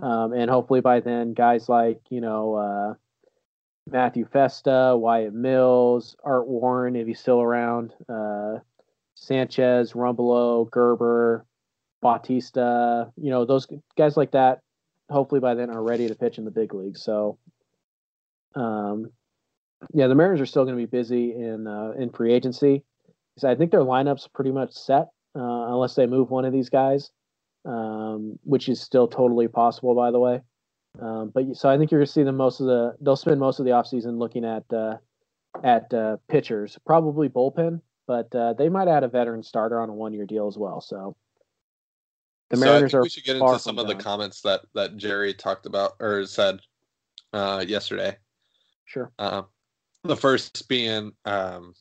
Um, 0.02 0.32
and 0.32 0.50
hopefully 0.50 0.80
by 0.80 1.00
then, 1.00 1.34
guys 1.34 1.68
like 1.68 2.00
you 2.08 2.20
know 2.20 2.54
uh, 2.54 2.94
Matthew 3.90 4.26
Festa, 4.32 4.96
Wyatt 4.96 5.34
Mills, 5.34 6.16
Art 6.24 6.46
Warren, 6.48 6.96
if 6.96 7.06
he's 7.06 7.20
still 7.20 7.40
around, 7.40 7.92
uh, 8.08 8.58
Sanchez, 9.14 9.92
Rumbelow, 9.92 10.70
Gerber, 10.70 11.44
Bautista, 12.00 13.12
you 13.16 13.30
know 13.30 13.44
those 13.44 13.66
guys 13.96 14.16
like 14.16 14.32
that. 14.32 14.60
Hopefully 15.10 15.40
by 15.40 15.54
then 15.54 15.70
are 15.70 15.82
ready 15.82 16.08
to 16.08 16.14
pitch 16.14 16.38
in 16.38 16.44
the 16.44 16.52
big 16.52 16.72
leagues. 16.72 17.02
So, 17.02 17.36
um, 18.54 19.10
yeah, 19.92 20.06
the 20.06 20.14
Mariners 20.14 20.40
are 20.40 20.46
still 20.46 20.64
going 20.64 20.76
to 20.76 20.80
be 20.80 20.86
busy 20.86 21.32
in 21.34 21.66
uh, 21.66 21.92
in 21.98 22.10
free 22.10 22.32
agency. 22.32 22.84
So 23.36 23.50
I 23.50 23.54
think 23.54 23.70
their 23.70 23.80
lineup's 23.80 24.28
pretty 24.28 24.52
much 24.52 24.72
set 24.72 25.08
uh, 25.36 25.72
unless 25.72 25.94
they 25.94 26.06
move 26.06 26.30
one 26.30 26.44
of 26.44 26.52
these 26.52 26.68
guys, 26.68 27.10
um, 27.64 28.38
which 28.44 28.68
is 28.68 28.80
still 28.80 29.08
totally 29.08 29.48
possible, 29.48 29.94
by 29.94 30.10
the 30.10 30.18
way. 30.18 30.40
Um, 31.00 31.30
but 31.32 31.56
so 31.56 31.68
I 31.68 31.78
think 31.78 31.90
you're 31.90 32.00
going 32.00 32.06
to 32.06 32.12
see 32.12 32.22
them 32.22 32.36
most 32.36 32.60
of 32.60 32.66
the. 32.66 32.96
They'll 33.00 33.16
spend 33.16 33.38
most 33.38 33.60
of 33.60 33.64
the 33.64 33.70
offseason 33.70 34.18
looking 34.18 34.44
at 34.44 34.64
uh, 34.72 34.96
at 35.62 35.92
uh, 35.94 36.16
pitchers, 36.28 36.78
probably 36.84 37.28
bullpen, 37.28 37.80
but 38.06 38.34
uh, 38.34 38.54
they 38.54 38.68
might 38.68 38.88
add 38.88 39.04
a 39.04 39.08
veteran 39.08 39.42
starter 39.42 39.80
on 39.80 39.88
a 39.88 39.94
one-year 39.94 40.26
deal 40.26 40.48
as 40.48 40.58
well. 40.58 40.80
So 40.80 41.16
the 42.50 42.56
so 42.56 42.64
Mariners 42.64 42.94
are. 42.94 43.02
We 43.02 43.08
should 43.08 43.24
get 43.24 43.36
into 43.36 43.58
some 43.58 43.78
of 43.78 43.86
the 43.86 43.94
comments 43.94 44.40
that 44.42 44.62
that 44.74 44.96
Jerry 44.96 45.32
talked 45.32 45.66
about 45.66 45.92
or 46.00 46.26
said 46.26 46.60
uh, 47.32 47.64
yesterday. 47.66 48.16
Sure. 48.84 49.12
Uh, 49.18 49.42
the 50.02 50.16
first 50.16 50.68
being 50.68 51.12
um, 51.24 51.74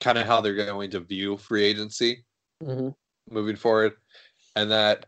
kind 0.00 0.16
of 0.16 0.26
how 0.26 0.40
they're 0.40 0.54
going 0.54 0.90
to 0.92 1.00
view 1.00 1.36
free 1.36 1.64
agency 1.64 2.24
mm-hmm. 2.62 2.88
moving 3.34 3.56
forward, 3.56 3.92
and 4.54 4.70
that 4.70 5.06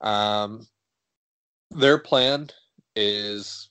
um, 0.00 0.66
their 1.70 1.98
plan 1.98 2.48
is 2.96 3.70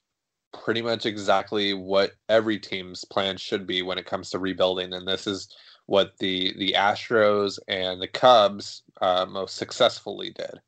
pretty 0.54 0.82
much 0.82 1.06
exactly 1.06 1.74
what 1.74 2.12
every 2.28 2.60
team's 2.60 3.06
plan 3.06 3.38
should 3.38 3.68
be 3.68 3.82
when 3.82 3.98
it 3.98 4.06
comes 4.06 4.30
to 4.30 4.40
rebuilding, 4.40 4.94
and 4.94 5.08
this 5.08 5.28
is 5.28 5.54
what 5.86 6.14
the 6.20 6.54
the 6.58 6.74
Astros 6.78 7.58
and 7.68 8.02
the 8.02 8.08
Cubs 8.08 8.84
uh, 9.02 9.26
most 9.28 9.56
successfully 9.56 10.32
did, 10.32 10.60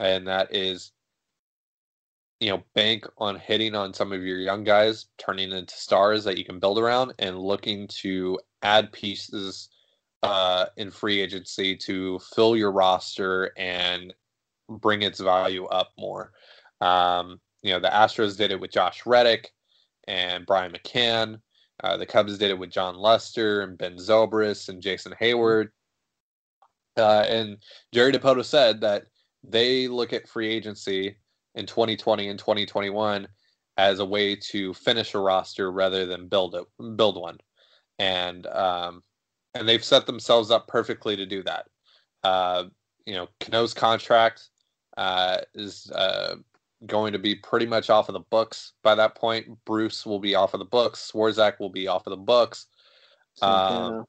and 0.00 0.26
that 0.26 0.54
is 0.54 0.92
you 2.40 2.50
know 2.50 2.62
bank 2.74 3.06
on 3.18 3.36
hitting 3.36 3.74
on 3.74 3.94
some 3.94 4.12
of 4.12 4.22
your 4.22 4.38
young 4.38 4.64
guys 4.64 5.06
turning 5.18 5.52
into 5.52 5.74
stars 5.74 6.24
that 6.24 6.36
you 6.36 6.44
can 6.44 6.58
build 6.58 6.78
around 6.78 7.14
and 7.18 7.38
looking 7.38 7.88
to 7.88 8.38
add 8.62 8.92
pieces 8.92 9.68
uh, 10.24 10.66
in 10.76 10.90
free 10.90 11.20
agency 11.20 11.76
to 11.76 12.18
fill 12.34 12.56
your 12.56 12.72
roster 12.72 13.52
and 13.56 14.12
bring 14.68 15.02
its 15.02 15.20
value 15.20 15.66
up 15.66 15.90
more. 15.98 16.32
Um, 16.80 17.40
you 17.62 17.72
know 17.72 17.80
the 17.80 17.88
astros 17.88 18.36
did 18.36 18.50
it 18.52 18.60
with 18.60 18.70
josh 18.70 19.06
reddick 19.06 19.50
and 20.06 20.46
brian 20.46 20.72
mccann. 20.72 21.40
Uh, 21.82 21.96
the 21.96 22.06
cubs 22.06 22.38
did 22.38 22.50
it 22.50 22.58
with 22.58 22.70
Jon 22.70 22.96
lester 22.96 23.62
and 23.62 23.76
ben 23.76 23.96
zobrist 23.96 24.68
and 24.68 24.80
jason 24.82 25.14
Heyward. 25.20 25.68
uh, 26.98 27.24
and 27.26 27.56
jerry 27.92 28.12
dipoto 28.12 28.44
said 28.44 28.80
that 28.82 29.04
they 29.42 29.88
look 29.88 30.12
at 30.12 30.28
free 30.28 30.48
agency 30.48 31.16
in 31.54 31.66
2020 31.66 32.28
and 32.28 32.38
2021 32.38 33.26
as 33.76 33.98
a 33.98 34.04
way 34.04 34.36
to 34.36 34.72
finish 34.74 35.14
a 35.14 35.18
roster 35.18 35.70
rather 35.72 36.06
than 36.06 36.28
build 36.28 36.54
it, 36.54 36.64
build 36.96 37.20
one, 37.20 37.38
and 37.98 38.46
um, 38.46 39.02
and 39.54 39.68
they've 39.68 39.84
set 39.84 40.06
themselves 40.06 40.50
up 40.50 40.66
perfectly 40.68 41.16
to 41.16 41.26
do 41.26 41.42
that. 41.42 41.66
Uh, 42.22 42.64
you 43.06 43.14
know, 43.14 43.28
Cano's 43.40 43.74
contract 43.74 44.48
uh, 44.96 45.38
is 45.54 45.90
uh, 45.90 46.36
going 46.86 47.12
to 47.12 47.18
be 47.18 47.34
pretty 47.34 47.66
much 47.66 47.90
off 47.90 48.08
of 48.08 48.14
the 48.14 48.20
books 48.30 48.72
by 48.82 48.94
that 48.94 49.14
point. 49.14 49.46
Bruce 49.64 50.06
will 50.06 50.18
be 50.18 50.34
off 50.34 50.54
of 50.54 50.58
the 50.58 50.64
books. 50.64 51.10
Swarzak 51.12 51.60
will 51.60 51.70
be 51.70 51.86
off 51.86 52.06
of 52.06 52.10
the 52.10 52.16
books. 52.16 52.66
Um, 53.42 54.04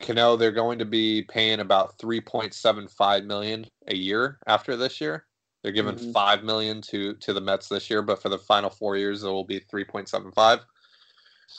Cano, 0.00 0.36
they're 0.36 0.52
going 0.52 0.78
to 0.78 0.84
be 0.84 1.22
paying 1.22 1.60
about 1.60 1.98
3.75 1.98 3.24
million 3.24 3.66
a 3.88 3.96
year 3.96 4.38
after 4.46 4.76
this 4.76 5.00
year. 5.00 5.26
They're 5.62 5.72
giving 5.72 5.96
mm-hmm. 5.96 6.12
five 6.12 6.44
million 6.44 6.80
to 6.82 7.14
to 7.14 7.32
the 7.32 7.40
Mets 7.40 7.68
this 7.68 7.90
year, 7.90 8.00
but 8.00 8.22
for 8.22 8.28
the 8.28 8.38
final 8.38 8.70
four 8.70 8.96
years, 8.96 9.24
it 9.24 9.28
will 9.28 9.42
be 9.42 9.58
three 9.58 9.82
point 9.82 10.08
seven 10.08 10.30
five. 10.30 10.60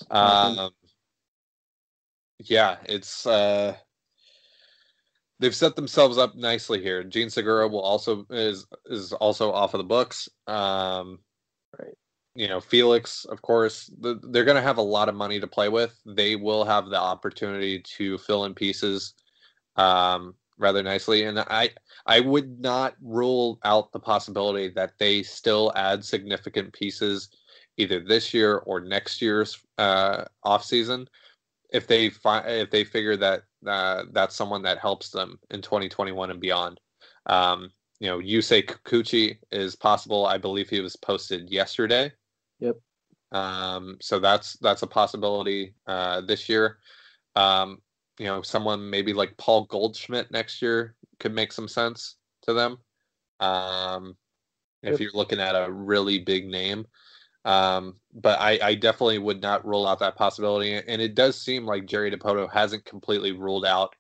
Um, 0.10 0.70
yeah, 2.40 2.78
it's 2.86 3.26
uh, 3.26 3.76
they've 5.40 5.56
set 5.56 5.76
themselves 5.76 6.18
up 6.18 6.36
nicely 6.36 6.82
here. 6.82 7.04
Jean 7.04 7.30
Segura 7.30 7.68
will 7.68 7.82
also 7.82 8.26
is 8.30 8.68
is 8.86 9.14
also 9.14 9.52
off 9.52 9.74
of 9.74 9.80
the 9.80 9.84
books. 9.84 10.30
Um, 10.48 11.20
right. 11.78 11.96
You 12.36 12.48
know, 12.48 12.60
Felix, 12.60 13.26
of 13.26 13.42
course, 13.42 13.92
the, 14.00 14.20
they're 14.30 14.46
going 14.46 14.58
to 14.58 14.62
have 14.62 14.78
a 14.78 14.82
lot 14.82 15.10
of 15.10 15.16
money 15.16 15.40
to 15.40 15.48
play 15.48 15.70
with. 15.70 16.00
They 16.06 16.36
will 16.36 16.64
have 16.64 16.88
the 16.88 17.00
opportunity 17.00 17.80
to 17.98 18.20
fill 18.20 18.46
in 18.46 18.54
pieces 18.54 19.16
um, 19.76 20.36
rather 20.60 20.84
nicely, 20.84 21.24
and 21.24 21.40
I 21.40 21.72
I 22.06 22.20
would 22.20 22.60
not 22.60 22.96
rule 23.02 23.60
out 23.64 23.92
the 23.92 24.00
possibility 24.00 24.70
that 24.70 24.94
they 25.00 25.24
still 25.24 25.72
add 25.76 26.06
significant 26.06 26.74
pieces 26.74 27.30
either 27.78 28.00
this 28.00 28.34
year 28.34 28.58
or 28.58 28.82
next 28.82 29.22
year's 29.22 29.60
uh, 29.78 30.26
off 30.44 30.64
season 30.64 31.08
if 31.72 31.88
they 31.88 32.10
find 32.10 32.48
if 32.48 32.70
they 32.72 32.84
figure 32.84 33.18
that 33.18 33.44
uh, 33.66 34.04
that's 34.12 34.36
someone 34.36 34.62
that 34.64 34.80
helps 34.80 35.10
them 35.10 35.40
in 35.52 35.62
2021 35.62 36.32
and 36.32 36.40
beyond. 36.40 36.80
Um, 37.26 37.72
you 38.00 38.08
know, 38.08 38.20
Yusei 38.20 38.64
Kikuchi 38.64 39.38
is 39.52 39.76
possible. 39.76 40.26
I 40.26 40.38
believe 40.38 40.70
he 40.70 40.82
was 40.82 40.96
posted 40.96 41.50
yesterday. 41.50 42.12
Yep. 42.60 42.76
Um, 43.32 43.98
so 44.02 44.20
that's 44.20 44.54
that's 44.60 44.84
a 44.84 44.88
possibility 44.88 45.74
uh, 45.88 46.22
this 46.22 46.48
year. 46.48 46.78
Um, 47.36 47.80
you 48.20 48.26
know, 48.26 48.42
someone 48.42 48.90
maybe 48.90 49.14
like 49.14 49.38
Paul 49.38 49.66
Goldschmidt 49.66 50.32
next 50.32 50.62
year 50.62 50.96
could 51.20 51.34
make 51.34 51.52
some 51.52 51.68
sense 51.68 52.16
to 52.44 52.54
them. 52.54 52.78
Um, 53.40 54.16
if 54.84 55.00
you're 55.00 55.12
looking 55.14 55.40
at 55.40 55.56
a 55.56 55.72
really 55.72 56.20
big 56.20 56.48
name. 56.48 56.86
Um, 57.48 57.96
but 58.14 58.38
I, 58.42 58.60
I, 58.62 58.76
definitely 58.76 59.20
would 59.20 59.42
not 59.42 59.66
rule 59.66 59.88
out 59.88 60.00
that 60.00 60.18
possibility. 60.18 60.74
And 60.74 61.02
it 61.02 61.16
does 61.16 61.40
seem 61.40 61.66
like 61.66 61.86
Jerry 61.86 62.12
Dipoto 62.12 62.52
hasn't 62.52 62.84
completely 62.84 63.32
ruled 63.32 63.66
out 63.66 63.96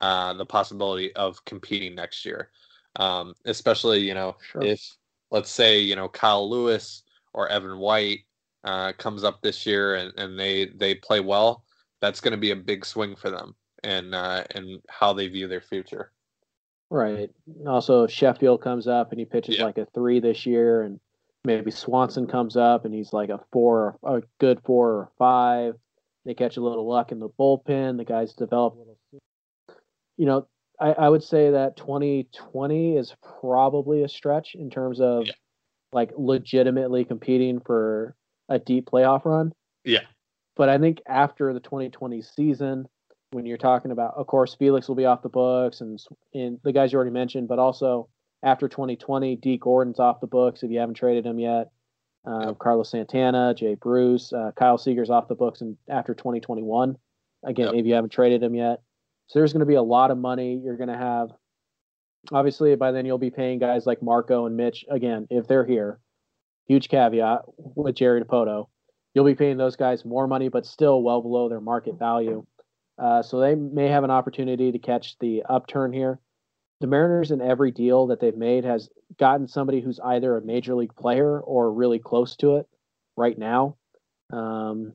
uh, 0.00 0.32
the 0.32 0.44
possibility 0.44 1.14
of 1.14 1.44
competing 1.44 1.94
next 1.94 2.24
year. 2.24 2.50
Um, 2.96 3.34
especially, 3.44 4.00
you 4.00 4.14
know, 4.14 4.36
sure. 4.50 4.64
if 4.64 4.96
let's 5.30 5.48
say, 5.48 5.78
you 5.78 5.94
know, 5.94 6.08
Kyle 6.08 6.50
Lewis 6.50 7.04
or 7.34 7.48
Evan 7.48 7.78
White 7.78 8.24
uh, 8.64 8.92
comes 8.98 9.22
up 9.22 9.42
this 9.42 9.64
year 9.64 9.94
and, 9.94 10.12
and 10.18 10.36
they, 10.36 10.66
they 10.66 10.96
play 10.96 11.20
well, 11.20 11.62
that's 12.00 12.20
going 12.20 12.32
to 12.32 12.36
be 12.36 12.50
a 12.50 12.56
big 12.56 12.84
swing 12.84 13.14
for 13.14 13.30
them 13.30 13.54
and, 13.84 14.12
uh, 14.12 14.42
and 14.56 14.82
how 14.88 15.12
they 15.12 15.28
view 15.28 15.46
their 15.46 15.60
future. 15.60 16.10
Right. 16.90 17.30
Also, 17.64 18.08
Sheffield 18.08 18.60
comes 18.60 18.88
up 18.88 19.12
and 19.12 19.20
he 19.20 19.24
pitches 19.24 19.58
yeah. 19.58 19.66
like 19.66 19.78
a 19.78 19.86
three 19.94 20.18
this 20.18 20.46
year, 20.46 20.82
and 20.82 20.98
maybe 21.48 21.70
Swanson 21.70 22.26
comes 22.26 22.56
up 22.56 22.84
and 22.84 22.94
he's 22.94 23.12
like 23.12 23.30
a 23.30 23.40
four, 23.50 23.98
a 24.04 24.22
good 24.38 24.60
four 24.64 24.90
or 24.90 25.10
five. 25.18 25.74
They 26.24 26.34
catch 26.34 26.58
a 26.58 26.60
little 26.60 26.86
luck 26.86 27.10
in 27.10 27.18
the 27.18 27.30
bullpen. 27.30 27.96
The 27.96 28.04
guys 28.04 28.34
develop 28.34 28.74
a 28.74 28.78
little. 28.78 28.98
You 30.18 30.26
know, 30.26 30.46
I, 30.78 30.92
I 30.92 31.08
would 31.08 31.24
say 31.24 31.50
that 31.50 31.76
2020 31.78 32.96
is 32.96 33.14
probably 33.40 34.02
a 34.02 34.08
stretch 34.08 34.54
in 34.54 34.68
terms 34.68 35.00
of 35.00 35.26
yeah. 35.26 35.32
like 35.92 36.10
legitimately 36.16 37.06
competing 37.06 37.60
for 37.60 38.14
a 38.50 38.58
deep 38.58 38.90
playoff 38.90 39.24
run. 39.24 39.52
Yeah. 39.84 40.02
But 40.54 40.68
I 40.68 40.76
think 40.76 41.00
after 41.06 41.54
the 41.54 41.60
2020 41.60 42.20
season, 42.20 42.86
when 43.30 43.46
you're 43.46 43.56
talking 43.56 43.90
about, 43.90 44.14
of 44.16 44.26
course, 44.26 44.54
Felix 44.54 44.86
will 44.86 44.96
be 44.96 45.06
off 45.06 45.22
the 45.22 45.28
books 45.30 45.80
and, 45.80 45.98
and 46.34 46.58
the 46.62 46.72
guys 46.72 46.92
you 46.92 46.96
already 46.96 47.12
mentioned, 47.12 47.48
but 47.48 47.58
also 47.58 48.08
after 48.42 48.68
2020, 48.68 49.36
Dee 49.36 49.56
Gordon's 49.56 50.00
off 50.00 50.20
the 50.20 50.26
books 50.26 50.62
if 50.62 50.70
you 50.70 50.78
haven't 50.78 50.94
traded 50.94 51.26
him 51.26 51.38
yet. 51.38 51.70
Uh, 52.26 52.48
yep. 52.48 52.58
Carlos 52.58 52.90
Santana, 52.90 53.54
Jay 53.54 53.74
Bruce, 53.74 54.32
uh, 54.32 54.50
Kyle 54.56 54.78
Seager's 54.78 55.10
off 55.10 55.28
the 55.28 55.34
books 55.34 55.60
and 55.60 55.76
after 55.88 56.14
2021. 56.14 56.96
Again, 57.44 57.66
yep. 57.66 57.74
if 57.74 57.86
you 57.86 57.94
haven't 57.94 58.10
traded 58.10 58.42
him 58.42 58.54
yet. 58.54 58.82
So 59.28 59.38
there's 59.38 59.52
going 59.52 59.60
to 59.60 59.66
be 59.66 59.74
a 59.74 59.82
lot 59.82 60.10
of 60.10 60.18
money. 60.18 60.60
You're 60.62 60.76
going 60.76 60.88
to 60.88 60.96
have, 60.96 61.30
obviously, 62.32 62.74
by 62.76 62.92
then 62.92 63.06
you'll 63.06 63.18
be 63.18 63.30
paying 63.30 63.58
guys 63.58 63.86
like 63.86 64.02
Marco 64.02 64.46
and 64.46 64.56
Mitch 64.56 64.84
again 64.90 65.26
if 65.30 65.46
they're 65.46 65.66
here. 65.66 66.00
Huge 66.66 66.88
caveat 66.88 67.42
with 67.56 67.94
Jerry 67.94 68.22
Dipoto, 68.22 68.66
You'll 69.14 69.24
be 69.24 69.34
paying 69.34 69.56
those 69.56 69.76
guys 69.76 70.04
more 70.04 70.26
money, 70.26 70.48
but 70.48 70.66
still 70.66 71.02
well 71.02 71.22
below 71.22 71.48
their 71.48 71.60
market 71.60 71.98
value. 71.98 72.46
Uh, 72.98 73.22
so 73.22 73.40
they 73.40 73.54
may 73.54 73.88
have 73.88 74.04
an 74.04 74.10
opportunity 74.10 74.70
to 74.70 74.78
catch 74.78 75.18
the 75.18 75.42
upturn 75.48 75.92
here. 75.92 76.20
The 76.80 76.86
Mariners 76.86 77.30
in 77.30 77.40
every 77.40 77.70
deal 77.70 78.06
that 78.08 78.20
they've 78.20 78.36
made 78.36 78.64
has 78.64 78.88
gotten 79.18 79.48
somebody 79.48 79.80
who's 79.80 79.98
either 80.00 80.36
a 80.36 80.42
major 80.42 80.74
league 80.74 80.94
player 80.94 81.40
or 81.40 81.72
really 81.72 81.98
close 81.98 82.36
to 82.36 82.56
it 82.56 82.68
right 83.16 83.36
now. 83.36 83.76
Um, 84.32 84.94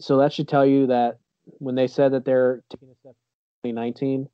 so 0.00 0.18
that 0.18 0.32
should 0.32 0.48
tell 0.48 0.66
you 0.66 0.88
that 0.88 1.18
when 1.58 1.74
they 1.76 1.86
said 1.86 2.12
that 2.12 2.24
they're 2.24 2.62
taking 2.70 2.88
a 2.90 2.94
step 2.96 3.14
2019, 3.64 4.28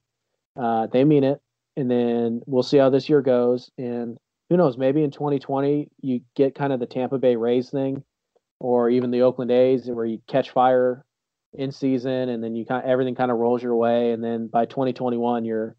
uh, 0.61 0.87
they 0.89 1.05
mean 1.05 1.25
it. 1.25 1.41
And 1.77 1.91
then 1.91 2.43
we'll 2.47 2.63
see 2.63 2.79
how 2.79 2.91
this 2.91 3.09
year 3.09 3.23
goes. 3.23 3.71
And 3.79 4.19
who 4.51 4.57
knows, 4.57 4.77
maybe 4.77 5.03
in 5.03 5.11
2020 5.11 5.89
you 6.01 6.21
get 6.35 6.55
kind 6.55 6.73
of 6.73 6.81
the 6.81 6.87
Tampa 6.87 7.19
Bay 7.19 7.37
Rays 7.37 7.71
thing, 7.71 8.03
or 8.61 8.91
even 8.91 9.11
the 9.11 9.23
Oakland 9.23 9.51
A's, 9.51 9.87
where 9.87 10.05
you 10.05 10.21
catch 10.27 10.51
fire 10.51 11.05
in 11.55 11.71
season, 11.73 12.29
and 12.29 12.43
then 12.43 12.55
you 12.55 12.65
kind 12.65 12.85
of, 12.85 12.91
everything 12.91 13.15
kind 13.15 13.31
of 13.31 13.39
rolls 13.39 13.63
your 13.63 13.77
way, 13.77 14.13
and 14.13 14.23
then 14.23 14.47
by 14.47 14.65
2021 14.65 15.45
you're 15.45 15.77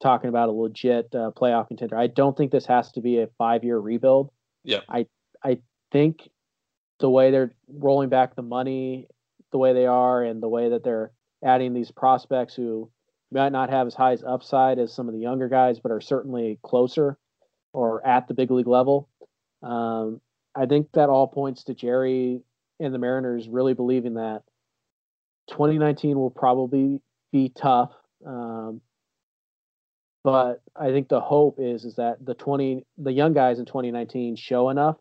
talking 0.00 0.28
about 0.28 0.48
a 0.48 0.52
legit 0.52 1.14
uh, 1.14 1.30
playoff 1.36 1.68
contender. 1.68 1.96
I 1.96 2.06
don't 2.06 2.36
think 2.36 2.52
this 2.52 2.66
has 2.66 2.92
to 2.92 3.00
be 3.00 3.20
a 3.20 3.28
five 3.38 3.64
year 3.64 3.78
rebuild. 3.78 4.30
Yeah, 4.64 4.80
I 4.88 5.06
I 5.42 5.58
think 5.92 6.28
the 6.98 7.10
way 7.10 7.30
they're 7.30 7.54
rolling 7.68 8.08
back 8.08 8.34
the 8.34 8.42
money, 8.42 9.08
the 9.52 9.58
way 9.58 9.72
they 9.72 9.86
are, 9.86 10.22
and 10.22 10.42
the 10.42 10.48
way 10.48 10.70
that 10.70 10.84
they're 10.84 11.12
adding 11.44 11.74
these 11.74 11.90
prospects 11.90 12.54
who 12.54 12.90
might 13.30 13.52
not 13.52 13.70
have 13.70 13.86
as 13.86 13.94
high 13.94 14.12
as 14.12 14.22
upside 14.24 14.78
as 14.78 14.92
some 14.92 15.08
of 15.08 15.14
the 15.14 15.20
younger 15.20 15.48
guys, 15.48 15.80
but 15.80 15.92
are 15.92 16.00
certainly 16.00 16.58
closer 16.62 17.18
or 17.72 18.06
at 18.06 18.28
the 18.28 18.34
big 18.34 18.50
league 18.50 18.66
level. 18.66 19.08
Um, 19.62 20.20
I 20.54 20.66
think 20.66 20.92
that 20.92 21.10
all 21.10 21.26
points 21.26 21.64
to 21.64 21.74
Jerry 21.74 22.40
and 22.80 22.94
the 22.94 22.98
Mariners 22.98 23.48
really 23.48 23.74
believing 23.74 24.14
that 24.14 24.42
2019 25.48 26.18
will 26.18 26.30
probably 26.30 27.00
be 27.32 27.52
tough. 27.54 27.92
Um, 28.26 28.80
but 30.26 30.60
I 30.74 30.90
think 30.90 31.08
the 31.08 31.20
hope 31.20 31.58
is 31.60 31.84
is 31.84 31.94
that 31.96 32.16
the 32.24 32.34
20 32.34 32.84
the 32.98 33.12
young 33.12 33.32
guys 33.32 33.60
in 33.60 33.64
2019 33.64 34.34
show 34.34 34.70
enough 34.70 34.96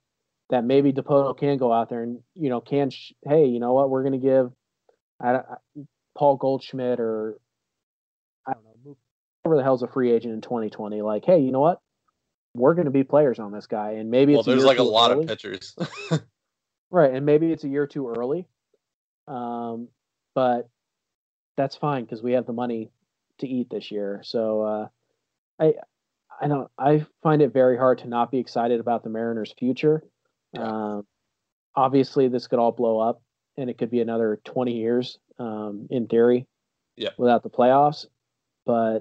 that 0.51 0.63
maybe 0.63 0.93
Dipoto 0.93 1.35
can 1.35 1.57
go 1.57 1.73
out 1.73 1.89
there 1.89 2.03
and 2.03 2.19
you 2.35 2.49
know 2.49 2.61
can 2.61 2.91
sh- 2.91 3.13
hey 3.27 3.45
you 3.45 3.59
know 3.59 3.73
what 3.73 3.89
we're 3.89 4.03
going 4.03 4.19
to 4.19 4.19
give 4.19 4.51
I, 5.19 5.37
I, 5.37 5.41
Paul 6.15 6.35
Goldschmidt 6.37 6.99
or 6.99 7.39
I 8.47 8.53
don't 8.53 8.63
know 8.85 8.97
whoever 9.43 9.57
the 9.57 9.63
hell's 9.63 9.81
a 9.81 9.87
free 9.87 10.11
agent 10.11 10.35
in 10.35 10.41
2020 10.41 11.01
like 11.01 11.25
hey 11.25 11.39
you 11.39 11.51
know 11.51 11.61
what 11.61 11.81
we're 12.53 12.75
going 12.75 12.85
to 12.85 12.91
be 12.91 13.03
players 13.03 13.39
on 13.39 13.51
this 13.51 13.65
guy 13.65 13.93
and 13.93 14.11
maybe 14.11 14.33
well, 14.33 14.41
it's 14.41 14.47
there's 14.47 14.63
like 14.63 14.77
a 14.77 14.83
lot 14.83 15.11
early. 15.11 15.23
of 15.23 15.27
pitchers. 15.27 15.75
right 16.91 17.15
and 17.15 17.25
maybe 17.25 17.51
it's 17.51 17.63
a 17.63 17.67
year 17.67 17.87
too 17.87 18.07
early 18.07 18.47
um, 19.27 19.87
but 20.35 20.69
that's 21.57 21.75
fine 21.75 22.03
because 22.03 22.21
we 22.21 22.33
have 22.33 22.45
the 22.45 22.53
money 22.53 22.91
to 23.39 23.47
eat 23.47 23.69
this 23.71 23.91
year 23.91 24.21
so 24.23 24.61
uh, 24.61 24.87
I 25.59 25.73
I 26.41 26.47
don't 26.47 26.69
I 26.77 27.05
find 27.23 27.41
it 27.41 27.53
very 27.53 27.77
hard 27.77 27.99
to 27.99 28.07
not 28.07 28.31
be 28.31 28.39
excited 28.39 28.79
about 28.79 29.03
the 29.03 29.09
Mariners' 29.09 29.53
future. 29.57 30.03
Yeah. 30.53 30.63
Um, 30.63 31.07
obviously, 31.75 32.27
this 32.27 32.47
could 32.47 32.59
all 32.59 32.71
blow 32.71 32.99
up, 32.99 33.21
and 33.57 33.69
it 33.69 33.77
could 33.77 33.91
be 33.91 34.01
another 34.01 34.39
20 34.43 34.73
years 34.73 35.19
um, 35.39 35.87
in 35.89 36.07
theory. 36.07 36.47
Yeah. 36.95 37.09
Without 37.17 37.43
the 37.43 37.49
playoffs, 37.49 38.05
but 38.65 38.99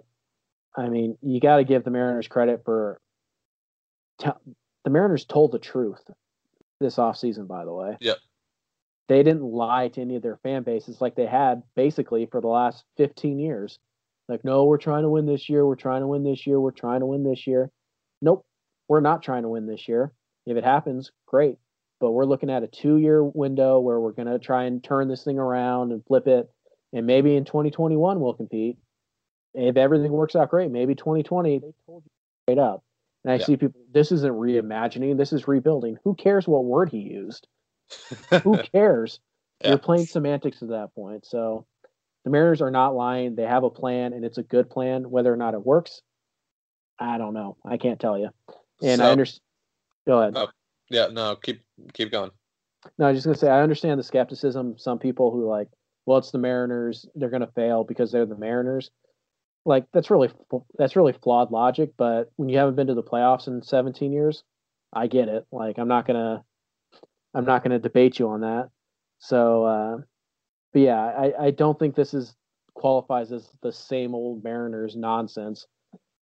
I 0.76 0.88
mean, 0.88 1.16
you 1.22 1.38
got 1.40 1.58
to 1.58 1.64
give 1.64 1.84
the 1.84 1.90
Mariners 1.90 2.26
credit 2.26 2.62
for. 2.64 3.00
T- 4.18 4.30
the 4.84 4.90
Mariners 4.90 5.24
told 5.24 5.52
the 5.52 5.58
truth 5.58 6.02
this 6.80 6.96
offseason, 6.96 7.46
by 7.46 7.64
the 7.64 7.72
way. 7.72 7.96
Yep. 8.00 8.18
They 9.08 9.22
didn't 9.22 9.42
lie 9.42 9.88
to 9.88 10.00
any 10.00 10.16
of 10.16 10.22
their 10.22 10.38
fan 10.38 10.62
bases 10.62 11.00
like 11.00 11.14
they 11.14 11.26
had 11.26 11.62
basically 11.76 12.26
for 12.26 12.40
the 12.40 12.48
last 12.48 12.84
15 12.96 13.38
years. 13.38 13.78
Like, 14.28 14.44
no, 14.44 14.64
we're 14.64 14.78
trying 14.78 15.02
to 15.02 15.10
win 15.10 15.26
this 15.26 15.48
year. 15.50 15.66
We're 15.66 15.74
trying 15.76 16.00
to 16.00 16.06
win 16.06 16.24
this 16.24 16.46
year. 16.46 16.58
We're 16.58 16.70
trying 16.70 17.00
to 17.00 17.06
win 17.06 17.22
this 17.24 17.46
year. 17.46 17.70
Nope, 18.22 18.46
we're 18.88 19.00
not 19.00 19.22
trying 19.22 19.42
to 19.42 19.50
win 19.50 19.66
this 19.66 19.86
year. 19.86 20.12
If 20.46 20.56
it 20.56 20.64
happens, 20.64 21.12
great. 21.26 21.58
But 22.00 22.12
we're 22.12 22.24
looking 22.24 22.50
at 22.50 22.62
a 22.62 22.66
two 22.66 22.96
year 22.96 23.22
window 23.22 23.80
where 23.80 24.00
we're 24.00 24.12
going 24.12 24.28
to 24.28 24.38
try 24.38 24.64
and 24.64 24.82
turn 24.82 25.08
this 25.08 25.24
thing 25.24 25.38
around 25.38 25.92
and 25.92 26.04
flip 26.06 26.26
it. 26.26 26.50
And 26.92 27.06
maybe 27.06 27.36
in 27.36 27.44
2021 27.44 28.20
we'll 28.20 28.34
compete. 28.34 28.78
If 29.52 29.76
everything 29.76 30.12
works 30.12 30.34
out 30.34 30.50
great, 30.50 30.70
maybe 30.70 30.94
2020, 30.94 31.58
they 31.58 31.72
told 31.86 32.02
you 32.04 32.10
straight 32.44 32.58
up. 32.58 32.82
And 33.24 33.32
I 33.32 33.36
Yeah. 33.36 33.44
see 33.44 33.56
people, 33.56 33.80
this 33.92 34.10
isn't 34.12 34.32
reimagining, 34.34 35.16
this 35.16 35.32
is 35.32 35.46
rebuilding. 35.46 35.98
Who 36.04 36.14
cares 36.14 36.48
what 36.48 36.64
word 36.64 36.88
he 36.90 36.98
used? 36.98 37.46
Who 38.42 38.58
cares? 38.72 39.20
Yeah. 39.60 39.70
You're 39.70 39.78
playing 39.78 40.06
semantics 40.06 40.62
at 40.62 40.68
that 40.68 40.94
point. 40.94 41.26
So 41.26 41.66
the 42.24 42.30
Mariners 42.30 42.62
are 42.62 42.70
not 42.70 42.94
lying. 42.94 43.34
They 43.34 43.44
have 43.44 43.64
a 43.64 43.70
plan, 43.70 44.12
and 44.12 44.24
it's 44.24 44.38
a 44.38 44.42
good 44.42 44.70
plan. 44.70 45.10
Whether 45.10 45.32
or 45.32 45.36
not 45.36 45.54
it 45.54 45.64
works, 45.64 46.02
I 46.98 47.18
don't 47.18 47.34
know. 47.34 47.56
I 47.64 47.76
can't 47.76 48.00
tell 48.00 48.18
you. 48.18 48.30
And 48.82 49.00
I 49.00 49.10
understand. 49.10 49.40
Go 50.06 50.20
ahead. 50.20 50.34
Oh. 50.36 50.48
yeah, 50.90 51.08
no, 51.08 51.36
keep 51.36 51.62
keep 51.92 52.10
going. 52.10 52.30
No, 52.98 53.06
I 53.06 53.08
was 53.10 53.18
just 53.18 53.26
gonna 53.26 53.38
say 53.38 53.48
I 53.48 53.62
understand 53.62 53.98
the 53.98 54.04
skepticism. 54.04 54.76
Some 54.78 54.98
people 54.98 55.30
who 55.30 55.48
like, 55.48 55.68
well, 56.06 56.18
it's 56.18 56.30
the 56.30 56.38
Mariners. 56.38 57.06
They're 57.14 57.30
gonna 57.30 57.50
fail 57.54 57.84
because 57.84 58.12
they're 58.12 58.26
the 58.26 58.36
Mariners. 58.36 58.90
Like 59.64 59.86
that's 59.92 60.10
really 60.10 60.30
that's 60.78 60.96
really 60.96 61.14
flawed 61.14 61.50
logic. 61.50 61.92
But 61.96 62.30
when 62.36 62.48
you 62.48 62.58
haven't 62.58 62.76
been 62.76 62.88
to 62.88 62.94
the 62.94 63.02
playoffs 63.02 63.48
in 63.48 63.62
17 63.62 64.12
years, 64.12 64.44
I 64.92 65.06
get 65.06 65.28
it. 65.28 65.46
Like 65.50 65.78
I'm 65.78 65.88
not 65.88 66.06
gonna 66.06 66.44
I'm 67.34 67.44
not 67.44 67.62
gonna 67.62 67.78
debate 67.78 68.18
you 68.18 68.28
on 68.28 68.40
that. 68.40 68.70
So, 69.18 69.64
uh, 69.64 69.96
but 70.72 70.82
yeah, 70.82 71.00
I 71.00 71.46
I 71.46 71.50
don't 71.50 71.78
think 71.78 71.94
this 71.94 72.14
is 72.14 72.34
qualifies 72.74 73.32
as 73.32 73.48
the 73.62 73.72
same 73.72 74.14
old 74.14 74.44
Mariners 74.44 74.96
nonsense 74.96 75.66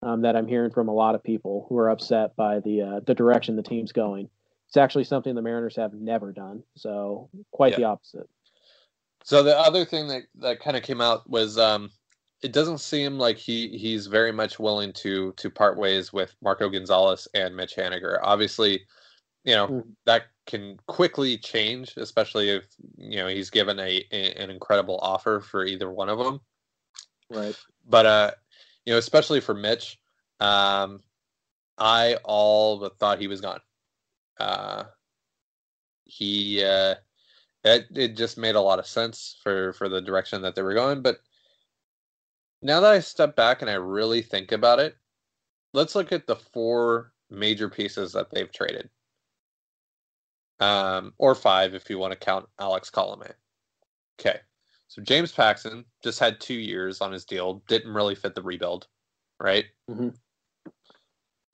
um, 0.03 0.23
that 0.23 0.37
I'm 0.37 0.47
hearing 0.47 0.71
from 0.71 0.89
a 0.89 0.95
lot 0.95 1.15
of 1.15 1.23
people 1.23 1.67
who 1.69 1.79
are 1.79 1.91
upset 1.91 2.37
by 2.37 2.61
the 2.61 2.83
uh, 2.83 3.01
the 3.07 3.15
direction 3.15 3.57
the 3.57 3.63
team's 3.63 3.93
going. 3.93 4.29
It's 4.69 4.77
actually 4.77 5.05
something 5.05 5.35
the 5.35 5.43
Mariners 5.43 5.77
have 5.77 5.93
never 5.93 6.33
done. 6.33 6.63
So 6.77 7.29
quite 7.51 7.73
Yeah. 7.73 7.77
the 7.79 7.85
opposite. 7.85 8.29
So 9.25 9.43
the 9.43 9.57
other 9.59 9.85
thing 9.85 10.09
that 10.09 10.23
that 10.37 10.61
kind 10.61 10.77
of 10.77 10.83
came 10.83 11.01
out 11.01 11.29
was 11.29 11.59
um 11.59 11.91
it 12.43 12.53
doesn't 12.53 12.79
seem 12.79 13.19
like 13.19 13.37
he 13.37 13.69
he's 13.79 14.07
very 14.07 14.33
much 14.33 14.59
willing 14.59 14.93
to 14.95 15.33
to 15.37 15.51
part 15.51 15.79
ways 15.79 16.13
with 16.13 16.35
Marco 16.43 16.69
Gonzalez 16.69 17.29
and 17.35 17.55
Mitch 17.55 17.77
Haniger. 17.77 18.19
Obviously, 18.23 18.83
you 19.45 19.55
know, 19.55 19.69
Mhm. 19.69 19.97
that 20.05 20.27
can 20.47 20.79
quickly 20.87 21.39
change, 21.39 21.97
especially 21.97 22.51
if 22.51 22.75
you 22.97 23.17
know 23.17 23.29
he's 23.29 23.51
given 23.51 23.79
a, 23.79 24.07
a 24.13 24.35
an 24.35 24.51
incredible 24.51 24.99
offer 25.03 25.41
for 25.41 25.65
either 25.65 25.91
one 25.91 26.09
of 26.09 26.19
them. 26.19 26.41
Right. 27.29 27.57
But 27.87 28.07
uh, 28.07 28.31
you 28.85 28.93
know, 28.93 28.99
especially 28.99 29.41
for 29.41 29.55
Mitch, 29.55 29.99
um, 30.41 31.03
I 31.79 32.19
all 32.25 32.79
but 32.79 32.99
thought 32.99 33.21
he 33.21 33.29
was 33.29 33.41
gone. 33.41 33.61
Uh, 34.39 34.85
he 36.05 36.63
uh, 36.65 36.97
it 37.65 37.87
it 37.95 38.17
just 38.17 38.39
made 38.39 38.55
a 38.55 38.61
lot 38.61 38.79
of 38.79 38.87
sense 38.87 39.39
for 39.43 39.73
for 39.73 39.89
the 39.89 40.01
direction 40.01 40.43
that 40.43 40.55
they 40.55 40.63
were 40.63 40.75
going. 40.75 41.03
But 41.03 41.21
now 42.63 42.81
that 42.81 42.93
I 42.93 43.01
step 43.01 43.35
back 43.37 43.63
and 43.63 43.71
I 43.71 43.75
really 43.75 44.23
think 44.23 44.53
about 44.53 44.79
it, 44.79 44.97
let's 45.73 45.95
look 45.95 46.13
at 46.13 46.27
the 46.27 46.37
four 46.37 47.13
major 47.31 47.69
pieces 47.69 48.13
that 48.13 48.31
they've 48.31 48.53
traded. 48.53 48.89
Um, 50.63 51.13
or 51.19 51.35
five 51.35 51.75
if 51.75 51.91
you 51.91 51.99
want 51.99 52.13
to 52.13 52.19
count 52.19 52.49
Alex 52.61 52.91
Colome. 52.91 53.33
Okay. 54.21 54.39
So 54.89 55.03
James 55.03 55.33
Paxton 55.33 55.85
just 56.05 56.21
had 56.21 56.41
two 56.41 56.55
years 56.55 57.01
on 57.01 57.11
his 57.13 57.25
deal, 57.25 57.63
didn't 57.67 57.93
really 57.93 58.15
fit 58.15 58.35
the 58.35 58.43
rebuild, 58.43 58.87
right? 59.41 59.65
Mhm. 59.91 60.15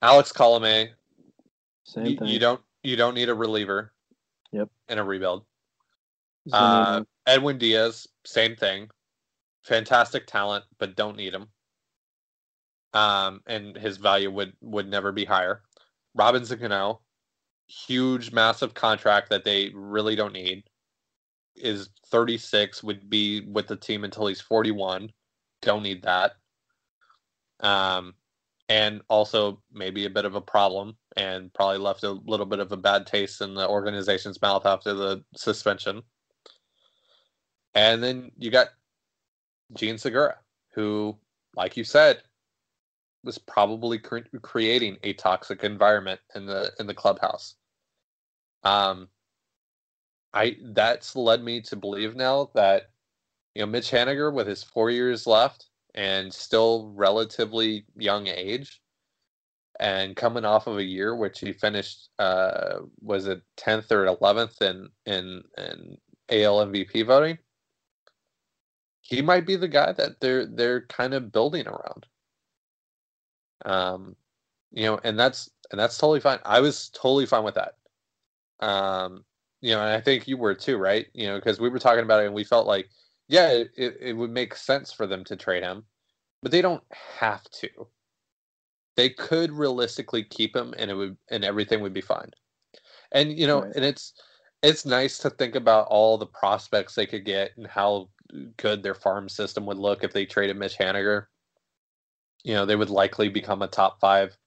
Alex 0.01 0.31
Colome, 0.31 0.89
Same 1.85 2.05
you, 2.05 2.17
thing. 2.17 2.27
you 2.27 2.39
don't 2.39 2.61
you 2.83 2.95
don't 2.95 3.15
need 3.15 3.29
a 3.29 3.33
reliever. 3.33 3.93
Yep. 4.51 4.69
In 4.89 4.99
a 4.99 5.03
rebuild. 5.03 5.45
Uh, 6.51 7.03
Edwin 7.25 7.57
Diaz, 7.57 8.07
same 8.25 8.55
thing. 8.55 8.89
Fantastic 9.63 10.25
talent, 10.25 10.65
but 10.77 10.95
don't 10.95 11.17
need 11.17 11.33
him. 11.33 11.47
Um, 12.93 13.41
and 13.45 13.75
his 13.75 13.97
value 13.97 14.31
would 14.31 14.53
would 14.61 14.87
never 14.89 15.11
be 15.11 15.25
higher. 15.25 15.63
Robinson 16.15 16.59
Cano, 16.59 17.01
huge, 17.69 18.31
massive 18.31 18.73
contract 18.73 19.29
that 19.29 19.45
they 19.45 19.71
really 19.73 20.15
don't 20.15 20.33
need. 20.33 20.63
Is 21.55 21.89
36, 22.07 22.83
would 22.83 23.09
be 23.09 23.41
with 23.41 23.67
the 23.67 23.75
team 23.75 24.03
until 24.03 24.27
he's 24.27 24.41
41. 24.41 25.11
Don't 25.61 25.83
need 25.83 26.03
that. 26.03 26.33
Um, 27.59 28.13
and 28.69 29.01
also 29.09 29.61
maybe 29.73 30.05
a 30.05 30.09
bit 30.09 30.25
of 30.25 30.35
a 30.35 30.41
problem, 30.41 30.95
and 31.17 31.53
probably 31.53 31.79
left 31.79 32.03
a 32.03 32.11
little 32.11 32.45
bit 32.45 32.59
of 32.59 32.71
a 32.71 32.77
bad 32.77 33.05
taste 33.05 33.41
in 33.41 33.55
the 33.55 33.67
organization's 33.67 34.41
mouth 34.41 34.65
after 34.65 34.93
the 34.93 35.23
suspension. 35.35 36.01
And 37.75 38.01
then 38.01 38.31
you 38.37 38.51
got 38.51 38.69
Jean 39.75 39.97
Segura, 39.97 40.37
who, 40.73 41.17
like 41.55 41.75
you 41.75 41.83
said, 41.83 42.21
was 43.23 43.37
probably 43.37 43.99
cre- 43.99 44.19
creating 44.41 44.97
a 45.03 45.13
toxic 45.13 45.63
environment 45.63 46.19
in 46.35 46.45
the 46.45 46.71
in 46.79 46.87
the 46.87 46.93
clubhouse. 46.93 47.55
Um, 48.63 49.09
I 50.33 50.57
that's 50.73 51.15
led 51.15 51.43
me 51.43 51.61
to 51.61 51.75
believe 51.75 52.15
now 52.15 52.51
that 52.55 52.91
you 53.55 53.61
know 53.61 53.67
Mitch 53.67 53.91
Haniger 53.91 54.33
with 54.33 54.47
his 54.47 54.63
four 54.63 54.91
years 54.91 55.25
left 55.27 55.67
and 55.95 56.33
still 56.33 56.91
relatively 56.95 57.85
young 57.95 58.27
age, 58.27 58.81
and 59.79 60.15
coming 60.15 60.45
off 60.45 60.67
of 60.67 60.77
a 60.77 60.83
year 60.83 61.15
which 61.15 61.39
he 61.39 61.53
finished 61.53 62.09
uh, 62.19 62.79
was 63.01 63.27
it 63.27 63.41
tenth 63.57 63.91
or 63.91 64.05
eleventh 64.05 64.61
in 64.61 64.89
in 65.05 65.43
in 65.57 65.97
AL 66.29 66.65
MVP 66.67 67.05
voting. 67.05 67.37
He 69.01 69.21
might 69.21 69.45
be 69.47 69.55
the 69.55 69.67
guy 69.67 69.91
that 69.93 70.19
they're 70.21 70.45
they're 70.45 70.85
kind 70.87 71.13
of 71.13 71.31
building 71.31 71.67
around. 71.67 72.05
Um, 73.65 74.15
you 74.71 74.83
know, 74.85 74.99
and 75.03 75.19
that's 75.19 75.49
and 75.71 75.79
that's 75.79 75.97
totally 75.97 76.19
fine. 76.19 76.39
I 76.45 76.59
was 76.61 76.89
totally 76.89 77.25
fine 77.25 77.43
with 77.43 77.55
that. 77.55 77.78
Um, 78.59 79.25
you 79.61 79.73
know, 79.73 79.81
and 79.81 79.89
I 79.91 80.01
think 80.01 80.27
you 80.27 80.37
were 80.37 80.55
too, 80.55 80.77
right? 80.77 81.07
You 81.13 81.27
know, 81.27 81.35
because 81.35 81.59
we 81.59 81.69
were 81.69 81.79
talking 81.79 82.03
about 82.03 82.23
it 82.23 82.27
and 82.27 82.35
we 82.35 82.43
felt 82.43 82.67
like, 82.67 82.89
yeah, 83.27 83.49
it, 83.51 83.71
it, 83.77 83.97
it 84.01 84.13
would 84.13 84.31
make 84.31 84.55
sense 84.55 84.91
for 84.91 85.05
them 85.07 85.23
to 85.25 85.35
trade 85.35 85.63
him, 85.63 85.85
but 86.41 86.51
they 86.51 86.61
don't 86.61 86.83
have 87.19 87.43
to. 87.61 87.69
They 88.95 89.09
could 89.09 89.51
realistically 89.51 90.23
keep 90.23 90.55
him, 90.55 90.73
and 90.77 90.91
it 90.91 90.93
would 90.93 91.17
and 91.29 91.43
everything 91.45 91.81
would 91.81 91.93
be 91.93 92.01
fine. 92.01 92.31
And 93.11 93.37
you 93.37 93.47
know, 93.47 93.61
Right. 93.61 93.75
and 93.75 93.85
it's 93.85 94.13
it's 94.61 94.85
nice 94.85 95.17
to 95.19 95.29
think 95.29 95.55
about 95.55 95.87
all 95.87 96.17
the 96.17 96.25
prospects 96.27 96.95
they 96.95 97.05
could 97.07 97.25
get 97.25 97.51
and 97.57 97.67
how 97.67 98.09
good 98.57 98.83
their 98.83 98.95
farm 98.95 99.29
system 99.29 99.65
would 99.65 99.77
look 99.77 100.03
if 100.03 100.13
they 100.13 100.25
traded 100.25 100.57
Mitch 100.57 100.77
Haniger. 100.77 101.27
You 102.43 102.53
know, 102.53 102.65
they 102.65 102.75
would 102.75 102.89
likely 102.89 103.29
become 103.29 103.61
a 103.61 103.67
top 103.67 103.99
five 103.99 104.37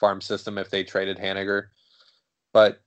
farm 0.00 0.20
system 0.20 0.58
if 0.58 0.70
they 0.70 0.84
traded 0.84 1.18
Haniger. 1.18 1.68
But 2.52 2.82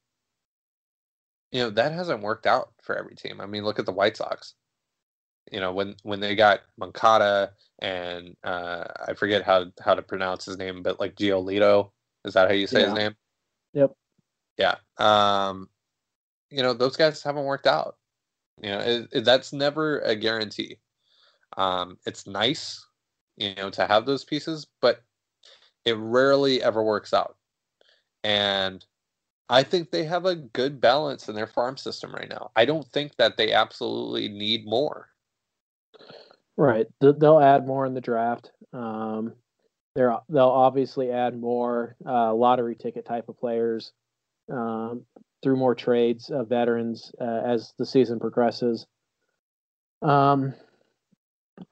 you 1.52 1.62
know 1.62 1.70
that 1.72 1.92
hasn't 1.92 2.22
worked 2.24 2.46
out 2.48 2.72
for 2.82 2.96
every 2.98 3.16
team. 3.16 3.42
I 3.42 3.46
mean, 3.46 3.64
look 3.64 3.80
at 3.80 3.86
the 3.86 3.92
White 3.92 4.18
Sox. 4.18 4.54
You 5.52 5.60
know 5.60 5.74
when 5.74 5.96
when 6.04 6.20
they 6.20 6.36
got 6.36 6.62
Moncada 6.78 7.52
and 7.80 8.36
uh, 8.44 8.86
I 9.08 9.14
forget 9.14 9.44
how 9.44 9.66
how 9.84 9.96
to 9.96 10.02
pronounce 10.02 10.46
his 10.46 10.58
name, 10.58 10.84
but 10.84 11.00
like 11.00 11.16
Giolito, 11.16 11.92
is 12.26 12.34
that 12.36 12.48
how 12.48 12.54
you 12.54 12.68
say 12.68 12.82
Yeah. 12.82 12.86
his 12.88 12.94
name? 12.96 13.16
Yep. 13.74 13.92
Yeah. 14.58 14.76
Um, 14.98 15.70
you 16.50 16.62
know 16.62 16.74
those 16.74 16.96
guys 16.96 17.24
haven't 17.24 17.46
worked 17.46 17.68
out. 17.68 17.98
You 18.62 18.70
know 18.70 18.80
it, 18.80 19.08
it- 19.12 19.26
that's 19.26 19.52
never 19.52 20.00
a 20.02 20.16
guarantee. 20.16 20.78
Um, 21.58 21.98
it's 22.06 22.28
nice, 22.28 22.86
you 23.36 23.56
know, 23.56 23.70
to 23.72 23.86
have 23.88 24.06
those 24.06 24.24
pieces, 24.24 24.68
but 24.82 25.04
it 25.84 25.98
rarely 25.98 26.62
ever 26.64 26.82
works 26.82 27.14
out. 27.14 27.36
And 28.24 28.86
I 29.52 29.64
think 29.64 29.92
they 29.92 30.06
have 30.06 30.26
a 30.26 30.36
good 30.36 30.80
balance 30.80 31.28
in 31.28 31.36
their 31.36 31.46
farm 31.46 31.76
system 31.76 32.14
right 32.16 32.30
now. 32.30 32.52
I 32.56 32.64
don't 32.64 32.88
think 32.88 33.18
that 33.18 33.36
they 33.36 33.52
absolutely 33.52 34.30
need 34.30 34.66
more. 34.66 35.10
Right. 36.56 36.88
They'll 37.02 37.40
add 37.40 37.68
more 37.68 37.86
in 37.86 37.94
the 37.94 38.00
draft. 38.02 38.52
Um, 38.72 39.34
they're 39.94 40.16
they'll 40.30 40.48
obviously 40.48 41.12
add 41.12 41.38
more 41.38 41.98
uh, 42.06 42.34
lottery 42.34 42.76
ticket 42.76 43.06
type 43.06 43.28
of 43.28 43.38
players 43.38 43.92
um, 44.50 45.04
through 45.44 45.58
more 45.58 45.76
trades 45.76 46.30
of 46.30 46.48
veterans 46.48 47.12
uh, 47.20 47.42
as 47.46 47.74
the 47.78 47.86
season 47.86 48.22
progresses. 48.22 48.88
Um, 50.02 50.54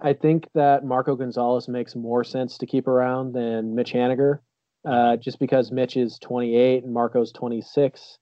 I 0.01 0.13
think 0.13 0.47
that 0.53 0.83
Marco 0.83 1.15
Gonzalez 1.15 1.69
makes 1.69 1.95
more 1.95 2.25
sense 2.25 2.57
to 2.57 2.65
keep 2.65 2.89
around 2.89 3.33
than 3.33 3.73
Mitch 3.73 3.93
Haniger, 3.93 4.39
uh, 4.85 5.17
just 5.17 5.39
because 5.39 5.71
Mitch 5.71 5.97
is 5.97 6.19
28 6.19 6.83
and 6.83 6.93
Marco's 6.93 7.31
26. 7.31 8.17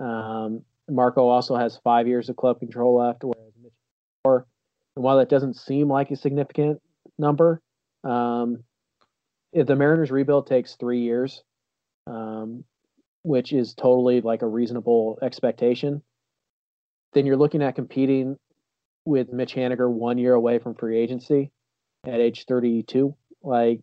Um, 0.00 0.62
Marco 0.88 1.28
also 1.28 1.56
has 1.56 1.78
five 1.84 2.06
years 2.08 2.28
of 2.28 2.36
club 2.36 2.58
control 2.58 2.98
left, 2.98 3.22
whereas 3.22 3.52
Mitch 3.62 3.72
four. 4.24 4.46
And 4.96 5.04
while 5.04 5.18
that 5.18 5.28
doesn't 5.28 5.56
seem 5.56 5.88
like 5.88 6.10
a 6.10 6.16
significant 6.16 6.80
number, 7.18 7.60
um, 8.04 8.64
if 9.52 9.66
the 9.66 9.76
Mariners 9.76 10.10
rebuild 10.10 10.46
takes 10.46 10.74
three 10.74 11.00
years, 11.00 11.42
um, 12.06 12.64
which 13.22 13.52
is 13.52 13.74
totally 13.74 14.20
like 14.20 14.42
a 14.42 14.46
reasonable 14.48 15.18
expectation, 15.22 16.02
then 17.12 17.26
you're 17.26 17.36
looking 17.36 17.62
at 17.62 17.74
competing 17.74 18.36
with 19.04 19.32
Mitch 19.32 19.54
Haniger 19.54 19.90
one 19.90 20.18
year 20.18 20.34
away 20.34 20.58
from 20.58 20.74
free 20.74 20.98
agency 20.98 21.50
at 22.06 22.20
age 22.20 22.44
32. 22.46 23.14
Like, 23.42 23.80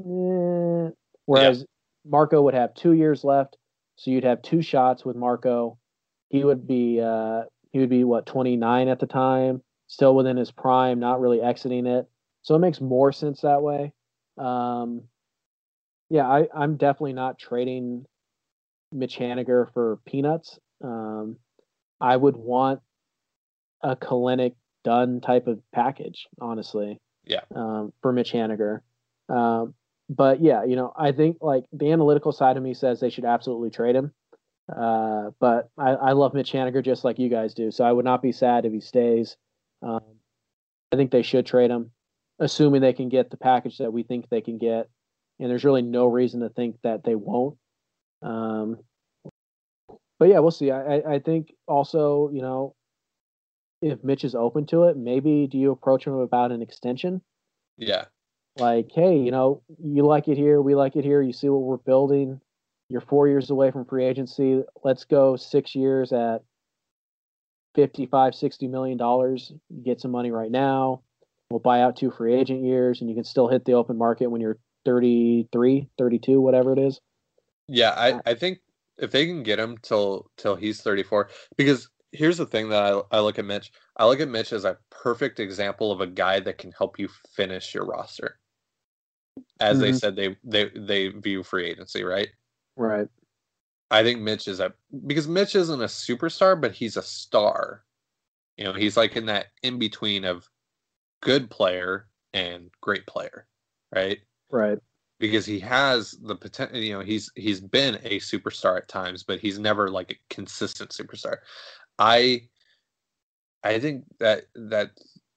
eh. 0.00 0.90
Whereas 1.26 1.64
Marco 2.04 2.42
would 2.42 2.54
have 2.54 2.74
two 2.74 2.92
years 2.92 3.24
left, 3.24 3.56
so 3.96 4.10
you'd 4.10 4.24
have 4.24 4.42
two 4.42 4.62
shots 4.62 5.04
with 5.04 5.16
Marco. 5.16 5.78
He 6.28 6.44
would 6.44 6.66
be 6.66 7.00
uh, 7.00 7.42
he 7.72 7.80
would 7.80 7.90
be 7.90 8.04
what 8.04 8.26
29 8.26 8.88
at 8.88 8.98
the 8.98 9.06
time, 9.06 9.62
still 9.88 10.14
within 10.14 10.36
his 10.36 10.50
prime, 10.50 10.98
not 10.98 11.20
really 11.20 11.42
exiting 11.42 11.86
it. 11.86 12.08
So 12.42 12.54
it 12.54 12.60
makes 12.60 12.80
more 12.80 13.12
sense 13.12 13.40
that 13.40 13.62
way. 13.62 13.92
Um, 14.38 15.02
yeah, 16.08 16.28
I, 16.28 16.46
I'm 16.54 16.76
definitely 16.76 17.14
not 17.14 17.38
trading 17.38 18.06
Mitch 18.92 19.18
Haniger 19.18 19.72
for 19.72 19.98
peanuts. 20.06 20.58
Um, 20.82 21.38
I 22.00 22.16
would 22.16 22.36
want 22.36 22.80
a 23.82 23.96
Kelenic 23.96 24.54
Dunn 24.84 25.20
type 25.20 25.48
of 25.48 25.60
package, 25.72 26.28
honestly. 26.40 27.00
Yeah. 27.24 27.40
Um, 27.54 27.92
for 28.02 28.12
Mitch 28.12 28.32
Haniger. 28.32 28.80
Um, 29.28 29.74
but 30.08 30.40
yeah, 30.40 30.64
you 30.64 30.76
know, 30.76 30.92
I 30.96 31.12
think 31.12 31.38
like 31.40 31.64
the 31.72 31.92
analytical 31.92 32.32
side 32.32 32.56
of 32.56 32.62
me 32.62 32.74
says 32.74 33.00
they 33.00 33.10
should 33.10 33.24
absolutely 33.24 33.70
trade 33.70 33.96
him. 33.96 34.12
Uh, 34.74 35.30
but 35.38 35.70
I, 35.78 35.90
I 35.90 36.12
love 36.12 36.34
Mitch 36.34 36.52
Haniger 36.52 36.84
just 36.84 37.04
like 37.04 37.18
you 37.18 37.28
guys 37.28 37.54
do, 37.54 37.70
so 37.70 37.84
I 37.84 37.92
would 37.92 38.04
not 38.04 38.22
be 38.22 38.32
sad 38.32 38.64
if 38.64 38.72
he 38.72 38.80
stays. 38.80 39.36
Um, 39.82 40.00
I 40.92 40.96
think 40.96 41.10
they 41.10 41.22
should 41.22 41.46
trade 41.46 41.70
him, 41.70 41.92
assuming 42.38 42.80
they 42.80 42.92
can 42.92 43.08
get 43.08 43.30
the 43.30 43.36
package 43.36 43.78
that 43.78 43.92
we 43.92 44.02
think 44.02 44.28
they 44.28 44.40
can 44.40 44.58
get, 44.58 44.88
and 45.38 45.50
there's 45.50 45.64
really 45.64 45.82
no 45.82 46.06
reason 46.06 46.40
to 46.40 46.48
think 46.48 46.76
that 46.82 47.04
they 47.04 47.14
won't. 47.14 47.56
Um, 48.22 48.78
but 50.18 50.28
yeah, 50.28 50.38
we'll 50.40 50.50
see. 50.50 50.70
I, 50.70 50.96
I, 50.96 51.14
I 51.14 51.18
think 51.18 51.52
also, 51.68 52.30
you 52.32 52.42
know, 52.42 52.74
if 53.82 54.02
Mitch 54.02 54.24
is 54.24 54.34
open 54.34 54.66
to 54.66 54.84
it, 54.84 54.96
maybe 54.96 55.46
do 55.46 55.58
you 55.58 55.70
approach 55.70 56.06
him 56.06 56.14
about 56.14 56.50
an 56.50 56.62
extension? 56.62 57.20
Yeah. 57.76 58.06
Like, 58.56 58.90
hey, 58.94 59.18
you 59.18 59.30
know, 59.30 59.62
you 59.82 60.04
like 60.04 60.28
it 60.28 60.36
here, 60.36 60.60
we 60.60 60.74
like 60.74 60.96
it 60.96 61.04
here. 61.04 61.20
You 61.20 61.32
see 61.32 61.48
what 61.48 61.62
we're 61.62 61.76
building. 61.76 62.40
You're 62.88 63.00
four 63.00 63.28
years 63.28 63.50
away 63.50 63.70
from 63.70 63.84
free 63.84 64.04
agency. 64.04 64.62
Let's 64.84 65.04
go 65.04 65.36
six 65.36 65.74
years 65.74 66.12
at 66.12 66.42
55, 67.74 68.34
60 68.34 68.68
million 68.68 68.96
dollars. 68.96 69.52
Get 69.84 70.00
some 70.00 70.10
money 70.10 70.30
right 70.30 70.50
now. 70.50 71.02
We'll 71.50 71.60
buy 71.60 71.82
out 71.82 71.96
two 71.96 72.10
free 72.10 72.34
agent 72.34 72.64
years 72.64 73.00
and 73.00 73.10
you 73.10 73.14
can 73.14 73.24
still 73.24 73.48
hit 73.48 73.64
the 73.64 73.74
open 73.74 73.98
market 73.98 74.28
when 74.28 74.40
you're 74.40 74.58
33, 74.84 75.88
32, 75.98 76.40
whatever 76.40 76.72
it 76.72 76.78
is. 76.78 77.00
Yeah, 77.68 77.90
I, 77.90 78.12
uh, 78.12 78.20
I 78.26 78.34
think 78.34 78.58
if 78.98 79.10
they 79.10 79.26
can 79.26 79.42
get 79.42 79.58
him 79.58 79.76
till 79.82 80.30
till 80.36 80.56
he's 80.56 80.80
34 80.80 81.28
because 81.56 81.88
here's 82.12 82.38
the 82.38 82.46
thing 82.46 82.68
that 82.70 82.82
I, 82.82 83.00
I 83.16 83.20
look 83.20 83.38
at 83.38 83.44
Mitch. 83.44 83.70
I 83.96 84.06
look 84.06 84.20
at 84.20 84.28
Mitch 84.28 84.52
as 84.52 84.64
a 84.64 84.78
perfect 84.90 85.40
example 85.40 85.92
of 85.92 86.00
a 86.00 86.06
guy 86.06 86.40
that 86.40 86.58
can 86.58 86.72
help 86.72 86.98
you 86.98 87.08
finish 87.34 87.74
your 87.74 87.84
roster. 87.84 88.38
As 89.60 89.80
they 89.80 89.92
Mhm. 89.92 90.00
said 90.00 90.16
they 90.16 90.36
they 90.44 90.70
they 90.70 91.08
view 91.08 91.42
free 91.42 91.66
agency, 91.66 92.04
right? 92.04 92.28
Right. 92.76 93.08
I 93.90 94.02
think 94.02 94.20
Mitch 94.20 94.48
is 94.48 94.60
a 94.60 94.74
because 95.06 95.28
Mitch 95.28 95.54
isn't 95.54 95.80
a 95.82 95.86
superstar, 95.86 96.60
but 96.60 96.72
he's 96.72 96.96
a 96.96 97.02
star. 97.02 97.84
You 98.56 98.64
know, 98.64 98.72
he's 98.72 98.96
like 98.96 99.16
in 99.16 99.26
that 99.26 99.48
in 99.62 99.78
between 99.78 100.24
of 100.24 100.48
good 101.22 101.50
player 101.50 102.08
and 102.34 102.70
great 102.80 103.06
player, 103.06 103.48
right? 103.94 104.20
Right. 104.50 104.78
Because 105.18 105.46
he 105.46 105.58
has 105.60 106.12
the 106.12 106.36
potential. 106.36 106.78
You 106.78 106.94
know, 106.94 107.00
he's 107.00 107.30
he's 107.36 107.60
been 107.60 107.96
a 108.02 108.18
superstar 108.20 108.76
at 108.78 108.88
times, 108.88 109.22
but 109.22 109.40
he's 109.40 109.58
never 109.58 109.90
like 109.90 110.10
a 110.12 110.34
consistent 110.34 110.90
superstar. 110.90 111.38
I 111.98 112.48
I 113.64 113.78
think 113.80 114.04
that 114.18 114.46
that 114.54 114.92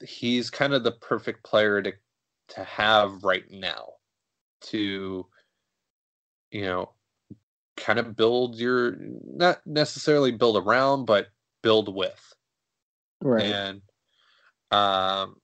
he's 0.06 0.50
kind 0.50 0.74
of 0.74 0.84
the 0.84 0.92
perfect 0.94 1.44
player 1.44 1.82
to 1.82 1.94
to 2.50 2.64
have 2.64 3.24
right 3.24 3.46
now 3.50 3.94
to 4.62 5.26
you 6.52 6.62
know 6.62 6.92
kind 7.78 8.00
of 8.00 8.16
build 8.16 8.58
your 8.58 8.98
not 9.24 9.66
necessarily 9.66 10.32
build 10.32 10.58
around 10.58 11.06
but 11.06 11.28
build 11.62 11.94
with. 11.94 12.34
Right. 13.22 13.46
and 13.46 13.82
um 14.72 15.36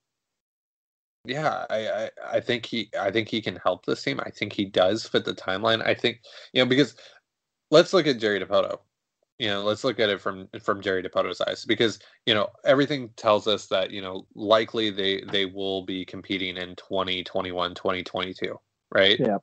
yeah 1.25 1.65
I, 1.69 1.89
I 1.89 2.09
i 2.35 2.39
think 2.39 2.65
he 2.65 2.89
i 2.97 3.11
think 3.11 3.27
he 3.27 3.41
can 3.41 3.57
help 3.57 3.85
this 3.85 4.03
team. 4.03 4.19
I 4.23 4.29
think 4.29 4.53
he 4.53 4.65
does 4.65 5.05
fit 5.07 5.25
the 5.25 5.33
timeline. 5.33 5.85
I 5.85 5.93
think 5.93 6.21
you 6.53 6.63
know 6.63 6.69
because 6.69 6.95
let's 7.71 7.93
look 7.93 8.07
at 8.07 8.19
jerry 8.19 8.39
dipoto 8.39 8.79
you 9.39 9.47
know 9.47 9.63
let's 9.63 9.83
look 9.83 9.99
at 9.99 10.09
it 10.09 10.21
from 10.21 10.47
from 10.61 10.81
jerry 10.81 11.03
dipoto's 11.03 11.41
eyes 11.41 11.65
because 11.65 11.99
you 12.25 12.33
know 12.33 12.49
everything 12.63 13.09
tells 13.17 13.47
us 13.47 13.67
that 13.67 13.91
you 13.91 14.01
know 14.01 14.25
likely 14.35 14.89
they 14.89 15.21
they 15.31 15.45
will 15.45 15.83
be 15.83 16.05
competing 16.05 16.57
in 16.57 16.75
2021 16.75 17.75
2022 17.75 18.57
right 18.93 19.19
Yeah. 19.19 19.37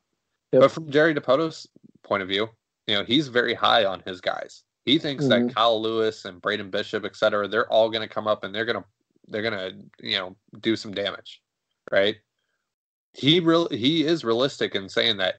Yep. 0.52 0.60
but 0.60 0.70
from 0.70 0.90
jerry 0.90 1.14
dipoto's 1.14 1.66
point 2.02 2.22
of 2.22 2.28
view 2.28 2.48
you 2.86 2.94
know 2.96 3.04
he's 3.04 3.28
very 3.28 3.54
high 3.54 3.84
on 3.84 4.02
his 4.06 4.20
guys 4.20 4.64
he 4.84 4.98
thinks 4.98 5.26
that 5.28 5.42
Mhm. 5.42 5.54
kyle 5.54 5.80
lewis 5.80 6.24
and 6.24 6.40
braden 6.40 6.70
bishop 6.70 7.04
et 7.04 7.14
cetera 7.16 7.46
they're 7.46 7.70
all 7.70 7.90
going 7.90 8.06
to 8.06 8.12
come 8.12 8.26
up 8.26 8.44
and 8.44 8.54
they're 8.54 8.64
going 8.64 8.78
to 8.80 8.84
they're 9.28 9.42
going 9.42 9.52
to 9.52 10.06
you 10.06 10.16
know 10.18 10.36
do 10.60 10.74
some 10.74 10.92
damage 10.94 11.42
right 11.90 12.16
he 13.12 13.40
real 13.40 13.68
he 13.68 14.04
is 14.04 14.24
realistic 14.24 14.74
in 14.74 14.88
saying 14.88 15.18
that 15.18 15.36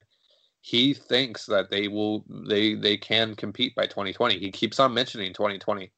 he 0.64 0.94
thinks 0.94 1.44
that 1.44 1.68
they 1.68 1.88
will 1.88 2.24
they 2.26 2.72
they 2.72 2.96
can 2.96 3.34
compete 3.34 3.74
by 3.74 3.84
2020 3.84 4.38
he 4.38 4.50
keeps 4.50 4.80
on 4.80 4.94
mentioning 4.94 5.30
2020 5.34 5.92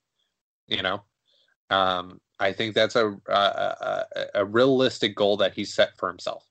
you 0.67 0.83
know? 0.83 1.05
Um 1.71 2.21
i 2.41 2.53
think 2.53 2.75
that's 2.75 2.97
a 2.97 3.17
a, 3.29 4.05
a, 4.35 4.45
realistic 4.45 5.14
goal 5.14 5.37
that 5.37 5.55
he 5.55 5.64
set 5.64 5.97
for 5.97 6.09
himself. 6.09 6.45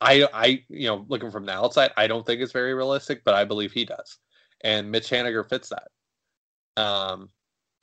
I 0.00 0.26
i 0.32 0.64
you 0.70 0.86
know 0.86 1.04
looking 1.08 1.30
from 1.30 1.44
the 1.44 1.52
outside 1.52 1.90
i 1.98 2.06
don't 2.06 2.24
think 2.24 2.40
it's 2.40 2.52
very 2.52 2.72
realistic 2.72 3.22
but 3.22 3.34
i 3.34 3.44
believe 3.44 3.72
he 3.72 3.84
does. 3.84 4.16
And 4.62 4.90
mitch 4.90 5.10
haniger 5.10 5.46
fits 5.46 5.68
that. 5.68 6.82
Um 6.82 7.28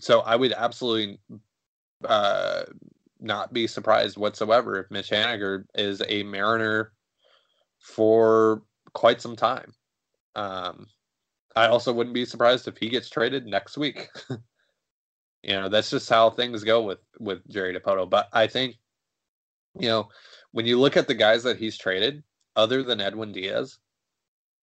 so 0.01 0.21
i 0.21 0.35
would 0.35 0.53
absolutely 0.53 1.19
uh 2.05 2.63
not 3.19 3.53
be 3.53 3.67
surprised 3.67 4.17
whatsoever 4.17 4.79
if 4.79 4.89
mitch 4.89 5.11
haniger 5.11 5.65
is 5.75 6.01
a 6.07 6.23
mariner 6.23 6.91
for 7.79 8.63
quite 8.93 9.21
some 9.21 9.35
time. 9.35 9.73
Um, 10.35 10.87
I 11.55 11.67
also 11.67 11.91
wouldn't 11.91 12.13
be 12.13 12.25
surprised 12.25 12.67
if 12.67 12.77
he 12.77 12.89
gets 12.89 13.09
traded 13.09 13.45
next 13.45 13.77
week. 13.77 14.09
you 14.29 15.53
know, 15.53 15.69
that's 15.69 15.89
just 15.89 16.09
how 16.09 16.29
things 16.29 16.63
go 16.63 16.83
with 16.83 16.99
with 17.19 17.47
Jerry 17.49 17.77
Dipoto. 17.77 18.09
But 18.09 18.29
I 18.33 18.47
think, 18.47 18.75
you 19.79 19.87
know, 19.89 20.09
when 20.51 20.65
you 20.65 20.79
look 20.79 20.97
at 20.97 21.07
the 21.07 21.15
guys 21.15 21.43
that 21.43 21.57
he's 21.57 21.77
traded, 21.77 22.23
other 22.55 22.83
than 22.83 23.01
Edwin 23.01 23.31
Diaz, 23.31 23.77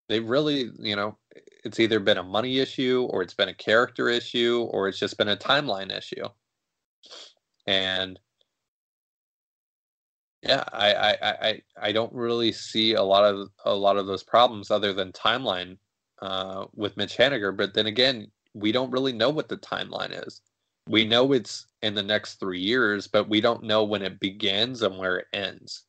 they 0.10 0.20
really, 0.20 0.70
you 0.80 0.96
know, 0.96 1.18
it's 1.64 1.80
either 1.80 2.00
been 2.00 2.18
a 2.18 2.24
money 2.24 2.60
issue 2.60 3.08
or 3.10 3.22
it's 3.22 3.34
been 3.34 3.50
a 3.50 3.54
character 3.54 4.10
issue 4.10 4.68
or 4.72 4.88
it's 4.88 5.00
just 5.00 5.18
been 5.18 5.30
a 5.30 5.38
timeline 5.38 5.96
issue. 5.96 6.28
And 7.68 8.20
yeah, 10.46 10.64
I, 10.72 10.94
I, 10.94 11.18
I, 11.24 11.62
I 11.82 11.92
don't 11.92 12.14
really 12.14 12.52
see 12.52 12.94
a 12.94 13.02
lot 13.02 13.24
of 13.24 13.50
a 13.66 13.74
lot 13.74 13.98
of 13.98 14.06
those 14.06 14.24
problems 14.24 14.70
other 14.70 14.94
than 14.94 15.12
timeline 15.12 15.78
uh, 16.22 16.66
with 16.74 16.98
Mitch 16.98 17.18
Haniger. 17.18 17.56
But 17.56 17.74
then 17.74 17.88
again, 17.88 18.28
we 18.54 18.72
don't 18.72 18.92
really 18.92 19.14
know 19.14 19.30
what 19.30 19.50
the 19.50 19.58
timeline 19.58 20.26
is. 20.26 20.42
We 20.88 21.04
know 21.04 21.34
it's 21.34 21.66
in 21.82 21.96
the 21.96 22.04
next 22.04 22.36
three 22.36 22.60
years, 22.60 23.08
but 23.08 23.28
we 23.28 23.42
don't 23.42 23.64
know 23.64 23.84
when 23.84 24.04
it 24.04 24.20
begins 24.20 24.84
and 24.84 24.98
where 24.98 25.18
it 25.18 25.28
ends. 25.34 25.84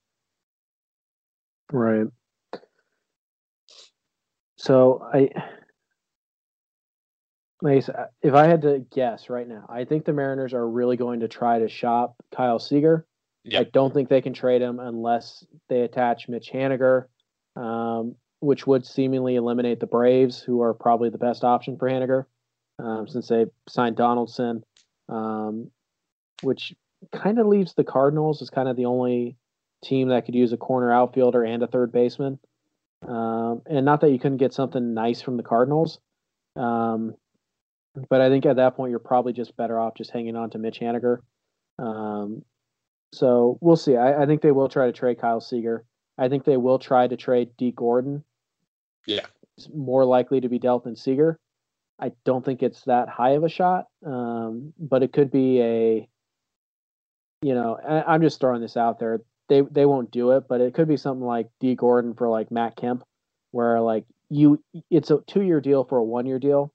Right. 1.71 2.07
So 4.57 5.07
I, 5.13 5.31
like 7.61 7.85
if 8.23 8.35
I 8.35 8.47
had 8.47 8.63
to 8.63 8.85
guess 8.91 9.29
right 9.29 9.47
now, 9.47 9.67
I 9.69 9.85
think 9.85 10.07
the 10.07 10.15
Mariners 10.15 10.55
are 10.55 10.67
really 10.67 10.97
going 10.97 11.21
to 11.21 11.29
try 11.29 11.59
to 11.59 11.69
shop 11.69 12.17
Kyle 12.35 12.59
Seager. 12.59 13.07
Yep. 13.47 13.61
I 13.61 13.71
don't 13.71 13.95
think 13.95 14.09
they 14.09 14.21
can 14.21 14.33
trade 14.33 14.61
him 14.61 14.81
unless 14.81 15.45
they 15.69 15.83
attach 15.83 16.29
Mitch 16.29 16.51
Haniger, 16.53 17.07
um, 17.55 18.17
which 18.41 18.67
would 18.67 18.85
seemingly 18.85 19.37
eliminate 19.37 19.79
the 19.79 19.87
Braves, 19.87 20.41
who 20.41 20.63
are 20.63 20.75
probably 20.75 21.11
the 21.11 21.19
best 21.19 21.45
option 21.45 21.79
for 21.79 21.89
Haniger, 21.89 22.25
um, 22.81 23.07
since 23.07 23.29
they 23.29 23.47
signed 23.69 23.97
Donaldson, 23.97 24.65
um, 25.09 25.71
which 26.43 26.75
kind 27.13 27.39
of 27.39 27.47
leaves 27.47 27.75
the 27.75 27.85
Cardinals 27.85 28.43
as 28.43 28.51
kind 28.51 28.69
of 28.69 28.77
the 28.77 28.87
only 28.87 29.37
team 29.85 30.09
that 30.09 30.25
could 30.27 30.35
use 30.35 30.53
a 30.53 30.57
corner 30.57 30.93
outfielder 30.93 31.45
and 31.45 31.63
a 31.63 31.69
third 31.69 31.93
baseman. 31.93 32.41
Um, 33.07 33.63
and 33.67 33.85
not 33.85 34.01
that 34.01 34.11
you 34.11 34.19
couldn't 34.19 34.39
get 34.39 34.55
something 34.55 34.93
nice 34.93 35.23
from 35.23 35.37
the 35.37 35.45
Cardinals, 35.45 36.01
um, 36.57 37.15
but 38.09 38.21
I 38.21 38.29
think 38.29 38.45
at 38.45 38.57
that 38.57 38.75
point 38.75 38.91
you're 38.91 38.99
probably 38.99 39.33
just 39.33 39.57
better 39.57 39.79
off 39.79 39.95
just 39.95 40.11
hanging 40.11 40.35
on 40.35 40.51
to 40.51 40.59
Mitch 40.59 40.81
Haniger. 40.81 41.19
Um, 41.79 42.43
so 43.13 43.59
we'll 43.61 43.77
see. 43.77 43.97
I, 43.97 44.23
I, 44.23 44.27
think 44.27 44.43
they 44.43 44.53
will 44.53 44.69
try 44.69 44.87
to 44.87 44.93
trade 44.93 45.21
Kyle 45.21 45.41
Seager. 45.41 45.85
I 46.19 46.29
think 46.29 46.45
they 46.45 46.57
will 46.57 46.79
try 46.79 47.07
to 47.07 47.17
trade 47.17 47.51
Dee 47.57 47.73
Gordon. 47.73 48.25
Yeah, 49.07 49.27
it's 49.57 49.69
more 49.75 50.05
likely 50.05 50.41
to 50.41 50.49
be 50.49 50.59
dealt 50.59 50.85
than 50.85 50.97
Seager. 50.97 51.39
I 51.99 52.13
don't 52.25 52.45
think 52.45 52.63
it's 52.63 52.83
that 52.85 53.09
high 53.09 53.31
of 53.31 53.45
a 53.45 53.49
shot, 53.49 53.87
um, 54.05 54.73
but 54.79 55.03
it 55.03 55.13
could 55.13 55.31
be 55.31 55.61
a. 55.61 56.09
You 57.43 57.55
know, 57.55 57.79
I, 57.87 58.15
I'm 58.15 58.23
just 58.23 58.41
throwing 58.41 58.61
this 58.61 58.77
out 58.77 58.99
there 58.99 59.21
they 59.49 59.63
they 59.63 59.87
won't 59.87 60.11
do 60.11 60.33
it, 60.33 60.45
but 60.49 60.61
it 60.61 60.75
could 60.75 60.89
be 60.89 60.97
something 60.97 61.27
like 61.27 61.49
Dee 61.61 61.75
Gordon 61.75 62.15
for 62.15 62.29
like 62.29 62.51
Matt 62.51 62.77
Kemp, 62.77 63.05
where 63.51 63.81
like 63.81 64.05
you 64.29 64.63
it's 64.91 65.11
a 65.11 65.21
two 65.27 65.43
year 65.43 65.61
deal 65.61 65.85
for 65.85 65.99
a 65.99 66.05
one 66.05 66.27
year 66.27 66.39
deal. 66.39 66.73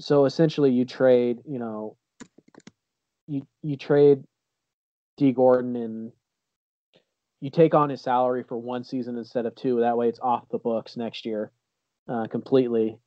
So 0.00 0.24
essentially, 0.24 0.72
you 0.72 0.84
trade 0.84 1.40
you 1.46 1.58
know 1.58 1.96
you 3.26 3.46
you 3.62 3.76
trade 3.76 4.24
Dee 5.16 5.32
Gordon 5.32 5.76
and 5.76 6.12
you 7.40 7.50
take 7.50 7.74
on 7.74 7.90
his 7.90 8.00
salary 8.00 8.42
for 8.42 8.56
one 8.56 8.84
season 8.84 9.18
instead 9.18 9.44
of 9.46 9.54
two. 9.54 9.80
That 9.80 9.96
way, 9.96 10.08
it's 10.08 10.20
off 10.20 10.48
the 10.50 10.58
books 10.58 10.96
next 10.96 11.26
year 11.26 11.52
uh, 12.08 12.26
completely. 12.26 12.98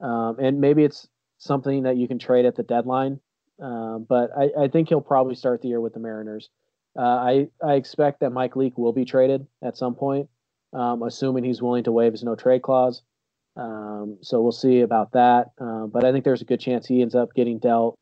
Um, 0.00 0.36
and 0.40 0.60
maybe 0.60 0.84
it's 0.84 1.08
something 1.38 1.84
that 1.84 1.96
you 1.96 2.08
can 2.08 2.18
trade 2.18 2.44
at 2.44 2.56
the 2.56 2.62
deadline. 2.62 3.20
Uh, 3.62 3.98
but 3.98 4.30
I, 4.36 4.64
I 4.64 4.68
think 4.68 4.88
he'll 4.88 5.00
probably 5.00 5.34
start 5.34 5.62
the 5.62 5.68
year 5.68 5.80
with 5.80 5.94
the 5.94 6.00
Mariners. 6.00 6.50
Uh, 6.98 7.02
I 7.02 7.48
I 7.64 7.74
expect 7.74 8.20
that 8.20 8.30
Mike 8.30 8.56
Leake 8.56 8.76
will 8.76 8.92
be 8.92 9.04
traded 9.04 9.46
at 9.62 9.76
some 9.76 9.94
point, 9.94 10.28
um, 10.72 11.02
assuming 11.02 11.44
he's 11.44 11.62
willing 11.62 11.84
to 11.84 11.92
waive 11.92 12.12
his 12.12 12.24
no 12.24 12.34
trade 12.34 12.62
clause. 12.62 13.02
Um, 13.56 14.18
so 14.22 14.40
we'll 14.40 14.52
see 14.52 14.80
about 14.80 15.12
that. 15.12 15.50
Uh, 15.60 15.86
but 15.86 16.04
I 16.04 16.12
think 16.12 16.24
there's 16.24 16.42
a 16.42 16.46
good 16.46 16.60
chance 16.60 16.86
he 16.86 17.02
ends 17.02 17.14
up 17.14 17.34
getting 17.34 17.58
dealt. 17.58 17.96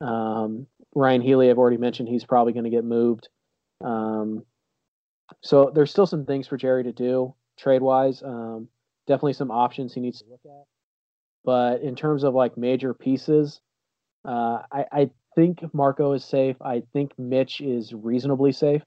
Um, 0.00 0.66
Ryon 0.96 1.20
Healy, 1.20 1.50
I've 1.50 1.58
already 1.58 1.76
mentioned, 1.76 2.08
he's 2.08 2.24
probably 2.24 2.54
going 2.54 2.64
to 2.64 2.70
get 2.70 2.84
moved. 2.84 3.28
Um, 3.84 4.44
so 5.42 5.70
there's 5.74 5.90
still 5.90 6.06
some 6.06 6.24
things 6.24 6.48
for 6.48 6.56
Jerry 6.56 6.84
to 6.84 6.92
do 6.92 7.34
trade 7.58 7.82
wise. 7.82 8.22
Um, 8.22 8.68
definitely 9.06 9.34
some 9.34 9.50
options 9.50 9.92
he 9.92 10.00
needs 10.00 10.20
to 10.20 10.24
look 10.30 10.40
at. 10.44 10.64
But 11.44 11.82
in 11.82 11.96
terms 11.96 12.24
of 12.24 12.34
like 12.34 12.56
major 12.56 12.94
pieces, 12.94 13.60
uh, 14.24 14.62
I, 14.72 14.84
I 14.90 15.10
think 15.34 15.62
Marco 15.74 16.12
is 16.12 16.24
safe. 16.24 16.56
I 16.62 16.82
think 16.92 17.12
Mitch 17.18 17.60
is 17.60 17.92
reasonably 17.92 18.52
safe. 18.52 18.82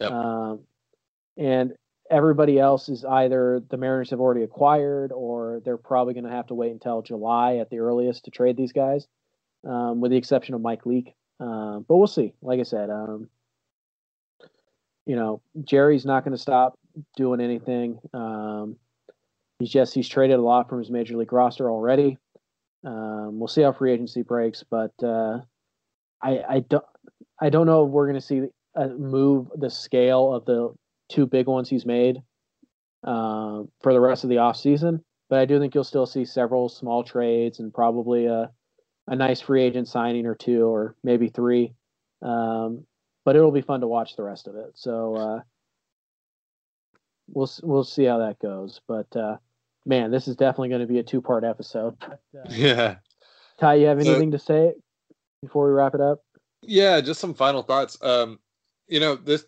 Yep. 0.00 0.10
Um, 0.12 0.60
and 1.36 1.72
everybody 2.08 2.58
else 2.60 2.88
is 2.88 3.04
either 3.04 3.60
the 3.68 3.76
Mariners 3.76 4.10
have 4.10 4.20
already 4.20 4.44
acquired 4.44 5.10
or 5.12 5.60
they're 5.64 5.76
probably 5.76 6.14
going 6.14 6.24
to 6.24 6.30
have 6.30 6.46
to 6.46 6.54
wait 6.54 6.70
until 6.70 7.02
July 7.02 7.56
at 7.56 7.68
the 7.68 7.80
earliest 7.80 8.26
to 8.26 8.30
trade 8.30 8.56
these 8.56 8.72
guys, 8.72 9.08
um, 9.66 10.00
with 10.00 10.12
the 10.12 10.16
exception 10.16 10.54
of 10.54 10.60
Mike 10.60 10.86
Leake. 10.86 11.14
Um, 11.42 11.84
but 11.88 11.96
we'll 11.96 12.06
see. 12.06 12.34
Like 12.40 12.60
I 12.60 12.62
said, 12.62 12.88
um, 12.88 13.28
you 15.06 15.16
know, 15.16 15.42
Jerry's 15.64 16.06
not 16.06 16.24
going 16.24 16.36
to 16.36 16.40
stop 16.40 16.78
doing 17.16 17.40
anything. 17.40 17.98
Um, 18.14 18.76
he's 19.58 19.70
just 19.70 19.92
he's 19.92 20.08
traded 20.08 20.38
a 20.38 20.42
lot 20.42 20.68
from 20.68 20.78
his 20.78 20.90
major 20.90 21.16
league 21.16 21.32
roster 21.32 21.68
already. 21.68 22.18
Um, 22.84 23.40
we'll 23.40 23.48
see 23.48 23.62
how 23.62 23.72
free 23.72 23.92
agency 23.92 24.22
breaks, 24.22 24.62
but 24.62 24.92
uh, 25.02 25.40
I 26.22 26.42
I 26.48 26.60
don't 26.68 26.84
I 27.40 27.50
don't 27.50 27.66
know 27.66 27.86
if 27.86 27.90
we're 27.90 28.06
going 28.06 28.20
to 28.20 28.26
see 28.26 28.42
a 28.76 28.88
move 28.88 29.48
the 29.56 29.70
scale 29.70 30.32
of 30.32 30.44
the 30.44 30.72
two 31.08 31.26
big 31.26 31.48
ones 31.48 31.68
he's 31.68 31.84
made 31.84 32.22
uh, 33.04 33.62
for 33.80 33.92
the 33.92 34.00
rest 34.00 34.22
of 34.22 34.30
the 34.30 34.38
off 34.38 34.56
season. 34.56 35.02
But 35.28 35.40
I 35.40 35.44
do 35.44 35.58
think 35.58 35.74
you'll 35.74 35.82
still 35.82 36.06
see 36.06 36.24
several 36.24 36.68
small 36.68 37.02
trades 37.02 37.58
and 37.58 37.74
probably 37.74 38.26
a 38.26 38.50
a 39.12 39.16
nice 39.16 39.42
free 39.42 39.62
agent 39.62 39.86
signing 39.86 40.24
or 40.24 40.34
two 40.34 40.66
or 40.66 40.96
maybe 41.04 41.28
three. 41.28 41.74
Um, 42.22 42.86
but 43.26 43.36
it'll 43.36 43.52
be 43.52 43.60
fun 43.60 43.82
to 43.82 43.86
watch 43.86 44.16
the 44.16 44.22
rest 44.22 44.48
of 44.48 44.56
it. 44.56 44.72
So 44.74 45.14
uh, 45.14 45.40
we'll 47.28 47.50
we'll 47.62 47.84
see 47.84 48.04
how 48.04 48.18
that 48.18 48.38
goes. 48.38 48.80
But 48.88 49.14
uh, 49.14 49.36
man, 49.84 50.10
this 50.10 50.28
is 50.28 50.36
definitely 50.36 50.70
going 50.70 50.80
to 50.80 50.86
be 50.86 50.98
a 50.98 51.02
two 51.02 51.20
part 51.20 51.44
episode. 51.44 51.96
But, 52.00 52.20
uh, 52.34 52.44
yeah. 52.48 52.96
Ty, 53.60 53.74
you 53.74 53.86
have 53.86 54.00
anything 54.00 54.30
to 54.30 54.38
say 54.38 54.72
before 55.42 55.66
we 55.66 55.72
wrap 55.72 55.94
it 55.94 56.00
up? 56.00 56.24
Yeah, 56.62 56.98
just 57.02 57.20
some 57.20 57.34
final 57.34 57.62
thoughts. 57.62 57.98
Um, 58.02 58.40
you 58.88 58.98
know, 58.98 59.14
this 59.14 59.44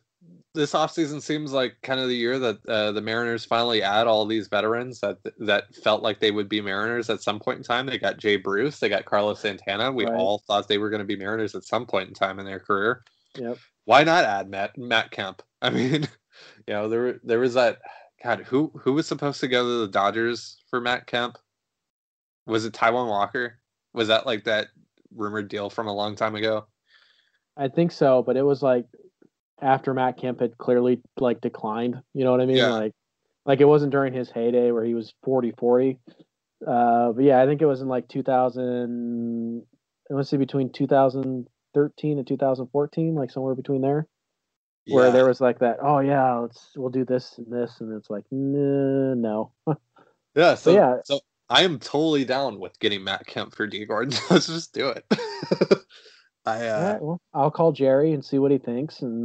this 0.54 0.72
offseason 0.72 1.20
seems 1.20 1.52
like 1.52 1.74
kind 1.82 1.98
of 1.98 2.08
the 2.08 2.16
year 2.16 2.38
that 2.38 2.64
uh, 2.66 2.92
the 2.92 3.00
Mariners 3.00 3.44
finally 3.44 3.82
add 3.82 4.06
all 4.06 4.24
these 4.24 4.46
veterans 4.46 5.00
that 5.00 5.18
that 5.38 5.74
felt 5.74 6.02
like 6.02 6.20
they 6.20 6.30
would 6.30 6.48
be 6.48 6.60
Mariners 6.60 7.10
at 7.10 7.22
some 7.22 7.40
point 7.40 7.58
in 7.58 7.64
time. 7.64 7.86
They 7.86 7.98
got 7.98 8.18
Jay 8.18 8.36
Bruce, 8.36 8.78
they 8.78 8.88
got 8.88 9.04
Carlos 9.04 9.40
Santana. 9.40 9.90
We 9.90 10.04
right. 10.04 10.14
all 10.14 10.42
thought 10.46 10.68
they 10.68 10.78
were 10.78 10.90
going 10.90 11.00
to 11.00 11.06
be 11.06 11.16
Mariners 11.16 11.56
at 11.56 11.64
some 11.64 11.86
point 11.86 12.08
in 12.08 12.14
time 12.14 12.38
in 12.38 12.46
their 12.46 12.60
career. 12.60 13.02
Yep. 13.36 13.58
Why 13.84 14.04
not 14.04 14.24
add 14.24 14.48
Matt 14.48 14.78
Matt 14.78 15.10
Kemp? 15.10 15.42
I 15.62 15.70
mean, 15.70 16.06
you 16.66 16.74
know, 16.74 16.88
there 16.88 17.20
there 17.24 17.40
was 17.40 17.54
that 17.54 17.78
God 18.22 18.40
who 18.40 18.70
who 18.80 18.92
was 18.92 19.08
supposed 19.08 19.40
to 19.40 19.48
go 19.48 19.64
to 19.64 19.78
the 19.80 19.88
Dodgers 19.88 20.58
for 20.70 20.80
Matt 20.80 21.06
Kemp? 21.06 21.36
Was 22.46 22.64
it 22.64 22.74
Taijuan 22.74 23.08
Walker? 23.08 23.58
Was 23.92 24.08
that 24.08 24.24
like 24.24 24.44
that 24.44 24.68
rumored 25.14 25.48
deal 25.48 25.68
from 25.68 25.88
a 25.88 25.94
long 25.94 26.14
time 26.14 26.36
ago? 26.36 26.66
I 27.56 27.68
think 27.68 27.92
so, 27.92 28.22
but 28.22 28.36
it 28.36 28.42
was 28.42 28.62
like 28.62 28.86
after 29.60 29.94
Matt 29.94 30.18
Kemp 30.18 30.40
had 30.40 30.58
clearly 30.58 31.00
like 31.18 31.40
declined. 31.40 32.00
You 32.12 32.24
know 32.24 32.30
what 32.30 32.40
I 32.40 32.46
mean? 32.46 32.56
Yeah. 32.56 32.70
Like 32.70 32.92
like 33.46 33.60
it 33.60 33.66
wasn't 33.66 33.92
during 33.92 34.12
his 34.12 34.30
heyday 34.30 34.70
where 34.70 34.84
he 34.84 34.94
was 34.94 35.12
40 35.22 35.52
40. 35.58 35.98
Uh, 36.66 37.12
but 37.12 37.24
yeah, 37.24 37.42
I 37.42 37.46
think 37.46 37.60
it 37.60 37.66
was 37.66 37.80
in 37.80 37.88
like 37.88 38.08
2000. 38.08 39.62
I 40.10 40.14
want 40.14 40.24
to 40.24 40.28
say 40.28 40.36
between 40.36 40.70
2013 40.70 42.18
and 42.18 42.26
2014, 42.26 43.14
like 43.14 43.30
somewhere 43.30 43.54
between 43.54 43.82
there, 43.82 44.06
yeah. 44.86 44.96
where 44.96 45.10
there 45.10 45.26
was 45.26 45.40
like 45.40 45.58
that. 45.60 45.78
Oh 45.82 46.00
yeah, 46.00 46.34
let's 46.36 46.70
we'll 46.76 46.90
do 46.90 47.04
this 47.04 47.38
and 47.38 47.52
this, 47.52 47.80
and 47.80 47.92
it's 47.96 48.10
like 48.10 48.24
nah, 48.30 49.14
no. 49.14 49.52
yeah. 50.34 50.54
So 50.54 50.74
yeah. 50.74 50.96
So 51.04 51.20
I 51.50 51.62
am 51.62 51.78
totally 51.78 52.24
down 52.24 52.58
with 52.58 52.78
getting 52.80 53.04
Matt 53.04 53.26
Kemp 53.26 53.54
for 53.54 53.66
Dee 53.66 53.84
Gordon. 53.84 54.18
Let's 54.30 54.46
just 54.46 54.72
do 54.72 54.88
it. 54.88 55.04
I 56.46 56.68
uh, 56.68 56.92
right, 56.92 57.02
well, 57.02 57.20
I'll 57.32 57.50
call 57.50 57.72
Jerry 57.72 58.12
and 58.12 58.24
see 58.24 58.38
what 58.38 58.50
he 58.50 58.58
thinks, 58.58 59.00
and 59.00 59.24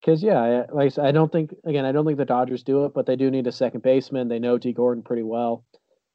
because 0.00 0.24
uh, 0.24 0.26
yeah, 0.26 0.40
I, 0.40 0.72
like 0.72 0.86
I, 0.86 0.88
said, 0.88 1.06
I 1.06 1.12
don't 1.12 1.30
think 1.30 1.54
again, 1.64 1.84
I 1.84 1.92
don't 1.92 2.04
think 2.04 2.18
the 2.18 2.24
Dodgers 2.24 2.64
do 2.64 2.84
it, 2.84 2.94
but 2.94 3.06
they 3.06 3.16
do 3.16 3.30
need 3.30 3.46
a 3.46 3.52
second 3.52 3.82
baseman. 3.82 4.28
They 4.28 4.40
know 4.40 4.58
Dee 4.58 4.72
Gordon 4.72 5.02
pretty 5.02 5.22
well, 5.22 5.64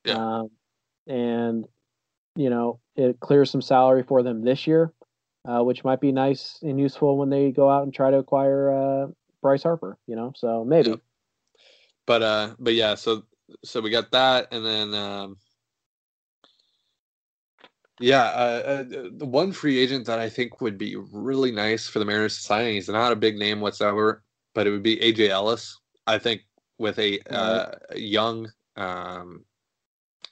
yeah. 0.03 0.16
um, 0.16 0.51
and 1.07 1.66
you 2.36 2.49
know 2.49 2.80
it 2.95 3.20
clears 3.22 3.49
some 3.51 3.61
salary 3.61 4.03
for 4.03 4.22
them 4.22 4.43
this 4.43 4.68
year, 4.68 4.91
uh, 5.47 5.63
which 5.63 5.84
might 5.86 6.01
be 6.01 6.11
nice 6.11 6.59
and 6.61 6.80
useful 6.80 7.18
when 7.18 7.30
they 7.30 7.51
go 7.51 7.70
out 7.70 7.84
and 7.84 7.93
try 7.93 8.11
to 8.11 8.18
acquire 8.18 8.72
uh, 8.72 9.07
Bryce 9.41 9.63
Harper. 9.63 9.97
You 10.07 10.18
know, 10.18 10.34
so 10.36 10.66
maybe. 10.66 10.89
Yeah. 10.89 10.95
But 12.05 12.22
uh, 12.22 12.55
but 12.59 12.74
yeah, 12.74 12.95
so 12.95 13.24
so 13.63 13.80
we 13.80 13.91
got 13.91 14.11
that, 14.11 14.49
and 14.51 14.66
then 14.66 14.93
um, 14.93 15.38
yeah, 18.00 18.24
uh, 18.24 18.62
uh, 18.68 18.84
the 19.12 19.26
one 19.26 19.52
free 19.52 19.78
agent 19.80 20.06
that 20.08 20.20
I 20.20 20.30
think 20.30 20.62
would 20.62 20.78
be 20.78 20.96
really 21.12 21.52
nice 21.52 21.88
for 21.88 22.00
the 22.00 22.06
Mariners 22.06 22.36
to 22.38 22.43
sign. 22.43 22.74
He's 22.74 22.89
not 22.89 23.12
a 23.12 23.16
big 23.16 23.38
name 23.38 23.62
whatsoever, 23.62 24.24
but 24.54 24.68
it 24.68 24.72
would 24.72 24.84
be 24.84 24.98
AJ 24.98 25.30
Ellis. 25.30 25.80
I 26.08 26.18
think 26.18 26.41
with 26.78 27.00
a 27.00 27.20
uh, 27.34 27.72
young 27.96 28.52
um, 28.76 29.46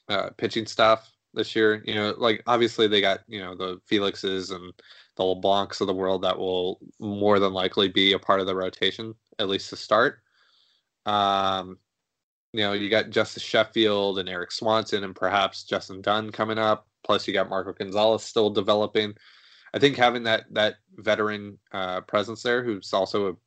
uh, 0.09 0.29
pitching 0.37 0.65
staff 0.65 1.09
this 1.33 1.55
year. 1.55 1.83
You 1.85 1.95
know, 1.95 2.15
like 2.17 2.43
obviously 2.47 2.87
they 2.87 3.01
got 3.01 3.21
you 3.27 3.39
know 3.39 3.55
the 3.55 3.79
Felixes 3.89 4.53
and 4.53 4.73
the 5.15 5.23
LeBlancs 5.23 5.81
of 5.81 5.87
the 5.87 5.93
world 5.93 6.23
that 6.23 6.37
will 6.37 6.79
more 6.99 7.39
than 7.39 7.53
likely 7.53 7.87
be 7.87 8.13
a 8.13 8.19
part 8.19 8.39
of 8.39 8.47
the 8.47 8.55
rotation 8.55 9.13
at 9.39 9.49
least 9.49 9.69
to 9.69 9.75
start. 9.75 10.19
Um, 11.05 11.77
you 12.51 12.61
know, 12.61 12.73
you 12.73 12.89
got 12.89 13.09
Justus 13.09 13.43
Sheffield 13.43 14.19
and 14.19 14.29
Erik 14.29 14.51
Swanson 14.51 15.03
and 15.03 15.15
perhaps 15.15 15.63
Justin 15.63 16.01
Dunn 16.01 16.31
coming 16.31 16.59
up. 16.59 16.87
Plus, 17.03 17.27
you 17.27 17.33
got 17.33 17.49
Marco 17.49 17.73
Gonzalez 17.73 18.23
still 18.23 18.49
developing. 18.49 19.13
I 19.73 19.79
think 19.79 19.97
having 19.97 20.23
that 20.23 20.45
that 20.51 20.75
veteran 20.95 21.57
uh, 21.71 22.01
presence 22.01 22.43
there, 22.43 22.63
who's 22.63 22.93
also 22.93 23.37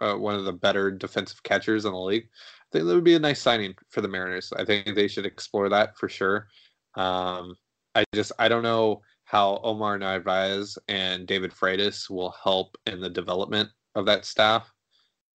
a, 0.00 0.04
uh, 0.04 0.16
one 0.16 0.34
of 0.34 0.44
the 0.44 0.52
better 0.52 0.90
defensive 0.90 1.42
catchers 1.42 1.84
in 1.84 1.92
the 1.92 1.98
league, 1.98 2.28
I 2.32 2.66
think 2.72 2.86
that 2.86 2.94
would 2.94 3.04
be 3.04 3.14
a 3.14 3.18
nice 3.18 3.40
signing 3.40 3.74
for 3.90 4.00
the 4.00 4.08
Mariners. 4.08 4.52
I 4.56 4.64
think 4.64 4.94
they 4.94 5.08
should 5.08 5.26
explore 5.26 5.68
that 5.68 5.96
for 5.96 6.08
sure. 6.08 6.48
Um, 6.94 7.56
I 7.94 8.04
just 8.14 8.32
I 8.38 8.48
don't 8.48 8.62
know 8.62 9.02
how 9.24 9.60
Omar 9.62 9.98
Narvaez 9.98 10.78
and 10.88 11.26
David 11.26 11.52
Freitas 11.52 12.08
will 12.08 12.34
help 12.42 12.76
in 12.86 13.00
the 13.00 13.10
development 13.10 13.68
of 13.94 14.06
that 14.06 14.24
staff. 14.24 14.72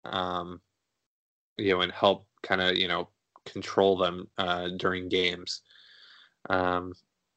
Um, 0.05 0.61
you 1.57 1.73
know, 1.73 1.81
and 1.81 1.91
help 1.91 2.27
kind 2.41 2.61
of 2.61 2.75
you 2.75 2.87
know 2.87 3.09
control 3.45 3.97
them 3.97 4.27
uh, 4.37 4.69
during 4.77 5.09
games. 5.09 5.61
Um, 6.49 6.93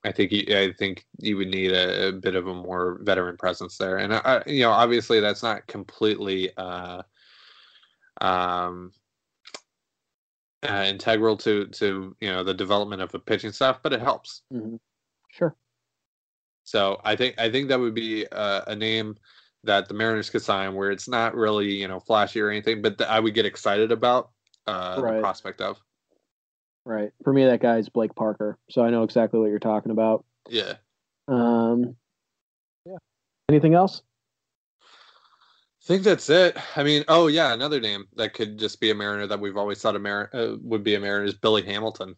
I 0.06 0.12
think 0.12 0.30
you, 0.30 0.44
I 0.56 0.72
think 0.72 1.04
you 1.18 1.36
would 1.36 1.48
need 1.48 1.72
a, 1.72 2.08
a, 2.08 2.12
bit 2.12 2.36
of 2.36 2.46
a 2.46 2.54
more 2.54 3.00
veteran 3.02 3.36
presence 3.36 3.76
there, 3.76 3.98
and 3.98 4.12
uh, 4.12 4.40
you 4.46 4.62
know, 4.62 4.70
obviously 4.70 5.18
that's 5.18 5.42
not 5.42 5.66
completely 5.66 6.56
uh, 6.56 7.02
um, 8.20 8.92
uh, 10.62 10.84
integral 10.86 11.36
to 11.38 11.66
to 11.66 12.14
you 12.20 12.30
know 12.30 12.44
the 12.44 12.54
development 12.54 13.02
of 13.02 13.10
the 13.10 13.18
pitching 13.18 13.50
staff, 13.50 13.80
but 13.82 13.92
it 13.92 14.00
helps. 14.00 14.42
Mm-hmm. 14.52 14.76
Sure. 15.32 15.56
So 16.62 17.00
I 17.04 17.16
think 17.16 17.34
I 17.40 17.50
think 17.50 17.68
that 17.68 17.80
would 17.80 17.94
be 17.94 18.26
uh, 18.30 18.62
a 18.68 18.76
name 18.76 19.16
that 19.64 19.88
the 19.88 19.94
Mariners 19.94 20.30
could 20.30 20.42
sign 20.42 20.74
where 20.74 20.92
it's 20.92 21.08
not 21.08 21.34
really 21.34 21.74
you 21.74 21.88
know 21.88 21.98
flashy 21.98 22.40
or 22.40 22.48
anything, 22.48 22.80
but 22.80 23.00
I 23.02 23.18
would 23.18 23.34
get 23.34 23.44
excited 23.44 23.90
about 23.90 24.30
uh, 24.68 25.00
right. 25.02 25.14
the 25.14 25.20
prospect 25.20 25.60
of. 25.60 25.80
Right. 26.86 27.10
For 27.24 27.32
me, 27.32 27.44
that 27.44 27.60
guy 27.60 27.78
is 27.78 27.88
Blake 27.88 28.14
Parker, 28.14 28.58
so 28.70 28.82
I 28.82 28.90
know 28.90 29.02
exactly 29.02 29.40
what 29.40 29.50
you're 29.50 29.58
talking 29.58 29.90
about. 29.90 30.24
Yeah. 30.48 30.74
Um. 31.26 31.96
Yeah. 32.84 32.98
Anything 33.48 33.74
else? 33.74 34.02
I 34.80 35.84
think 35.84 36.04
that's 36.04 36.30
it. 36.30 36.56
I 36.76 36.84
mean, 36.84 37.04
oh 37.08 37.26
yeah, 37.26 37.52
another 37.52 37.80
name 37.80 38.04
that 38.14 38.34
could 38.34 38.56
just 38.56 38.80
be 38.80 38.92
a 38.92 38.94
Mariner 38.94 39.26
that 39.26 39.40
we've 39.40 39.56
always 39.56 39.82
thought 39.82 39.96
a 39.96 39.98
Mar- 39.98 40.30
uh, 40.32 40.54
would 40.62 40.84
be 40.84 40.94
a 40.94 41.00
Mariner 41.00 41.24
is 41.24 41.34
Billy 41.34 41.64
Hamilton. 41.64 42.14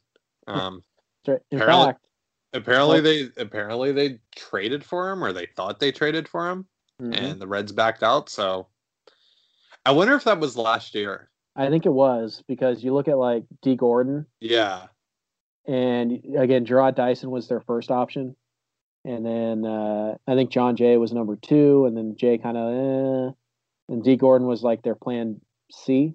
Um, 0.47 0.83
right. 1.27 1.39
In 1.51 1.63
apparently, 1.63 1.87
fact, 1.87 2.07
apparently 2.53 3.01
they 3.01 3.31
apparently 3.39 3.93
they 3.93 4.19
traded 4.37 4.85
for 4.85 5.11
him, 5.11 5.25
or 5.25 5.33
they 5.33 5.47
thought 5.57 5.81
they 5.81 5.93
traded 5.93 6.29
for 6.29 6.47
him, 6.47 6.67
mm-hmm. 7.01 7.15
and 7.15 7.41
the 7.41 7.47
Reds 7.47 7.73
backed 7.73 8.03
out. 8.03 8.29
So, 8.29 8.69
I 9.87 9.93
wonder 9.93 10.15
if 10.15 10.25
that 10.25 10.41
was 10.41 10.59
last 10.59 10.95
year. 10.95 11.31
I 11.59 11.71
think 11.71 11.87
it 11.87 11.93
was 11.93 12.45
because 12.47 12.85
you 12.85 12.95
look 12.95 13.09
at 13.09 13.19
like 13.19 13.43
Dee 13.63 13.75
Gordon. 13.75 14.27
Yeah. 14.41 14.87
And 15.67 16.13
again, 16.39 16.65
Jarrod 16.65 16.95
Dyson 16.95 17.33
was 17.33 17.49
their 17.49 17.61
first 17.61 17.91
option. 17.91 18.37
And 19.05 19.27
then 19.27 19.67
uh, 19.67 20.15
I 20.29 20.35
think 20.35 20.51
Jon 20.51 20.77
Jay 20.77 20.97
was 20.97 21.13
number 21.13 21.35
two. 21.35 21.85
And 21.87 21.97
then 21.97 22.17
Jay 22.17 22.39
kind 22.39 22.57
of, 22.57 22.73
eh. 22.73 23.33
And 23.89 24.05
Dee 24.05 24.17
Gordon 24.17 24.47
was 24.47 24.63
like 24.63 24.83
their 24.83 24.95
plan 24.95 25.41
C. 25.73 26.15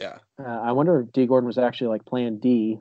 Yeah. 0.00 0.18
Uh, 0.44 0.48
I 0.48 0.72
wonder 0.72 1.00
if 1.00 1.12
Dee 1.12 1.26
Gordon 1.26 1.46
was 1.46 1.58
actually 1.58 1.88
like 1.88 2.04
plan 2.04 2.38
D 2.38 2.80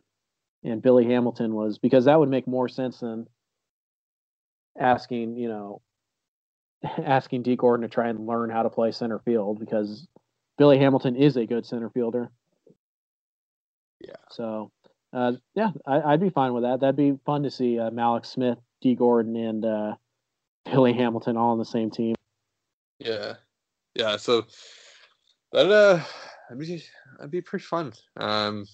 and 0.63 0.81
Billy 0.81 1.05
Hamilton 1.05 1.53
was, 1.53 1.77
because 1.77 2.05
that 2.05 2.19
would 2.19 2.29
make 2.29 2.47
more 2.47 2.67
sense 2.67 3.01
than 3.01 3.27
asking, 4.79 5.37
you 5.37 5.47
know, 5.47 5.81
asking 7.05 7.43
Dee 7.43 7.55
Gordon 7.55 7.87
to 7.87 7.93
try 7.93 8.09
and 8.09 8.25
learn 8.25 8.49
how 8.49 8.63
to 8.63 8.69
play 8.71 8.91
center 8.91 9.19
field 9.19 9.59
because 9.59 10.07
Billy 10.57 10.77
Hamilton 10.77 11.15
is 11.15 11.37
a 11.37 11.45
good 11.45 11.65
center 11.65 11.89
fielder. 11.89 12.29
Yeah. 13.99 14.15
So, 14.29 14.71
uh, 15.13 15.33
yeah, 15.55 15.71
I, 15.85 16.11
would 16.11 16.21
be 16.21 16.29
fine 16.29 16.53
with 16.53 16.63
that. 16.63 16.79
That'd 16.79 16.95
be 16.95 17.17
fun 17.25 17.43
to 17.43 17.51
see 17.51 17.79
uh, 17.79 17.89
Mallex 17.89 18.27
Smith, 18.27 18.57
Dee 18.81 18.95
Gordon, 18.95 19.35
and 19.35 19.65
uh, 19.65 19.95
Billy 20.65 20.93
Hamilton 20.93 21.37
all 21.37 21.51
on 21.51 21.59
the 21.59 21.65
same 21.65 21.89
team. 21.89 22.15
Yeah, 22.99 23.35
yeah. 23.95 24.17
So 24.17 24.45
that 25.51 25.69
uh, 25.69 26.03
that'd 26.49 26.59
be 26.59 26.83
that'd 27.17 27.31
be 27.31 27.41
pretty 27.41 27.63
fun. 27.63 27.93
Um, 28.17 28.65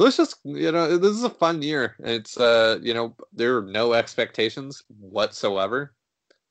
so 0.00 0.04
let's 0.04 0.16
just 0.16 0.36
you 0.44 0.72
know 0.72 0.96
this 0.96 1.12
is 1.12 1.24
a 1.24 1.30
fun 1.30 1.62
year. 1.62 1.96
It's 1.98 2.38
uh 2.38 2.78
you 2.82 2.94
know 2.94 3.14
there 3.32 3.58
are 3.58 3.62
no 3.62 3.92
expectations 3.92 4.82
whatsoever. 4.98 5.94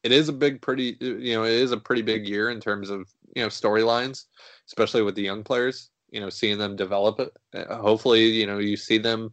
It 0.04 0.12
is 0.12 0.30
a 0.30 0.34
big, 0.34 0.62
pretty 0.62 0.98
you 1.00 1.34
know 1.34 1.44
it 1.44 1.54
is 1.54 1.72
a 1.72 1.78
pretty 1.78 2.02
big 2.02 2.28
year 2.28 2.50
in 2.50 2.60
terms 2.60 2.90
of 2.90 3.10
you 3.36 3.44
know 3.44 3.50
storylines, 3.50 4.26
especially 4.68 5.02
with 5.02 5.16
the 5.16 5.24
young 5.24 5.44
players. 5.44 5.90
You 6.12 6.22
know, 6.22 6.30
seeing 6.30 6.58
them 6.58 6.76
develop 6.76 7.20
it. 7.20 7.68
Hopefully, 7.70 8.26
you 8.26 8.48
know 8.48 8.60
you 8.60 8.78
see 8.78 8.98
them. 8.98 9.32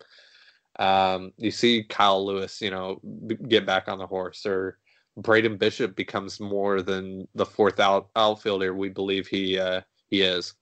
Um, 0.79 1.33
you 1.39 1.51
see 1.51 1.85
Kyle 1.85 2.25
Lewis, 2.25 2.61
you 2.61 2.71
know, 2.71 3.01
get 3.49 3.65
back 3.65 3.89
on 3.89 3.99
the 3.99 4.07
horse, 4.07 4.45
or 4.45 4.79
Braden 5.17 5.57
Bishop 5.57 5.97
becomes 5.97 6.39
more 6.39 6.83
than 6.83 7.27
the 7.35 7.47
fourth 7.47 7.81
out 7.81 8.09
outfielder 8.15 8.75
we 8.75 8.91
believe 8.91 9.27
he 9.27 9.59
uh, 9.59 9.81
he 10.09 10.21
is. 10.21 10.55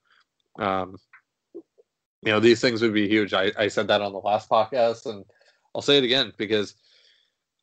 Um, 0.58 0.96
you 1.54 2.32
know, 2.32 2.40
these 2.40 2.60
things 2.60 2.80
would 2.80 2.94
be 2.94 3.08
huge. 3.08 3.34
I, 3.34 3.52
I 3.58 3.68
said 3.68 3.88
that 3.88 4.00
on 4.00 4.12
the 4.12 4.18
last 4.18 4.48
podcast, 4.48 5.06
and 5.06 5.24
I'll 5.74 5.82
say 5.82 5.98
it 5.98 6.04
again 6.04 6.32
because 6.36 6.74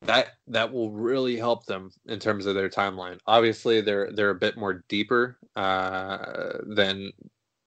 that 0.04 0.28
that 0.48 0.72
will 0.72 0.90
really 0.90 1.36
help 1.36 1.66
them 1.66 1.90
in 2.06 2.18
terms 2.18 2.46
of 2.46 2.54
their 2.54 2.68
timeline. 2.68 3.18
Obviously, 3.26 3.80
they're 3.80 4.10
they're 4.12 4.30
a 4.30 4.34
bit 4.34 4.56
more 4.56 4.84
deeper 4.88 5.38
uh, 5.56 6.58
than 6.66 7.12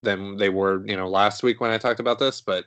than 0.03 0.37
they 0.37 0.49
were, 0.49 0.85
you 0.85 0.95
know, 0.95 1.09
last 1.09 1.43
week 1.43 1.59
when 1.59 1.71
I 1.71 1.77
talked 1.77 1.99
about 1.99 2.19
this, 2.19 2.41
but 2.41 2.65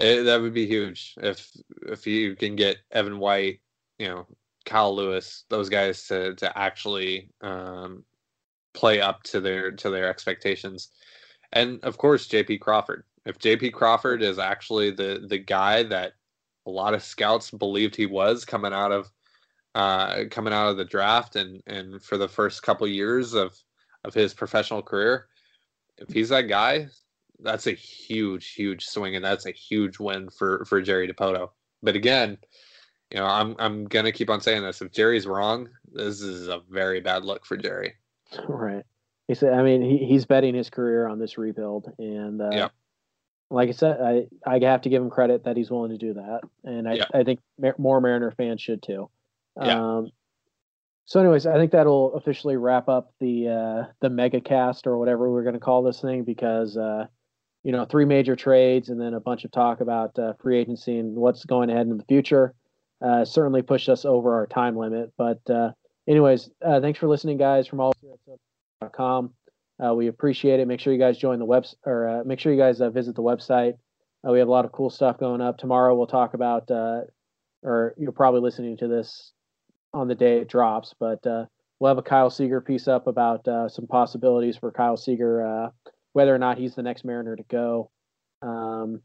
it, 0.00 0.24
that 0.24 0.40
would 0.40 0.54
be 0.54 0.66
huge 0.66 1.14
if 1.18 1.50
if 1.86 2.06
you 2.06 2.36
can 2.36 2.56
get 2.56 2.78
Evan 2.92 3.18
White, 3.18 3.60
you 3.98 4.08
know, 4.08 4.26
Kyle 4.64 4.94
Lewis, 4.94 5.44
those 5.48 5.68
guys 5.68 6.06
to 6.08 6.34
to 6.36 6.58
actually 6.58 7.30
um, 7.40 8.04
play 8.74 9.00
up 9.00 9.22
to 9.24 9.40
their 9.40 9.70
to 9.72 9.90
their 9.90 10.08
expectations, 10.08 10.90
and 11.52 11.82
of 11.84 11.98
course 11.98 12.26
J.P. 12.26 12.58
Crawford. 12.58 13.04
If 13.24 13.38
J.P. 13.38 13.70
Crawford 13.70 14.22
is 14.22 14.38
actually 14.38 14.90
the 14.90 15.24
the 15.28 15.38
guy 15.38 15.82
that 15.84 16.12
a 16.66 16.70
lot 16.70 16.94
of 16.94 17.02
scouts 17.02 17.50
believed 17.50 17.96
he 17.96 18.06
was 18.06 18.44
coming 18.44 18.72
out 18.72 18.92
of 18.92 19.10
uh, 19.74 20.24
coming 20.30 20.52
out 20.52 20.68
of 20.70 20.76
the 20.76 20.84
draft 20.84 21.36
and 21.36 21.62
and 21.66 22.02
for 22.02 22.18
the 22.18 22.28
first 22.28 22.62
couple 22.62 22.86
years 22.86 23.34
of 23.34 23.56
of 24.04 24.14
his 24.14 24.34
professional 24.34 24.82
career. 24.82 25.26
If 25.98 26.12
he's 26.12 26.28
that 26.28 26.48
guy, 26.48 26.88
that's 27.40 27.66
a 27.66 27.72
huge, 27.72 28.52
huge 28.52 28.84
swing, 28.84 29.16
and 29.16 29.24
that's 29.24 29.46
a 29.46 29.52
huge 29.52 29.98
win 29.98 30.28
for 30.30 30.64
for 30.64 30.80
Jerry 30.80 31.08
Dipoto. 31.08 31.50
But 31.82 31.94
again, 31.94 32.38
you 33.10 33.18
know, 33.18 33.26
I'm 33.26 33.54
I'm 33.58 33.84
gonna 33.86 34.12
keep 34.12 34.30
on 34.30 34.40
saying 34.40 34.62
this. 34.62 34.82
If 34.82 34.92
Jerry's 34.92 35.26
wrong, 35.26 35.68
this 35.92 36.20
is 36.20 36.48
a 36.48 36.62
very 36.70 37.00
bad 37.00 37.24
look 37.24 37.46
for 37.46 37.56
Jerry. 37.56 37.94
Right. 38.48 38.82
He 39.28 39.34
said. 39.34 39.54
I 39.54 39.62
mean, 39.62 39.82
he, 39.82 39.98
he's 39.98 40.24
betting 40.24 40.54
his 40.54 40.68
career 40.68 41.06
on 41.06 41.18
this 41.18 41.38
rebuild, 41.38 41.92
and 41.98 42.40
uh, 42.40 42.50
yeah 42.52 42.68
like 43.50 43.68
I 43.68 43.72
said, 43.72 44.00
I 44.00 44.26
I 44.46 44.58
have 44.60 44.82
to 44.82 44.88
give 44.88 45.02
him 45.02 45.10
credit 45.10 45.44
that 45.44 45.56
he's 45.56 45.70
willing 45.70 45.90
to 45.90 45.98
do 45.98 46.14
that, 46.14 46.40
and 46.64 46.88
I 46.88 46.94
yeah. 46.94 47.04
I 47.14 47.24
think 47.24 47.40
more 47.78 48.00
Mariner 48.00 48.30
fans 48.32 48.60
should 48.60 48.82
too. 48.82 49.08
Yeah. 49.60 49.96
Um, 49.96 50.10
so, 51.04 51.20
anyways, 51.20 51.46
I 51.46 51.56
think 51.56 51.70
that'll 51.70 52.14
officially 52.14 52.56
wrap 52.56 52.88
up 52.88 53.12
the 53.20 53.48
uh, 53.48 53.92
the 54.00 54.10
mega 54.10 54.40
cast 54.40 54.88
or 54.88 54.98
whatever 54.98 55.30
we're 55.30 55.44
going 55.44 55.54
to 55.54 55.60
call 55.60 55.82
this 55.82 56.00
thing 56.00 56.24
because 56.24 56.76
uh, 56.76 57.06
you 57.62 57.70
know 57.70 57.84
three 57.84 58.04
major 58.04 58.34
trades 58.34 58.88
and 58.88 59.00
then 59.00 59.14
a 59.14 59.20
bunch 59.20 59.44
of 59.44 59.52
talk 59.52 59.80
about 59.80 60.18
uh, 60.18 60.32
free 60.42 60.58
agency 60.58 60.98
and 60.98 61.14
what's 61.14 61.44
going 61.44 61.70
ahead 61.70 61.86
in 61.86 61.96
the 61.96 62.04
future. 62.04 62.54
Uh, 63.00 63.24
certainly 63.24 63.62
pushed 63.62 63.88
us 63.88 64.04
over 64.04 64.34
our 64.34 64.46
time 64.46 64.76
limit, 64.76 65.12
but 65.16 65.38
uh, 65.48 65.70
anyways, 66.08 66.50
uh, 66.64 66.80
thanks 66.80 66.98
for 66.98 67.06
listening, 67.08 67.36
guys, 67.36 67.66
from 67.66 67.78
all.com. 67.78 69.32
Uh, 69.84 69.94
we 69.94 70.06
appreciate 70.06 70.60
it. 70.60 70.68
Make 70.68 70.80
sure 70.80 70.92
you 70.92 70.98
guys 70.98 71.18
join 71.18 71.38
the 71.38 71.44
web 71.44 71.66
or 71.84 72.08
uh, 72.08 72.24
make 72.24 72.40
sure 72.40 72.52
you 72.52 72.58
guys 72.58 72.80
uh, 72.80 72.90
visit 72.90 73.14
the 73.14 73.22
website. 73.22 73.74
Uh, 74.26 74.32
we 74.32 74.38
have 74.38 74.48
a 74.48 74.50
lot 74.50 74.64
of 74.64 74.72
cool 74.72 74.90
stuff 74.90 75.18
going 75.18 75.40
up. 75.40 75.58
Tomorrow 75.58 75.94
we'll 75.94 76.06
talk 76.06 76.34
about, 76.34 76.70
uh, 76.70 77.02
or 77.62 77.94
you're 77.98 78.12
probably 78.12 78.40
listening 78.40 78.76
to 78.78 78.88
this 78.88 79.32
on 79.92 80.08
the 80.08 80.14
day 80.14 80.38
it 80.38 80.48
drops, 80.48 80.94
but 80.98 81.26
uh, 81.26 81.44
we'll 81.78 81.88
have 81.88 81.98
a 81.98 82.02
Kyle 82.02 82.30
Seager 82.30 82.60
piece 82.60 82.88
up 82.88 83.06
about 83.06 83.46
some 83.70 83.86
possibilities 83.86 84.56
for 84.56 84.72
Kyle 84.72 84.96
Seager, 84.96 85.70
whether 86.12 86.34
or 86.34 86.38
not 86.38 86.58
he's 86.58 86.74
the 86.74 86.82
next 86.82 87.04
Mariner 87.04 87.36
to 87.36 87.44
go. 87.44 87.90
Um, 88.42 89.02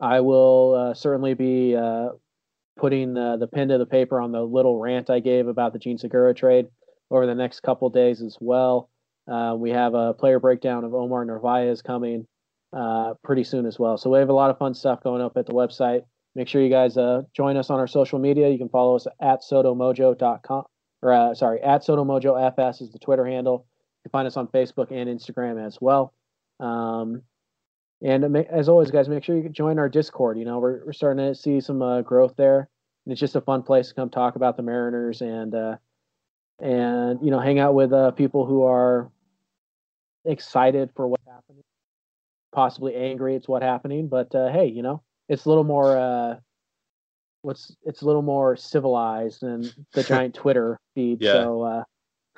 I 0.00 0.20
will 0.20 0.94
certainly 0.94 1.34
be 1.34 1.76
putting 2.78 3.14
the 3.14 3.36
the 3.38 3.46
pen 3.46 3.68
to 3.68 3.78
the 3.78 3.86
paper 3.86 4.20
on 4.20 4.32
the 4.32 4.42
little 4.42 4.78
rant 4.78 5.10
I 5.10 5.20
gave 5.20 5.48
about 5.48 5.72
the 5.72 5.78
Jean 5.78 5.98
Segura 5.98 6.34
trade 6.34 6.66
over 7.10 7.26
the 7.26 7.34
next 7.34 7.60
couple 7.60 7.90
days 7.90 8.22
as 8.22 8.36
well. 8.40 8.88
Uh, 9.30 9.54
we 9.56 9.70
have 9.70 9.94
a 9.94 10.14
player 10.14 10.40
breakdown 10.40 10.84
of 10.84 10.94
Omar 10.94 11.24
Narvaez 11.24 11.82
coming. 11.82 12.26
uh, 12.72 13.14
pretty 13.24 13.44
soon 13.44 13.66
as 13.66 13.78
well. 13.78 13.96
So 13.96 14.10
we 14.10 14.18
have 14.18 14.28
a 14.28 14.32
lot 14.34 14.50
of 14.50 14.58
fun 14.58 14.74
stuff 14.74 15.02
going 15.02 15.22
up 15.22 15.36
at 15.36 15.46
the 15.46 15.52
website. 15.52 16.02
Make 16.34 16.48
sure 16.48 16.62
you 16.62 16.70
guys 16.70 16.96
uh, 16.96 17.22
join 17.34 17.56
us 17.56 17.70
on 17.70 17.80
our 17.80 17.86
social 17.86 18.18
media. 18.18 18.48
You 18.48 18.58
can 18.58 18.68
follow 18.68 18.96
us 18.96 19.06
at 19.20 19.40
sotomojo.com 19.42 20.64
or 21.02 21.12
uh, 21.12 21.34
sorry, 21.34 21.60
at 21.62 21.82
sotomojofs 21.82 22.82
is 22.82 22.92
the 22.92 22.98
Twitter 22.98 23.24
handle. 23.26 23.66
You 24.04 24.10
can 24.10 24.10
find 24.10 24.26
us 24.26 24.36
on 24.36 24.48
Facebook 24.48 24.90
and 24.90 25.08
Instagram 25.08 25.64
as 25.64 25.78
well. 25.80 26.12
Um, 26.60 27.22
and 28.02 28.36
as 28.36 28.68
always, 28.68 28.90
guys, 28.90 29.08
make 29.08 29.24
sure 29.24 29.36
you 29.36 29.48
join 29.48 29.78
our 29.78 29.88
Discord. 29.88 30.38
You 30.38 30.44
know, 30.44 30.58
we're, 30.58 30.84
we're 30.84 30.92
starting 30.92 31.26
to 31.26 31.34
see 31.34 31.60
some 31.60 31.82
uh, 31.82 32.02
growth 32.02 32.34
there. 32.36 32.68
And 33.06 33.12
it's 33.12 33.20
just 33.20 33.36
a 33.36 33.40
fun 33.40 33.62
place 33.62 33.88
to 33.88 33.94
come 33.94 34.10
talk 34.10 34.36
about 34.36 34.56
the 34.56 34.62
Mariners 34.62 35.22
and 35.22 35.54
and 36.60 37.20
you 37.22 37.30
know 37.30 37.38
hang 37.38 37.58
out 37.58 37.72
with 37.72 37.92
people 38.16 38.44
who 38.44 38.64
are 38.64 39.10
excited 40.28 40.90
for 40.94 41.08
what's 41.08 41.26
happening, 41.26 41.64
possibly 42.52 42.94
angry 42.94 43.34
it's 43.34 43.48
what's 43.48 43.64
happening. 43.64 44.08
But 44.08 44.34
uh, 44.34 44.52
hey, 44.52 44.66
you 44.66 44.82
know, 44.82 45.02
it's 45.28 45.44
a 45.44 45.48
little 45.48 45.64
more 45.64 45.96
uh, 45.96 46.36
what's 47.42 47.76
it's 47.84 48.02
a 48.02 48.06
little 48.06 48.22
more 48.22 48.56
civilized 48.56 49.40
than 49.40 49.70
the 49.94 50.02
giant 50.04 50.34
Twitter 50.34 50.78
feed. 50.94 51.20
Yeah. 51.20 51.32
So 51.32 51.62
uh, 51.62 51.82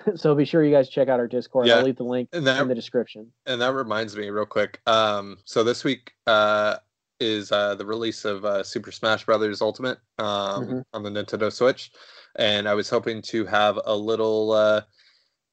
so 0.16 0.34
be 0.34 0.44
sure 0.44 0.64
you 0.64 0.72
guys 0.72 0.88
check 0.88 1.08
out 1.08 1.20
our 1.20 1.28
Discord. 1.28 1.66
Yeah. 1.66 1.76
I'll 1.76 1.84
leave 1.84 1.96
the 1.96 2.04
link 2.04 2.30
that, 2.30 2.60
in 2.60 2.68
the 2.68 2.74
description. 2.74 3.30
And 3.46 3.60
that 3.60 3.72
reminds 3.74 4.16
me, 4.16 4.30
real 4.30 4.46
quick. 4.46 4.80
Um, 4.86 5.38
so 5.44 5.62
this 5.62 5.84
week 5.84 6.12
uh, 6.26 6.76
is 7.18 7.52
uh, 7.52 7.74
the 7.74 7.86
release 7.86 8.24
of 8.24 8.44
uh, 8.44 8.62
Super 8.62 8.92
Smash 8.92 9.24
Brothers 9.24 9.60
Ultimate 9.60 9.98
um, 10.18 10.26
mm-hmm. 10.26 10.80
on 10.92 11.02
the 11.02 11.10
Nintendo 11.10 11.52
Switch, 11.52 11.92
and 12.36 12.68
I 12.68 12.74
was 12.74 12.88
hoping 12.88 13.22
to 13.22 13.44
have 13.46 13.78
a 13.84 13.94
little 13.94 14.52
uh, 14.52 14.82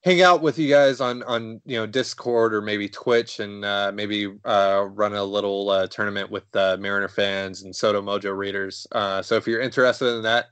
hang 0.04 0.22
out 0.22 0.42
with 0.42 0.58
you 0.58 0.70
guys 0.70 1.02
on 1.02 1.24
on 1.24 1.62
you 1.66 1.78
know 1.78 1.86
Discord 1.86 2.54
or 2.54 2.62
maybe 2.62 2.88
Twitch, 2.88 3.40
and 3.40 3.66
uh, 3.66 3.92
maybe 3.94 4.34
uh, 4.46 4.88
run 4.92 5.14
a 5.14 5.24
little 5.24 5.70
uh, 5.70 5.88
tournament 5.88 6.30
with 6.30 6.44
Mariner 6.54 7.08
fans 7.08 7.64
and 7.64 7.74
Sodo 7.74 8.02
Mojo 8.04 8.36
readers. 8.36 8.88
Uh, 8.92 9.22
so 9.22 9.36
if 9.36 9.48
you're 9.48 9.62
interested 9.62 10.16
in 10.16 10.24
that, 10.24 10.46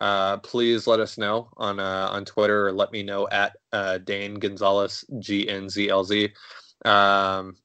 uh, 0.00 0.36
please 0.38 0.86
let 0.86 1.00
us 1.00 1.18
know 1.18 1.48
on 1.56 1.80
uh, 1.80 2.08
on 2.10 2.24
Twitter 2.24 2.68
or 2.68 2.72
let 2.72 2.92
me 2.92 3.02
know 3.02 3.28
at 3.28 3.56
Dane 4.04 4.34
Gonzalez 4.34 5.04
G 5.18 5.48
N 5.48 5.68
Z 5.68 5.88
L 5.88 6.04
Z. 6.04 6.30
Um, 6.84 7.56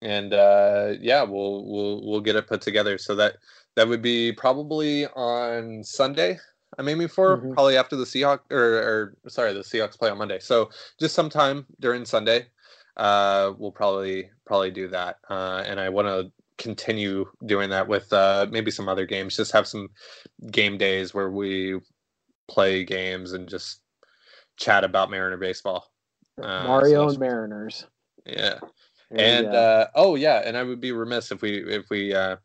and 0.00 0.32
yeah, 0.32 1.22
we'll 1.22 1.64
we'll 1.66 2.06
we'll 2.06 2.20
get 2.20 2.36
it 2.36 2.46
put 2.46 2.60
together. 2.60 2.98
So 2.98 3.14
that 3.16 3.36
that 3.74 3.88
would 3.88 4.02
be 4.02 4.32
probably 4.32 5.06
on 5.06 5.82
Sunday. 5.82 6.38
I'm 6.76 6.88
aiming 6.88 7.08
for 7.08 7.38
mm-hmm. 7.38 7.52
probably 7.52 7.76
after 7.76 7.96
the 7.96 8.04
Seahawks 8.04 8.50
or, 8.50 8.78
or 8.78 9.14
sorry, 9.28 9.52
the 9.52 9.60
Seahawks 9.60 9.98
play 9.98 10.10
on 10.10 10.18
Monday. 10.18 10.38
So 10.38 10.70
just 11.00 11.14
sometime 11.14 11.66
during 11.80 12.04
Sunday, 12.04 12.46
uh, 12.96 13.52
we'll 13.56 13.72
probably 13.72 14.30
probably 14.46 14.70
do 14.70 14.88
that. 14.88 15.16
Uh, 15.30 15.62
and 15.66 15.80
I 15.80 15.88
want 15.88 16.08
to 16.08 16.30
continue 16.58 17.24
doing 17.46 17.70
that 17.70 17.88
with 17.88 18.12
uh, 18.12 18.46
maybe 18.50 18.70
some 18.70 18.88
other 18.88 19.06
games. 19.06 19.36
Just 19.36 19.52
have 19.52 19.66
some 19.66 19.88
game 20.50 20.76
days 20.76 21.14
where 21.14 21.30
we 21.30 21.78
play 22.48 22.84
games 22.84 23.32
and 23.32 23.48
just 23.48 23.80
chat 24.56 24.84
about 24.84 25.10
Mariner 25.10 25.36
baseball. 25.36 25.86
Uh, 26.42 26.64
Mario 26.66 27.06
so 27.06 27.10
and 27.10 27.18
Mariners. 27.18 27.86
Yeah. 28.26 28.58
And 29.10 29.46
uh, 29.46 29.86
oh 29.94 30.16
yeah, 30.16 30.42
and 30.44 30.56
I 30.56 30.62
would 30.62 30.80
be 30.80 30.92
remiss 30.92 31.32
if 31.32 31.40
we 31.40 31.64
if 31.64 31.86
we 31.90 32.14
uh, 32.14 32.36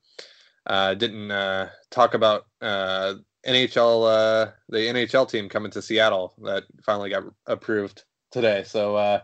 uh, 0.66 0.94
didn't 0.94 1.30
uh, 1.30 1.70
talk 1.92 2.14
about 2.14 2.46
uh, 2.62 3.16
NHL 3.48 4.08
uh, 4.08 4.52
the 4.70 4.80
NHL 4.80 5.30
team 5.30 5.50
coming 5.50 5.72
to 5.72 5.82
Seattle 5.82 6.34
that 6.44 6.64
finally 6.86 7.10
got 7.10 7.24
approved 7.46 8.04
today. 8.32 8.64
So 8.66 8.96
uh, 8.96 9.22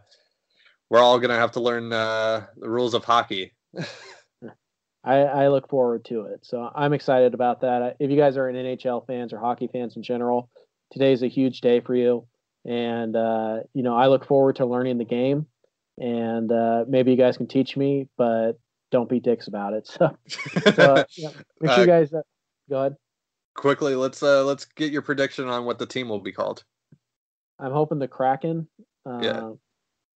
we're 0.90 1.00
all 1.00 1.20
gonna 1.20 1.36
have 1.36 1.52
to 1.54 1.62
learn 1.62 1.94
uh, 1.94 2.46
the 2.58 2.70
rules 2.70 2.94
of 2.94 3.04
hockey. 3.06 3.54
I, 5.04 5.18
I 5.18 5.48
look 5.48 5.70
forward 5.70 6.06
to 6.06 6.24
it. 6.24 6.46
So 6.46 6.70
I'm 6.76 6.94
excited 6.94 7.34
about 7.34 7.62
that. 7.62 7.96
If 8.00 8.12
you 8.12 8.18
guys 8.18 8.38
are 8.38 8.48
an 8.48 8.56
NHL 8.56 9.08
fans 9.08 9.34
or 9.34 9.40
hockey 9.40 9.68
fans 9.72 9.96
in 9.96 10.04
general, 10.04 10.50
today's 10.92 11.24
a 11.24 11.28
huge 11.28 11.62
day 11.62 11.80
for 11.80 11.96
you. 11.96 12.28
And, 12.66 13.16
uh, 13.16 13.60
you 13.74 13.84
know, 13.84 13.96
I 13.96 14.08
look 14.08 14.26
forward 14.26 14.58
to 14.58 14.66
learning 14.66 14.98
the 14.98 15.06
game. 15.06 15.46
And 15.98 16.52
uh, 16.52 16.86
maybe 16.88 17.12
you 17.12 17.18
guys 17.18 17.38
can 17.38 17.48
teach 17.48 17.76
me, 17.78 18.08
but 18.18 18.54
don't 18.92 19.10
be 19.10 19.20
dicks 19.20 19.48
about 19.48 19.74
it. 19.74 19.88
So, 20.00 20.18
so 20.76 20.96
uh, 20.96 21.04
yeah, 21.18 21.30
make 21.62 21.72
sure 21.72 21.86
you 21.86 21.92
uh, 21.92 22.00
guys 22.00 22.14
uh, 22.14 22.22
go 22.70 22.80
ahead. 22.80 22.96
Quickly, 23.60 23.94
let's 23.94 24.24
uh, 24.24 24.46
let's 24.46 24.64
get 24.64 24.94
your 24.94 25.02
prediction 25.02 25.50
on 25.50 25.66
what 25.66 25.80
the 25.80 25.86
team 25.86 26.08
will 26.08 26.22
be 26.22 26.32
called. 26.32 26.64
I'm 27.60 27.74
hoping 27.74 28.00
the 28.00 28.08
Kraken. 28.08 28.70
yeah. 29.06 29.52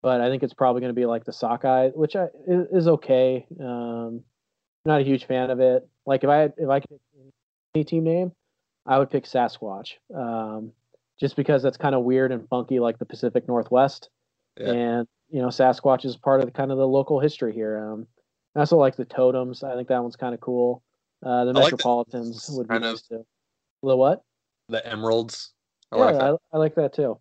But 0.02 0.22
I 0.22 0.30
think 0.30 0.44
it's 0.44 0.54
probably 0.54 0.80
going 0.80 0.92
to 0.92 1.00
be 1.00 1.06
like 1.06 1.26
the 1.26 1.34
Sockeye, 1.34 1.90
which 1.90 2.16
I, 2.16 2.28
is, 2.48 2.88
okay. 2.88 3.46
Um, 3.60 4.22
not 4.86 5.02
a 5.02 5.04
huge 5.04 5.26
fan 5.26 5.50
of 5.50 5.60
it. 5.60 5.86
Like 6.06 6.24
if 6.24 6.30
I 6.30 6.44
if 6.56 6.70
I 6.70 6.80
could 6.80 6.90
pick 6.90 7.34
any 7.76 7.84
team 7.84 8.06
name, 8.06 8.32
I 8.86 8.98
would 8.98 9.12
pick 9.12 9.26
Sasquatch. 9.26 9.96
Um, 10.16 10.72
just 11.20 11.36
because 11.36 11.62
that's 11.62 11.78
kind 11.78 11.96
of 11.96 12.04
weird 12.04 12.32
and 12.32 12.48
funky, 12.48 12.80
like 12.80 12.98
the 12.98 13.06
Pacific 13.06 13.46
Northwest. 13.50 14.10
Yeah. 14.58 14.72
And 14.72 15.08
you 15.30 15.42
know, 15.42 15.50
Sasquatch 15.50 16.06
is 16.06 16.16
part 16.16 16.40
of 16.40 16.46
the 16.46 16.54
kind 16.54 16.72
of 16.72 16.78
the 16.78 16.88
local 16.88 17.20
history 17.20 17.54
here. 17.54 17.78
Um, 17.78 18.08
I 18.56 18.60
also 18.60 18.78
like 18.78 18.96
the 18.96 19.04
totems. 19.04 19.64
I 19.64 19.76
think 19.76 19.90
that 19.90 20.02
one's 20.02 20.16
kind 20.16 20.34
of 20.34 20.40
cool. 20.40 20.82
Uh, 21.22 21.44
the 21.44 21.52
I 21.52 21.64
Metropolitans 21.64 22.50
like 22.50 22.58
would 22.58 22.68
be 22.70 22.80
nice 22.80 23.02
too. 23.02 23.26
The 23.84 23.98
what? 23.98 24.24
The 24.70 24.86
emeralds. 24.88 25.52
I 25.92 25.98
yeah, 25.98 26.04
like 26.06 26.16
I, 26.16 26.36
I, 26.54 26.58
like 26.58 26.76
that 26.76 26.94
too. 26.94 27.20